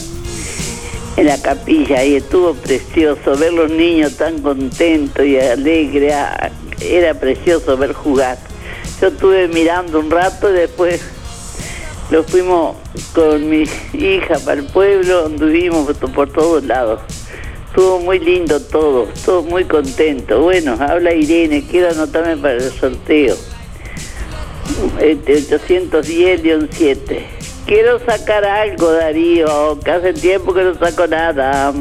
en 1.17 1.27
la 1.27 1.41
capilla, 1.43 1.99
ahí 1.99 2.15
estuvo 2.17 2.55
precioso 2.55 3.37
ver 3.37 3.53
los 3.53 3.71
niños 3.71 4.17
tan 4.17 4.41
contentos 4.41 5.25
y 5.25 5.39
alegres, 5.39 6.15
ah, 6.15 6.51
era 6.81 7.13
precioso 7.15 7.77
ver 7.77 7.93
jugar. 7.93 8.39
Yo 9.01 9.09
estuve 9.09 9.49
mirando 9.49 10.01
un 10.01 10.11
rato 10.11 10.49
y 10.49 10.55
después 10.55 11.03
lo 12.11 12.23
fuimos 12.23 12.77
con 13.15 13.49
mi 13.49 13.65
hija 13.93 14.39
para 14.45 14.61
el 14.61 14.67
pueblo, 14.67 15.27
anduvimos 15.27 15.93
por, 15.97 16.33
todos 16.33 16.65
lados. 16.65 17.01
Estuvo 17.69 17.99
muy 18.01 18.19
lindo 18.19 18.61
todo, 18.61 19.09
estuvo 19.13 19.43
muy 19.43 19.65
contento. 19.65 20.41
Bueno, 20.43 20.77
habla 20.81 21.13
Irene, 21.15 21.65
quiero 21.69 21.91
anotarme 21.91 22.37
para 22.37 22.55
el 22.55 22.73
sorteo. 22.73 23.37
Este 25.01 25.43
810-7. 25.43 27.23
Quiero 27.67 27.99
sacar 27.99 28.45
algo, 28.45 28.93
Darío, 28.93 29.79
que 29.81 29.91
hace 29.91 30.13
tiempo 30.13 30.55
que 30.55 30.63
no 30.63 30.75
saco 30.79 31.07
nada. 31.07 31.73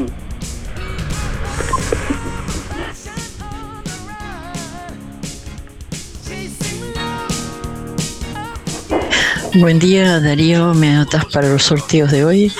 Buen 9.58 9.78
día 9.78 10.20
Darío, 10.20 10.74
me 10.74 10.90
anotas 10.90 11.24
para 11.26 11.48
los 11.48 11.62
sorteos 11.62 12.10
de 12.10 12.26
hoy. 12.26 12.52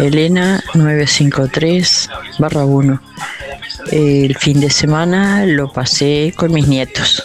Elena 0.00 0.60
953 0.74 2.08
barra 2.40 2.64
1. 2.64 3.00
El 3.92 4.36
fin 4.36 4.58
de 4.58 4.68
semana 4.68 5.46
lo 5.46 5.72
pasé 5.72 6.34
con 6.36 6.52
mis 6.52 6.66
nietos 6.66 7.22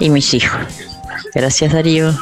y 0.00 0.10
mis 0.10 0.34
hijos. 0.34 0.60
Gracias 1.34 1.72
Darío. 1.72 2.14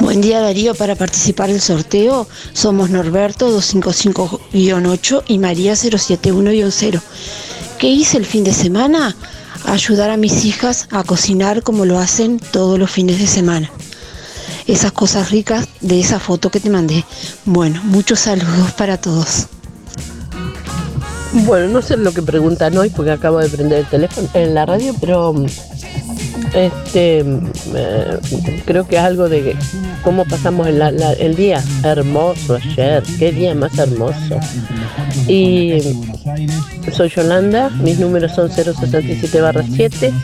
Buen 0.00 0.22
día 0.22 0.40
Darío, 0.40 0.74
para 0.74 0.94
participar 0.94 1.50
del 1.50 1.60
sorteo 1.60 2.26
somos 2.54 2.88
Norberto 2.88 3.54
255-8 3.60 5.24
y 5.28 5.38
María 5.38 5.74
071-0. 5.74 7.02
¿Qué 7.78 7.86
hice 7.86 8.16
el 8.16 8.24
fin 8.24 8.44
de 8.44 8.54
semana? 8.54 9.14
Ayudar 9.66 10.08
a 10.08 10.16
mis 10.16 10.46
hijas 10.46 10.88
a 10.90 11.04
cocinar 11.04 11.62
como 11.62 11.84
lo 11.84 11.98
hacen 11.98 12.38
todos 12.38 12.78
los 12.78 12.90
fines 12.90 13.18
de 13.18 13.26
semana. 13.26 13.70
Esas 14.72 14.92
cosas 14.92 15.30
ricas 15.30 15.68
de 15.82 16.00
esa 16.00 16.18
foto 16.18 16.48
que 16.48 16.58
te 16.58 16.70
mandé. 16.70 17.04
Bueno, 17.44 17.82
muchos 17.84 18.20
saludos 18.20 18.72
para 18.72 18.96
todos. 18.96 19.46
Bueno, 21.44 21.68
no 21.68 21.82
sé 21.82 21.98
lo 21.98 22.10
que 22.12 22.22
preguntan 22.22 22.74
hoy 22.78 22.88
porque 22.88 23.10
acabo 23.10 23.38
de 23.38 23.50
prender 23.50 23.80
el 23.80 23.86
teléfono 23.86 24.30
en 24.32 24.54
la 24.54 24.64
radio, 24.64 24.94
pero 24.98 25.34
mm, 25.34 25.44
este 26.54 27.22
mm, 27.22 27.50
eh, 27.74 28.18
creo 28.64 28.88
que 28.88 28.98
algo 28.98 29.28
de 29.28 29.54
cómo 30.02 30.24
pasamos 30.24 30.66
el 30.66 31.36
día. 31.36 31.62
Hermoso 31.84 32.54
ayer, 32.54 33.02
qué 33.18 33.30
día 33.30 33.54
más 33.54 33.76
hermoso. 33.76 34.40
Y 35.28 35.82
mm, 35.84 36.92
soy 36.92 37.10
Yolanda, 37.10 37.68
mis 37.68 37.98
números 37.98 38.32
son 38.34 38.50
067 38.50 39.38
barra 39.42 39.64
7. 39.70 40.14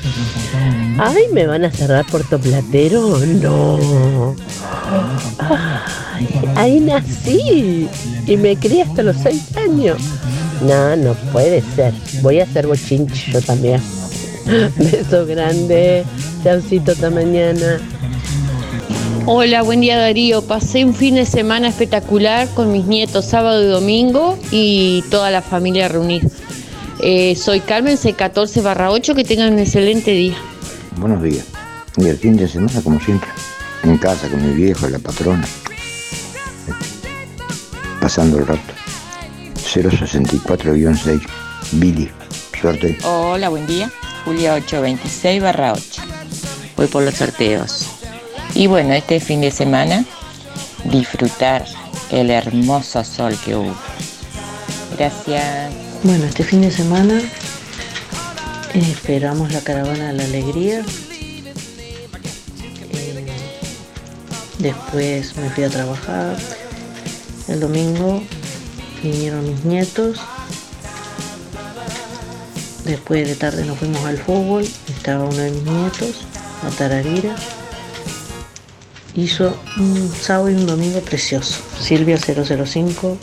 Ay, 0.99 1.25
¿me 1.33 1.47
van 1.47 1.65
a 1.65 1.71
cerrar 1.71 2.05
Puerto 2.07 2.41
Platero? 2.41 3.19
No. 3.19 4.35
Ay, 5.39 6.29
ahí 6.57 6.81
nací 6.81 7.89
y 8.27 8.37
me 8.37 8.57
crié 8.57 8.83
hasta 8.83 9.05
los 9.05 9.17
6 9.19 9.57
años. 9.57 9.99
No, 10.63 10.97
no 10.97 11.15
puede 11.33 11.63
ser. 11.77 11.95
Voy 12.21 12.41
a 12.41 12.45
hacer 12.45 12.67
bochinche 12.67 13.31
yo 13.31 13.41
también. 13.41 13.81
Beso 14.77 15.25
grande. 15.25 16.05
Chaucito 16.43 16.93
hasta 16.93 17.11
mañana. 17.11 17.79
Hola, 19.27 19.63
buen 19.63 19.81
día 19.81 19.99
Darío. 19.99 20.43
Pasé 20.43 20.85
un 20.85 20.95
fin 20.95 21.15
de 21.15 21.27
semana 21.27 21.69
espectacular 21.69 22.49
con 22.55 22.73
mis 22.73 22.87
nietos 22.87 23.27
sábado 23.27 23.63
y 23.63 23.67
domingo 23.67 24.37
y 24.51 25.05
toda 25.11 25.31
la 25.31 25.43
familia 25.43 25.87
reunida. 25.87 26.27
Eh, 27.01 27.37
soy 27.37 27.61
Carmen, 27.61 27.97
C14 27.97 28.63
barra 28.63 28.91
8, 28.91 29.15
que 29.15 29.23
tengan 29.23 29.53
un 29.53 29.61
excelente 29.61 30.11
día. 30.11 30.37
Buenos 30.99 31.23
días. 31.23 31.45
Y 31.97 32.09
el 32.09 32.19
fin 32.19 32.37
de 32.37 32.49
semana, 32.49 32.83
como 32.83 32.99
siempre, 32.99 33.29
en 33.85 33.99
casa 33.99 34.29
con 34.29 34.45
mi 34.45 34.53
viejo, 34.53 34.89
la 34.89 34.99
patrona, 34.99 35.47
pasando 38.01 38.39
el 38.39 38.47
rato. 38.47 38.75
064-6, 39.55 41.21
Billy. 41.73 42.11
Suerte. 42.61 42.99
Hola, 43.05 43.49
buen 43.49 43.65
día. 43.69 43.93
Julia 44.25 44.55
826 44.55 45.41
barra 45.41 45.75
8. 45.75 46.03
Voy 46.77 46.89
por 46.89 47.05
los 47.05 47.15
sorteos. 47.15 47.87
Y 48.55 48.67
bueno, 48.67 48.93
este 48.93 49.21
fin 49.21 49.41
de 49.41 49.53
semana 49.53 50.05
disfrutar 50.85 51.65
el 52.11 52.31
hermoso 52.31 53.05
sol 53.05 53.39
que 53.45 53.55
hubo. 53.55 53.75
Gracias. 54.97 55.73
Bueno, 56.03 56.25
este 56.25 56.43
fin 56.43 56.63
de 56.63 56.73
semana 56.73 57.21
esperamos 58.75 59.53
la 59.53 59.61
caravana 59.61 60.09
de 60.09 60.13
la 60.15 60.25
alegría. 60.25 60.85
Eh, 62.91 63.27
después 64.59 65.37
me 65.37 65.51
fui 65.51 65.65
a 65.65 65.71
trabajar. 65.71 66.37
El 67.49 67.61
domingo 67.61 68.23
vinieron 69.03 69.49
mis 69.49 69.65
nietos. 69.65 70.21
Después 72.85 73.27
de 73.27 73.35
tarde 73.35 73.65
nos 73.65 73.79
fuimos 73.79 74.05
al 74.05 74.19
fútbol. 74.19 74.67
Estaba 74.89 75.25
uno 75.25 75.37
de 75.37 75.51
mis 75.51 75.63
nietos, 75.65 76.25
a 76.67 76.71
Tararira. 76.71 77.37
Hizo 79.15 79.57
un 79.79 80.13
sábado 80.21 80.51
y 80.51 80.55
un 80.55 80.67
domingo 80.67 81.01
precioso. 81.01 81.61
Silvia 81.81 82.19
005 82.19 83.19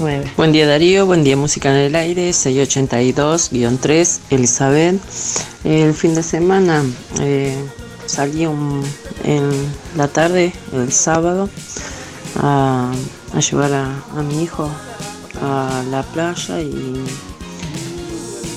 9. 0.00 0.32
Buen 0.36 0.50
día 0.52 0.66
Darío, 0.66 1.04
buen 1.04 1.22
día 1.24 1.36
Música 1.36 1.70
en 1.70 1.76
el 1.76 1.94
Aire, 1.94 2.30
682-3, 2.30 4.18
Elizabeth. 4.30 4.98
El 5.62 5.92
fin 5.92 6.14
de 6.14 6.22
semana 6.22 6.82
eh, 7.20 7.54
salí 8.06 8.44
en 8.44 9.50
la 9.96 10.08
tarde, 10.08 10.54
el 10.72 10.90
sábado, 10.90 11.50
a, 12.36 12.90
a 13.34 13.40
llevar 13.40 13.74
a, 13.74 14.02
a 14.16 14.22
mi 14.22 14.42
hijo 14.42 14.70
a 15.42 15.82
la 15.90 16.02
playa 16.02 16.62
y, 16.62 17.04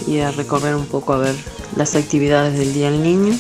y 0.08 0.20
a 0.20 0.32
recorrer 0.32 0.76
un 0.76 0.86
poco 0.86 1.12
a 1.12 1.18
ver 1.18 1.36
las 1.76 1.96
actividades 1.96 2.58
del 2.58 2.74
Día 2.74 2.90
del 2.90 3.04
Niño. 3.04 3.38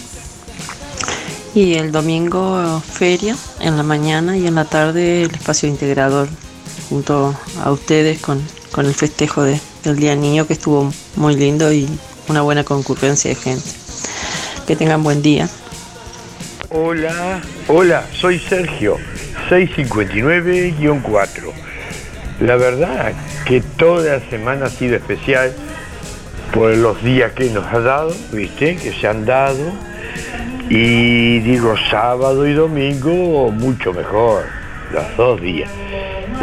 Y 1.55 1.75
el 1.75 1.93
domingo 1.93 2.81
feria 2.81 3.37
en 3.61 3.77
la 3.77 3.83
mañana 3.83 4.35
y 4.35 4.45
en 4.47 4.55
la 4.55 4.65
tarde 4.65 5.23
el 5.23 5.31
espacio 5.31 5.69
integrador 5.69 6.27
junto 6.97 7.33
a 7.63 7.71
ustedes 7.71 8.19
con, 8.21 8.39
con 8.71 8.85
el 8.85 8.93
festejo 8.93 9.41
de- 9.41 9.59
del 9.83 9.95
Día 9.95 10.15
Niño 10.15 10.45
que 10.45 10.53
estuvo 10.53 10.93
muy 11.15 11.35
lindo 11.35 11.73
y 11.73 11.89
una 12.27 12.43
buena 12.43 12.63
concurrencia 12.63 13.29
de 13.29 13.35
gente. 13.35 13.67
Que 14.67 14.75
tengan 14.75 15.01
buen 15.01 15.23
día. 15.23 15.49
Hola, 16.69 17.41
hola, 17.67 18.05
soy 18.13 18.37
Sergio, 18.37 18.97
659-4. 19.49 21.51
La 22.41 22.57
verdad 22.57 23.13
que 23.47 23.61
toda 23.61 24.19
la 24.19 24.29
semana 24.29 24.67
ha 24.67 24.69
sido 24.69 24.95
especial 24.95 25.51
por 26.53 26.77
los 26.77 27.03
días 27.03 27.31
que 27.33 27.49
nos 27.49 27.65
ha 27.73 27.79
dado, 27.79 28.15
viste, 28.31 28.75
que 28.75 28.93
se 28.93 29.07
han 29.07 29.25
dado. 29.25 29.57
Y 30.69 31.39
digo, 31.39 31.73
sábado 31.89 32.47
y 32.47 32.53
domingo 32.53 33.49
mucho 33.51 33.93
mejor, 33.93 34.43
los 34.91 35.17
dos 35.17 35.41
días. 35.41 35.71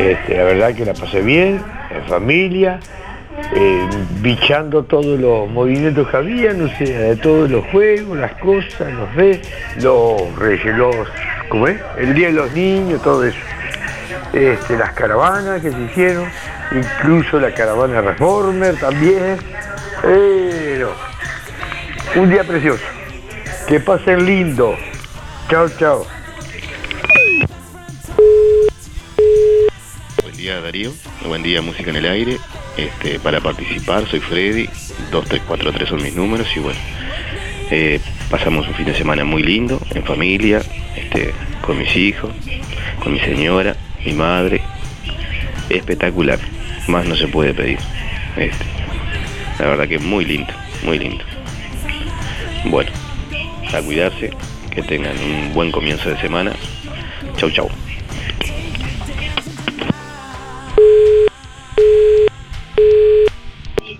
Este, 0.00 0.34
la 0.34 0.44
verdad 0.44 0.74
que 0.74 0.86
la 0.86 0.94
pasé 0.94 1.20
bien, 1.20 1.62
en 1.90 2.04
familia, 2.08 2.80
eh, 3.54 3.86
bichando 4.22 4.82
todos 4.84 5.20
los 5.20 5.46
movimientos 5.50 6.08
que 6.08 6.16
había, 6.16 6.54
no 6.54 6.68
sé, 6.78 6.84
de 6.84 7.16
todos 7.16 7.50
los 7.50 7.66
juegos, 7.66 8.16
las 8.16 8.32
cosas, 8.36 8.90
los 8.94 9.14
re, 9.14 9.42
los 9.76 10.38
reyes, 10.38 10.74
los, 10.74 10.96
¿cómo 11.50 11.68
es? 11.68 11.78
El 11.98 12.14
Día 12.14 12.28
de 12.28 12.32
los 12.32 12.50
Niños, 12.52 13.02
todo 13.02 13.24
eso. 13.24 13.36
Este, 14.32 14.78
las 14.78 14.92
caravanas 14.92 15.60
que 15.60 15.70
se 15.70 15.80
hicieron, 15.82 16.24
incluso 16.72 17.38
la 17.38 17.52
caravana 17.52 18.00
Reformer 18.00 18.76
también. 18.76 19.36
Pero, 20.00 20.94
un 22.16 22.30
día 22.30 22.42
precioso. 22.42 22.84
Que 23.68 23.80
pasen 23.80 24.24
lindo. 24.24 24.74
Chao, 25.50 25.68
chao. 25.78 26.19
Día 30.40 30.58
Darío, 30.62 30.90
buen 31.26 31.42
día 31.42 31.60
Música 31.60 31.90
en 31.90 31.96
el 31.96 32.06
Aire. 32.06 32.38
Este, 32.78 33.20
para 33.20 33.40
participar 33.40 34.08
soy 34.08 34.20
Freddy, 34.20 34.70
2343 35.10 35.86
son 35.86 36.02
mis 36.02 36.14
números 36.14 36.48
y 36.56 36.60
bueno, 36.60 36.78
eh, 37.70 38.00
pasamos 38.30 38.66
un 38.66 38.74
fin 38.74 38.86
de 38.86 38.94
semana 38.94 39.22
muy 39.22 39.42
lindo, 39.42 39.78
en 39.90 40.02
familia, 40.02 40.62
este, 40.96 41.34
con 41.60 41.76
mis 41.76 41.94
hijos, 41.94 42.32
con 43.02 43.12
mi 43.12 43.20
señora, 43.20 43.76
mi 44.02 44.14
madre. 44.14 44.62
Espectacular, 45.68 46.38
más 46.88 47.04
no 47.04 47.16
se 47.16 47.28
puede 47.28 47.52
pedir. 47.52 47.78
Este, 48.38 48.64
la 49.58 49.66
verdad 49.66 49.88
que 49.88 49.98
muy 49.98 50.24
lindo, 50.24 50.54
muy 50.84 50.98
lindo. 50.98 51.22
Bueno, 52.64 52.90
a 53.74 53.82
cuidarse, 53.82 54.30
que 54.70 54.80
tengan 54.80 55.18
un 55.18 55.52
buen 55.52 55.70
comienzo 55.70 56.08
de 56.08 56.18
semana. 56.18 56.52
Chau, 57.36 57.50
chau. 57.50 57.70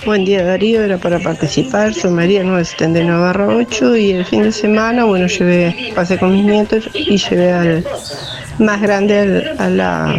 Buen 0.06 0.24
día 0.24 0.42
Darío, 0.42 0.82
era 0.82 0.96
para 0.96 1.18
participar, 1.18 1.92
soy 1.92 2.10
María 2.10 2.42
979 2.42 3.20
barra 3.20 3.48
8 3.48 3.96
y 3.96 4.12
el 4.12 4.24
fin 4.24 4.42
de 4.44 4.52
semana, 4.52 5.04
bueno, 5.04 5.26
llevé, 5.26 5.92
pasé 5.94 6.18
con 6.18 6.32
mis 6.32 6.44
nietos 6.44 6.88
y 6.94 7.18
llevé 7.18 7.52
al 7.52 7.84
más 8.58 8.80
grande 8.80 9.54
a 9.58 9.68
la 9.68 10.18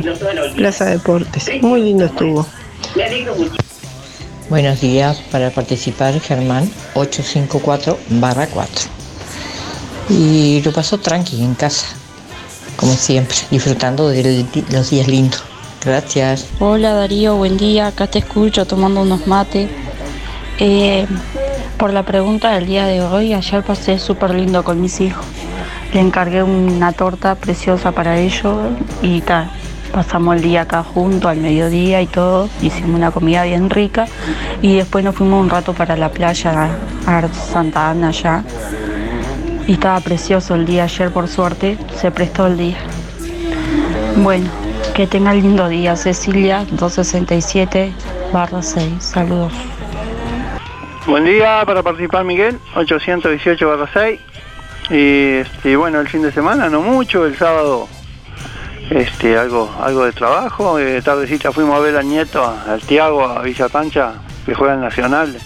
Plaza 0.56 0.86
de 0.86 0.92
Deportes. 0.92 1.50
Muy 1.62 1.82
lindo 1.82 2.06
estuvo. 2.06 2.46
Buenos 4.50 4.82
días, 4.82 5.18
para 5.32 5.50
participar 5.50 6.20
Germán 6.20 6.70
854 6.94 7.98
barra 8.20 8.46
4. 8.48 8.86
Y 10.10 10.62
lo 10.64 10.72
pasó 10.74 11.00
tranqui 11.00 11.42
en 11.42 11.56
casa, 11.56 11.88
como 12.76 12.94
siempre, 12.94 13.36
disfrutando 13.50 14.10
de 14.10 14.46
los 14.72 14.90
días 14.92 15.08
lindos. 15.08 15.51
Gracias. 15.84 16.48
Hola 16.60 16.94
Darío, 16.94 17.38
buen 17.38 17.58
día, 17.58 17.88
acá 17.88 18.06
te 18.06 18.20
escucho 18.20 18.66
tomando 18.66 19.02
unos 19.02 19.26
mates. 19.26 19.68
Eh, 20.60 21.08
por 21.78 21.92
la 21.92 22.04
pregunta 22.04 22.52
del 22.52 22.68
día 22.68 22.86
de 22.86 23.02
hoy, 23.02 23.34
ayer 23.34 23.64
pasé 23.64 23.98
súper 23.98 24.36
lindo 24.36 24.64
con 24.64 24.80
mis 24.80 25.02
hijos. 25.02 25.26
Le 25.92 26.00
encargué 26.00 26.44
una 26.44 26.92
torta 26.92 27.34
preciosa 27.34 27.92
para 27.92 28.20
ellos 28.20 28.56
y 29.02 29.22
tal. 29.22 29.50
Pasamos 29.92 30.36
el 30.36 30.44
día 30.44 30.62
acá 30.62 30.84
juntos 30.84 31.32
al 31.32 31.38
mediodía 31.38 32.00
y 32.02 32.08
todo, 32.08 32.48
hicimos 32.62 32.96
una 32.96 33.10
comida 33.10 33.44
bien 33.44 33.70
rica 33.70 34.06
y 34.62 34.76
después 34.76 35.04
nos 35.04 35.16
fuimos 35.16 35.42
un 35.42 35.50
rato 35.50 35.74
para 35.74 35.98
la 35.98 36.10
playa 36.12 36.70
a 37.08 37.28
Santa 37.34 37.90
Ana 37.90 38.10
allá. 38.10 38.44
Y 39.66 39.74
estaba 39.74 40.00
precioso 40.00 40.54
el 40.54 40.66
día 40.66 40.84
ayer, 40.84 41.12
por 41.12 41.28
suerte, 41.28 41.78
se 42.00 42.12
prestó 42.12 42.46
el 42.46 42.58
día. 42.58 42.78
Bueno, 44.18 44.61
que 44.94 45.08
tenga 45.08 45.34
lindo 45.34 45.68
día, 45.70 45.96
Cecilia 45.96 46.66
267 46.72 47.94
barra 48.34 48.62
6. 48.62 48.94
Saludos. 49.00 49.54
Buen 51.08 51.26
día 51.26 51.64
para 51.66 51.82
participar 51.82 52.26
Miguel, 52.26 52.60
818 52.76 53.68
barra 53.68 53.90
6. 53.94 54.20
Y 54.90 55.28
este, 55.38 55.76
bueno, 55.76 56.00
el 56.00 56.08
fin 56.08 56.22
de 56.22 56.32
semana 56.32 56.70
no 56.70 56.82
mucho, 56.82 57.26
el 57.26 57.38
sábado 57.38 57.88
este, 58.90 59.38
algo, 59.38 59.74
algo 59.82 60.06
de 60.06 60.12
trabajo. 60.12 60.78
Eh, 60.80 61.02
tardecita 61.02 61.52
fuimos 61.52 61.78
a 61.78 61.80
ver 61.80 61.96
al 61.96 62.08
nieto, 62.08 62.44
al 62.46 62.82
Tiago, 62.82 63.24
a 63.24 63.42
Villa 63.42 63.70
Pancha, 63.70 64.14
que 64.46 64.54
juega 64.54 64.74
en 64.74 64.82
Nacional. 64.82 65.38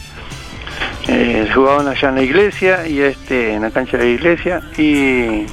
Eh, 1.07 1.47
jugaban 1.53 1.88
allá 1.88 2.09
en 2.09 2.15
la 2.15 2.22
iglesia 2.23 2.88
y 2.88 2.99
este, 3.01 3.53
en 3.53 3.61
la 3.61 3.69
cancha 3.69 3.97
de 3.97 4.05
la 4.05 4.09
iglesia. 4.09 4.61
Y 4.77 5.45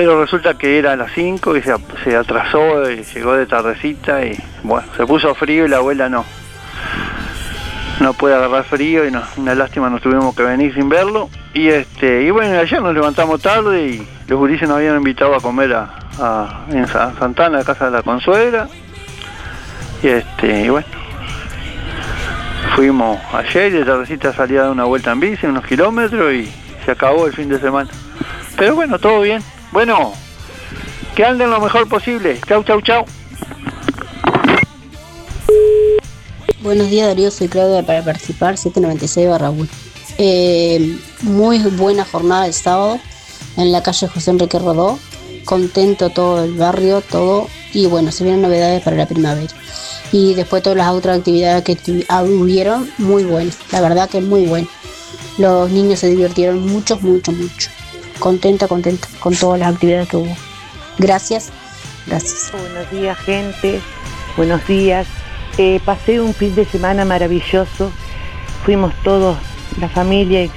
pero 0.00 0.18
resulta 0.18 0.56
que 0.56 0.78
era 0.78 0.92
a 0.92 0.96
las 0.96 1.12
5 1.12 1.56
y 1.58 1.62
se, 1.62 2.16
atrasó 2.16 2.90
y 2.90 3.02
llegó 3.04 3.34
de 3.34 3.44
tardecita 3.44 4.24
y 4.24 4.34
bueno, 4.62 4.88
se 4.96 5.04
puso 5.06 5.34
frío 5.34 5.66
y 5.66 5.68
la 5.68 5.76
abuela 5.76 6.08
no. 6.08 6.24
No 8.00 8.14
puede 8.14 8.34
agarrar 8.34 8.64
frío 8.64 9.04
y 9.06 9.12
una 9.36 9.54
lástima 9.54 9.90
nos 9.90 10.00
tuvimos 10.00 10.34
que 10.34 10.42
venir 10.42 10.72
sin 10.72 10.88
verlo. 10.88 11.28
Y 11.52 11.68
este, 11.68 12.22
y 12.22 12.30
bueno, 12.30 12.58
ayer 12.58 12.80
nos 12.80 12.94
levantamos 12.94 13.42
tarde 13.42 13.88
y 13.88 14.08
los 14.26 14.38
gurises 14.38 14.66
nos 14.66 14.78
habían 14.78 14.96
invitado 14.96 15.34
a 15.34 15.40
comer 15.40 15.74
a, 15.74 15.90
a- 16.18 16.64
en 16.70 16.86
Sa- 16.88 17.12
Santana, 17.18 17.58
a 17.58 17.64
casa 17.64 17.84
de 17.84 17.90
la 17.90 18.02
consuegra. 18.02 18.68
Y 20.02 20.08
este, 20.08 20.62
y 20.62 20.68
bueno. 20.70 20.86
Fuimos 22.74 23.18
ayer 23.34 23.66
y 23.74 23.76
de 23.80 23.84
tardecita 23.84 24.32
salía 24.32 24.60
a 24.60 24.62
dar 24.62 24.70
una 24.72 24.84
vuelta 24.84 25.12
en 25.12 25.20
bici, 25.20 25.44
unos 25.46 25.66
kilómetros 25.66 26.32
y 26.32 26.50
se 26.86 26.90
acabó 26.92 27.26
el 27.26 27.34
fin 27.34 27.50
de 27.50 27.58
semana. 27.60 27.90
Pero 28.56 28.74
bueno, 28.76 28.98
todo 28.98 29.20
bien. 29.20 29.42
Bueno, 29.72 30.12
Que 31.14 31.24
anden 31.24 31.50
lo 31.50 31.60
mejor 31.60 31.88
posible. 31.88 32.40
Chau, 32.48 32.64
chau, 32.64 32.80
chau. 32.80 33.04
Buenos 36.62 36.90
días 36.90 37.06
Darío, 37.06 37.30
soy 37.30 37.48
Claudia 37.48 37.82
para 37.84 38.04
participar 38.04 38.56
796 38.56 39.28
barra 39.28 39.50
1. 39.50 39.68
Eh, 40.18 40.98
muy 41.22 41.58
buena 41.58 42.04
jornada 42.04 42.46
el 42.46 42.52
sábado 42.52 42.98
en 43.56 43.72
la 43.72 43.82
calle 43.82 44.08
José 44.08 44.32
Enrique 44.32 44.58
Rodó. 44.58 44.98
Contento 45.44 46.10
todo 46.10 46.44
el 46.44 46.54
barrio, 46.54 47.00
todo. 47.00 47.48
Y 47.72 47.86
bueno, 47.86 48.10
se 48.12 48.24
vienen 48.24 48.42
novedades 48.42 48.82
para 48.82 48.96
la 48.96 49.06
primavera. 49.06 49.52
Y 50.12 50.34
después 50.34 50.62
todas 50.62 50.78
las 50.78 50.88
otras 50.88 51.18
actividades 51.18 51.62
que 51.64 52.04
ah, 52.08 52.22
hubieron, 52.22 52.90
muy 52.98 53.24
buenas. 53.24 53.56
La 53.70 53.80
verdad 53.80 54.10
que 54.10 54.20
muy 54.20 54.46
buenas. 54.46 54.70
Los 55.38 55.70
niños 55.70 56.00
se 56.00 56.08
divirtieron 56.08 56.66
mucho, 56.66 56.98
mucho, 57.00 57.32
mucho. 57.32 57.70
Contenta, 58.20 58.68
contenta 58.68 59.08
con 59.18 59.34
todas 59.34 59.58
las 59.58 59.74
actividades 59.74 60.08
que 60.08 60.18
hubo. 60.18 60.36
Gracias, 60.98 61.50
gracias. 62.06 62.52
Buenos 62.52 62.90
días, 62.90 63.18
gente. 63.18 63.80
Buenos 64.36 64.66
días. 64.68 65.06
Eh, 65.56 65.80
pasé 65.84 66.20
un 66.20 66.34
fin 66.34 66.54
de 66.54 66.66
semana 66.66 67.06
maravilloso. 67.06 67.90
Fuimos 68.64 68.92
todos, 69.02 69.38
la 69.80 69.88
familia, 69.88 70.44
y, 70.44 70.48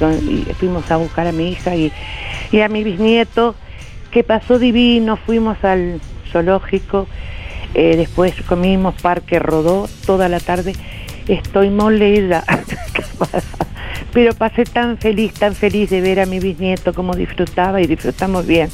fuimos 0.59 0.91
a 0.91 0.97
buscar 0.97 1.25
a 1.25 1.31
mi 1.31 1.51
hija 1.51 1.73
y, 1.75 1.91
y 2.51 2.59
a 2.59 2.67
mi 2.67 2.83
bisnieto, 2.83 3.55
que 4.11 4.23
pasó 4.23 4.59
divino. 4.59 5.17
Fuimos 5.17 5.63
al 5.63 6.01
zoológico. 6.31 7.07
eh, 7.73 7.95
después 7.95 8.33
comimos 8.45 8.93
Parque 9.01 9.39
Rodó 9.39 9.87
toda 10.05 10.27
la 10.27 10.41
tarde. 10.41 10.75
Estoy 11.27 11.69
molida. 11.69 12.43
Pero 14.13 14.33
pasé 14.33 14.63
tan 14.65 14.97
feliz, 14.97 15.33
tan 15.33 15.55
feliz 15.55 15.89
de 15.89 16.01
ver 16.01 16.19
a 16.19 16.25
mi 16.25 16.39
bisnieto 16.39 16.93
cómo 16.93 17.15
disfrutaba 17.15 17.81
y 17.81 17.87
disfrutamos 17.87 18.45
bien. 18.45 18.69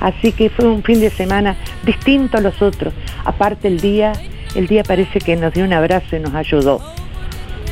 Así 0.00 0.32
que 0.32 0.50
fue 0.50 0.66
un 0.66 0.82
fin 0.82 1.00
de 1.00 1.10
semana 1.10 1.56
distinto 1.84 2.36
a 2.36 2.40
los 2.40 2.60
otros. 2.60 2.92
Aparte 3.24 3.68
el 3.68 3.80
día, 3.80 4.12
el 4.54 4.66
día 4.66 4.82
parece 4.82 5.18
que 5.20 5.36
nos 5.36 5.54
dio 5.54 5.64
un 5.64 5.72
abrazo 5.72 6.16
y 6.16 6.20
nos 6.20 6.34
ayudó. 6.34 6.80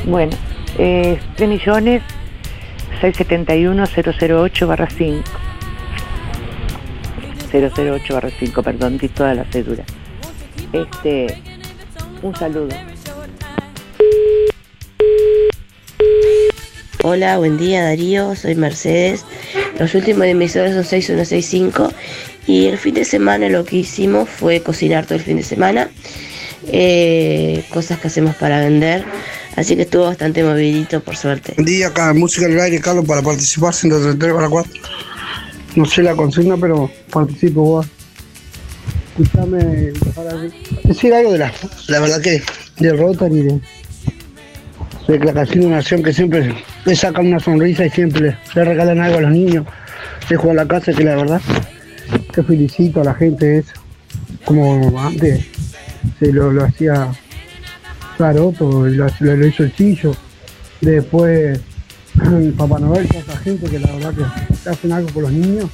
Bueno, 0.05 0.35
eh, 0.77 1.19
3 1.35 1.49
millones 1.49 2.01
671 3.01 3.85
008 3.85 4.67
barra 4.67 4.89
5. 4.89 5.23
008 7.51 8.13
barra 8.13 8.29
5, 8.29 8.63
perdón, 8.63 8.97
di 8.97 9.07
toda 9.09 9.33
la 9.33 9.45
cédula. 9.45 9.83
Este, 10.73 11.41
un 12.21 12.35
saludo. 12.35 12.94
Hola, 17.07 17.37
buen 17.37 17.59
día 17.59 17.83
Darío, 17.83 18.35
soy 18.35 18.55
Mercedes. 18.55 19.25
Los 19.79 19.93
últimos 19.93 20.25
emisores 20.25 20.73
son 20.73 20.83
6165 20.83 21.93
y 22.47 22.65
el 22.65 22.79
fin 22.79 22.95
de 22.95 23.05
semana 23.05 23.47
lo 23.47 23.63
que 23.63 23.75
hicimos 23.75 24.27
fue 24.27 24.63
cocinar 24.63 25.05
todo 25.05 25.19
el 25.19 25.23
fin 25.23 25.37
de 25.37 25.43
semana, 25.43 25.91
eh, 26.65 27.63
cosas 27.71 27.99
que 27.99 28.07
hacemos 28.07 28.35
para 28.37 28.59
vender, 28.59 29.05
así 29.55 29.75
que 29.75 29.83
estuvo 29.83 30.05
bastante 30.05 30.43
movidito 30.43 30.99
por 30.99 31.15
suerte. 31.15 31.53
Buen 31.57 31.67
día, 31.67 31.89
acá 31.89 32.11
Música 32.11 32.47
en 32.47 32.53
el 32.53 32.59
Aire, 32.59 32.79
Carlos, 32.79 33.05
para 33.05 33.21
participar, 33.21 33.75
133 33.75 34.33
para 34.33 34.49
4. 34.49 34.73
No 35.75 35.85
sé 35.85 36.01
la 36.01 36.15
consigna, 36.15 36.57
pero 36.57 36.89
participo 37.11 37.61
vos. 37.65 37.87
Escuchame, 39.19 39.93
para 40.15 40.33
decir 40.83 41.13
algo 41.13 41.33
de 41.33 41.37
la, 41.37 41.53
la 41.87 41.99
verdad 41.99 42.19
que 42.19 42.41
de 42.79 42.93
Rotary, 42.93 43.43
de, 43.43 43.61
de 45.07 45.19
la 45.19 45.33
Casino 45.33 45.69
Nación, 45.69 46.01
que 46.03 46.13
siempre 46.13 46.53
le 46.85 46.95
sacan 46.95 47.27
una 47.27 47.39
sonrisa 47.39 47.85
y 47.85 47.89
siempre 47.89 48.35
le, 48.55 48.63
regalan 48.63 48.99
algo 48.99 49.19
a 49.19 49.21
los 49.21 49.31
niños. 49.31 49.65
Dejo 50.29 50.51
a 50.51 50.53
la 50.55 50.65
casa, 50.67 50.91
que 50.93 51.03
la 51.03 51.15
verdad 51.15 51.41
que 52.33 52.43
felicito 52.43 53.01
a 53.01 53.03
la 53.03 53.13
gente 53.13 53.59
eso. 53.59 53.73
Como 54.43 54.99
antes 54.99 55.45
se 56.19 56.31
lo, 56.31 56.51
lo 56.51 56.65
hacía 56.65 57.09
Saroto, 58.17 58.87
lo, 58.87 59.05
lo- 59.19 59.35
lo 59.35 59.47
hizo 59.47 59.63
el 59.63 59.73
Chillo. 59.75 60.15
Después 60.81 61.59
Papá 62.57 62.79
Noel, 62.79 63.07
toda 63.07 63.19
esa 63.21 63.37
gente 63.37 63.67
que 63.69 63.79
la 63.79 63.91
verdad 63.93 64.13
que 64.13 64.69
hacen 64.69 64.91
algo 64.91 65.09
por 65.09 65.23
los 65.23 65.31
niños. 65.31 65.69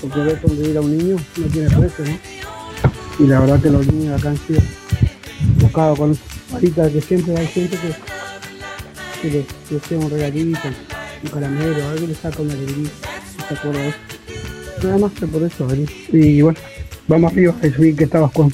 Porque 0.00 0.20
ver 0.20 0.40
sonreír 0.40 0.76
a 0.76 0.80
un 0.80 0.96
niño 0.98 1.16
no 1.36 1.46
tiene 1.46 1.68
precio, 1.70 2.04
¿no? 2.04 3.24
Y 3.24 3.28
la 3.28 3.40
verdad 3.40 3.60
que 3.60 3.70
los 3.70 3.86
niños 3.86 4.20
acá 4.20 4.30
han 4.30 4.36
sido 4.36 4.60
buscados 5.60 5.98
con 5.98 6.18
ahorita 6.54 6.90
que 6.90 7.00
siempre 7.00 7.36
hay 7.36 7.46
gente 7.46 7.76
que, 7.76 9.28
que 9.30 9.46
les 9.70 9.90
lleva 9.90 10.04
un 10.04 10.10
regalito, 10.10 10.68
un 11.22 11.30
caramelo, 11.30 11.88
algo 11.88 12.06
les 12.06 12.18
saca 12.18 12.42
una 12.42 12.54
alegría. 12.54 12.90
¿No 13.38 13.46
se 13.48 13.54
acuerda 13.54 13.80
de 13.80 13.88
eso? 13.88 13.98
Nada 14.82 14.98
más 14.98 15.12
que 15.12 15.26
por 15.26 15.42
eso, 15.42 15.68
Ari. 15.68 15.86
Y 16.12 16.42
bueno, 16.42 16.58
vamos 17.08 17.32
arriba, 17.32 17.54
es 17.62 17.78
vi 17.78 17.94
que 17.94 18.04
estabas 18.04 18.32
con, 18.32 18.52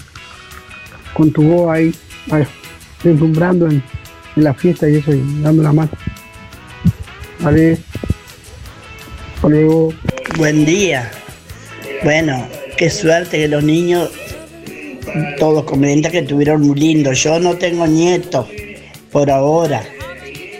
con 1.14 1.32
tu 1.32 1.42
voz 1.42 1.70
ahí, 1.70 1.94
ahí, 2.30 2.44
deslumbrando 3.02 3.66
en, 3.66 3.82
en 4.36 4.44
la 4.44 4.54
fiesta 4.54 4.88
y 4.88 4.96
eso, 4.96 5.12
y 5.12 5.22
dando 5.42 5.62
la 5.62 5.72
mano. 5.72 5.90
Vale. 7.40 7.78
Luego. 9.42 9.92
Buen 10.36 10.64
día. 10.64 11.10
Bueno, 12.04 12.46
qué 12.76 12.90
suerte 12.90 13.38
que 13.38 13.48
los 13.48 13.64
niños, 13.64 14.10
todos 15.38 15.64
comentan 15.64 16.12
que 16.12 16.18
estuvieron 16.18 16.62
muy 16.62 16.78
lindos. 16.78 17.22
Yo 17.22 17.38
no 17.38 17.56
tengo 17.56 17.86
nietos 17.86 18.46
por 19.10 19.30
ahora. 19.30 19.82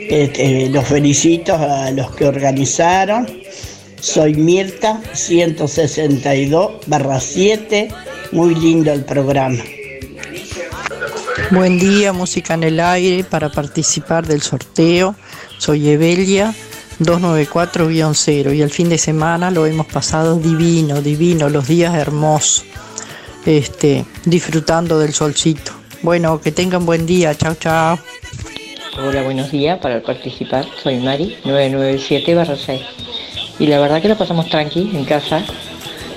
Este, 0.08 0.68
los 0.70 0.86
felicito 0.86 1.54
a 1.54 1.90
los 1.90 2.10
que 2.12 2.26
organizaron. 2.26 3.26
Soy 4.00 4.34
Mirta, 4.34 5.00
162 5.12 6.86
barra 6.86 7.20
7. 7.20 7.88
Muy 8.32 8.54
lindo 8.54 8.92
el 8.92 9.04
programa. 9.04 9.62
Buen 11.50 11.78
día, 11.78 12.12
música 12.12 12.54
en 12.54 12.62
el 12.62 12.80
aire 12.80 13.24
para 13.24 13.50
participar 13.50 14.26
del 14.26 14.40
sorteo. 14.40 15.16
Soy 15.58 15.88
Evelia 15.90 16.54
294-0 17.00 18.54
y 18.54 18.60
el 18.60 18.70
fin 18.70 18.90
de 18.90 18.98
semana 18.98 19.50
lo 19.50 19.64
hemos 19.66 19.86
pasado 19.86 20.36
divino, 20.36 21.00
divino, 21.00 21.48
los 21.48 21.66
días 21.66 21.94
hermosos, 21.94 22.64
este, 23.46 24.04
disfrutando 24.24 24.98
del 24.98 25.12
solcito. 25.12 25.72
Bueno, 26.02 26.40
que 26.40 26.52
tengan 26.52 26.86
buen 26.86 27.06
día, 27.06 27.34
chao, 27.34 27.54
chao. 27.54 27.98
Hola, 28.98 29.22
buenos 29.22 29.50
días. 29.50 29.78
Para 29.78 30.02
participar 30.02 30.66
soy 30.82 30.98
Mari, 30.98 31.38
997-6. 31.44 32.80
Y 33.58 33.66
la 33.66 33.78
verdad 33.78 34.00
que 34.00 34.08
lo 34.08 34.16
pasamos 34.16 34.48
tranqui 34.48 34.90
en 34.94 35.04
casa. 35.04 35.44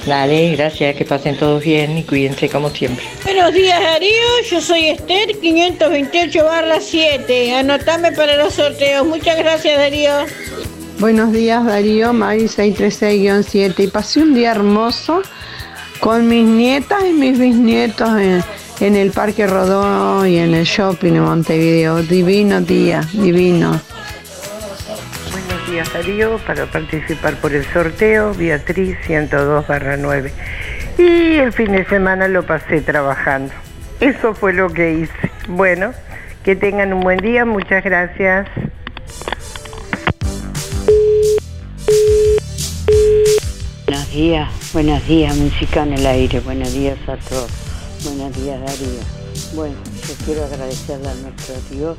Dale, 0.05 0.55
gracias, 0.55 0.95
que 0.97 1.05
pasen 1.05 1.37
todos 1.37 1.63
bien 1.63 1.97
y 1.97 2.03
cuídense 2.03 2.49
como 2.49 2.69
siempre. 2.69 3.05
Buenos 3.23 3.53
días 3.53 3.79
Darío, 3.79 4.41
yo 4.49 4.59
soy 4.59 4.89
Esther 4.89 5.39
528 5.39 6.43
barra 6.43 6.79
7. 6.81 7.55
Anotame 7.55 8.11
para 8.11 8.35
los 8.35 8.53
sorteos. 8.53 9.07
Muchas 9.07 9.37
gracias 9.37 9.77
Darío. 9.77 10.11
Buenos 10.99 11.31
días 11.31 11.65
Darío, 11.65 12.11
Mari 12.11 12.45
636-7 12.45 13.79
y 13.79 13.87
pasé 13.87 14.21
un 14.21 14.33
día 14.33 14.51
hermoso 14.51 15.21
con 16.03 16.27
mis 16.27 16.45
nietas 16.45 17.01
y 17.09 17.13
mis 17.13 17.39
bisnietos 17.39 18.09
en, 18.81 18.95
el 18.97 19.11
Parque 19.11 19.47
Rodó 19.47 20.25
y 20.25 20.37
en 20.37 20.53
el 20.53 20.65
shopping 20.65 21.13
en 21.13 21.23
Montevideo. 21.23 22.03
Divino 22.03 22.59
día, 22.59 22.99
divino. 23.13 23.79
Buenos 25.31 25.71
días 25.71 25.93
Darío, 25.93 26.39
para 26.39 26.65
participar 26.65 27.35
por 27.35 27.53
el 27.53 27.63
sorteo, 27.71 28.33
Beatriz 28.33 28.97
102 29.05 29.65
barra 29.65 29.95
9. 29.95 30.33
Y 30.97 31.35
el 31.37 31.53
fin 31.53 31.71
de 31.71 31.85
semana 31.85 32.27
lo 32.27 32.45
pasé 32.45 32.81
trabajando. 32.81 33.53
Eso 34.01 34.35
fue 34.35 34.51
lo 34.51 34.73
que 34.73 34.91
hice. 34.91 35.31
Bueno, 35.47 35.93
que 36.43 36.57
tengan 36.57 36.91
un 36.91 36.99
buen 36.99 37.19
día, 37.19 37.45
muchas 37.45 37.81
gracias. 37.81 38.49
Días, 44.13 44.47
buenos 44.73 45.07
días, 45.07 45.35
música 45.35 45.81
en 45.81 45.93
el 45.93 46.05
aire, 46.05 46.39
buenos 46.41 46.71
días 46.71 46.99
a 47.07 47.17
todos, 47.17 47.49
buenos 48.03 48.31
días 48.35 48.61
Darío. 48.61 48.99
Bueno, 49.55 49.75
yo 50.07 50.13
quiero 50.23 50.45
agradecerle 50.45 51.09
a 51.09 51.15
nuestro 51.15 51.55
Dios 51.71 51.97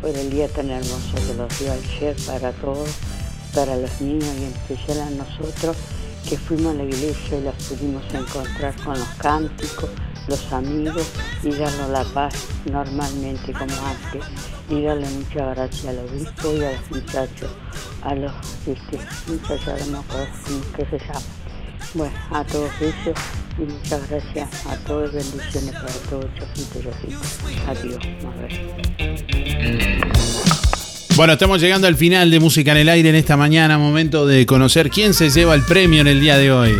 por 0.00 0.10
el 0.10 0.30
día 0.30 0.48
tan 0.48 0.68
hermoso 0.68 1.14
que 1.14 1.34
nos 1.34 1.58
dio 1.60 1.72
ayer 1.72 2.16
para 2.26 2.50
todos, 2.54 2.88
para 3.54 3.76
los 3.76 4.00
niños 4.00 4.24
y 4.36 4.44
en 4.46 4.52
especial 4.52 5.00
a 5.02 5.10
nosotros 5.10 5.76
que 6.28 6.36
fuimos 6.36 6.74
a 6.74 6.78
la 6.78 6.84
iglesia 6.84 7.38
y 7.38 7.42
los 7.44 7.54
pudimos 7.54 8.02
encontrar 8.12 8.74
con 8.82 8.98
los 8.98 9.08
cánticos, 9.18 9.90
los 10.26 10.52
amigos 10.52 11.06
y 11.44 11.50
darnos 11.50 11.90
la 11.90 12.02
paz 12.02 12.34
normalmente 12.64 13.52
como 13.52 13.74
antes 13.86 14.24
y 14.70 14.82
darle 14.82 15.06
muchas 15.08 15.54
gracias 15.54 15.86
al 15.86 15.98
obispo 16.00 16.52
y 16.52 16.64
a 16.64 16.72
los 16.72 16.90
muchachos, 16.90 17.50
a 18.02 18.14
los 18.16 18.32
este, 18.66 18.98
muchachos, 19.28 19.86
no 19.88 20.02
que 20.76 20.84
se 20.86 20.98
llama. 20.98 21.43
Bueno, 21.94 22.12
a 22.32 22.44
todos 22.44 22.70
ellos 22.80 23.16
y 23.56 23.62
muchas 23.62 24.10
gracias 24.10 24.66
a 24.66 24.76
todos, 24.78 25.12
bendiciones 25.12 25.72
para 25.72 25.92
todos, 26.10 26.26
chocitos, 26.36 26.82
chocitos. 26.82 27.38
Adiós, 27.68 27.98
vemos. 28.02 28.34
Bueno, 31.14 31.34
estamos 31.34 31.60
llegando 31.60 31.86
al 31.86 31.94
final 31.94 32.32
de 32.32 32.40
Música 32.40 32.72
en 32.72 32.78
el 32.78 32.88
Aire 32.88 33.10
en 33.10 33.14
esta 33.14 33.36
mañana, 33.36 33.78
momento 33.78 34.26
de 34.26 34.44
conocer 34.44 34.90
quién 34.90 35.14
se 35.14 35.30
lleva 35.30 35.54
el 35.54 35.62
premio 35.62 36.00
en 36.00 36.08
el 36.08 36.20
día 36.20 36.36
de 36.36 36.50
hoy. 36.50 36.72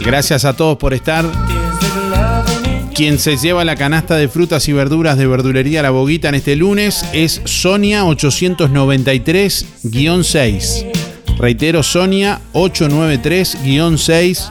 Gracias 0.00 0.46
a 0.46 0.56
todos 0.56 0.78
por 0.78 0.94
estar. 0.94 1.26
Quien 2.94 3.18
se 3.18 3.36
lleva 3.36 3.66
la 3.66 3.76
canasta 3.76 4.16
de 4.16 4.28
frutas 4.28 4.66
y 4.68 4.72
verduras 4.72 5.18
de 5.18 5.26
verdulería 5.26 5.82
La 5.82 5.90
Boguita 5.90 6.30
en 6.30 6.36
este 6.36 6.56
lunes 6.56 7.04
es 7.12 7.42
Sonia 7.44 8.04
893-6. 8.04 11.01
Reitero, 11.42 11.82
Sonia 11.82 12.40
893-6 12.52 14.50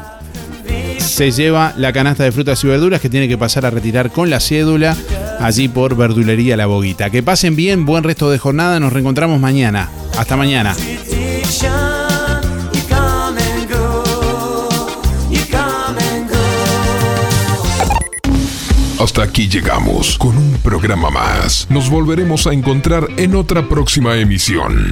se 0.98 1.32
lleva 1.32 1.74
la 1.78 1.94
canasta 1.94 2.26
de 2.26 2.34
frutas 2.34 2.62
y 2.66 2.68
verduras 2.68 3.00
que 3.00 3.10
tiene 3.10 3.30
que 3.30 3.38
pasar 3.38 3.66
a 3.66 3.70
retirar 3.70 4.12
con 4.12 4.30
la 4.30 4.42
cédula 4.42 4.98
allí 5.40 5.70
por 5.70 5.96
Verdulería 5.96 6.58
La 6.58 6.66
Boguita. 6.66 7.10
Que 7.10 7.24
pasen 7.24 7.56
bien, 7.56 7.86
buen 7.86 8.04
resto 8.04 8.30
de 8.30 8.40
jornada, 8.40 8.78
nos 8.82 8.92
reencontramos 8.92 9.40
mañana. 9.40 9.90
Hasta 10.18 10.36
mañana. 10.36 10.76
Hasta 19.00 19.24
aquí 19.24 19.48
llegamos 19.48 20.18
con 20.18 20.38
un 20.38 20.58
programa 20.62 21.10
más. 21.10 21.68
Nos 21.70 21.90
volveremos 21.90 22.48
a 22.48 22.54
encontrar 22.54 23.08
en 23.16 23.36
otra 23.36 23.70
próxima 23.70 24.18
emisión. 24.18 24.92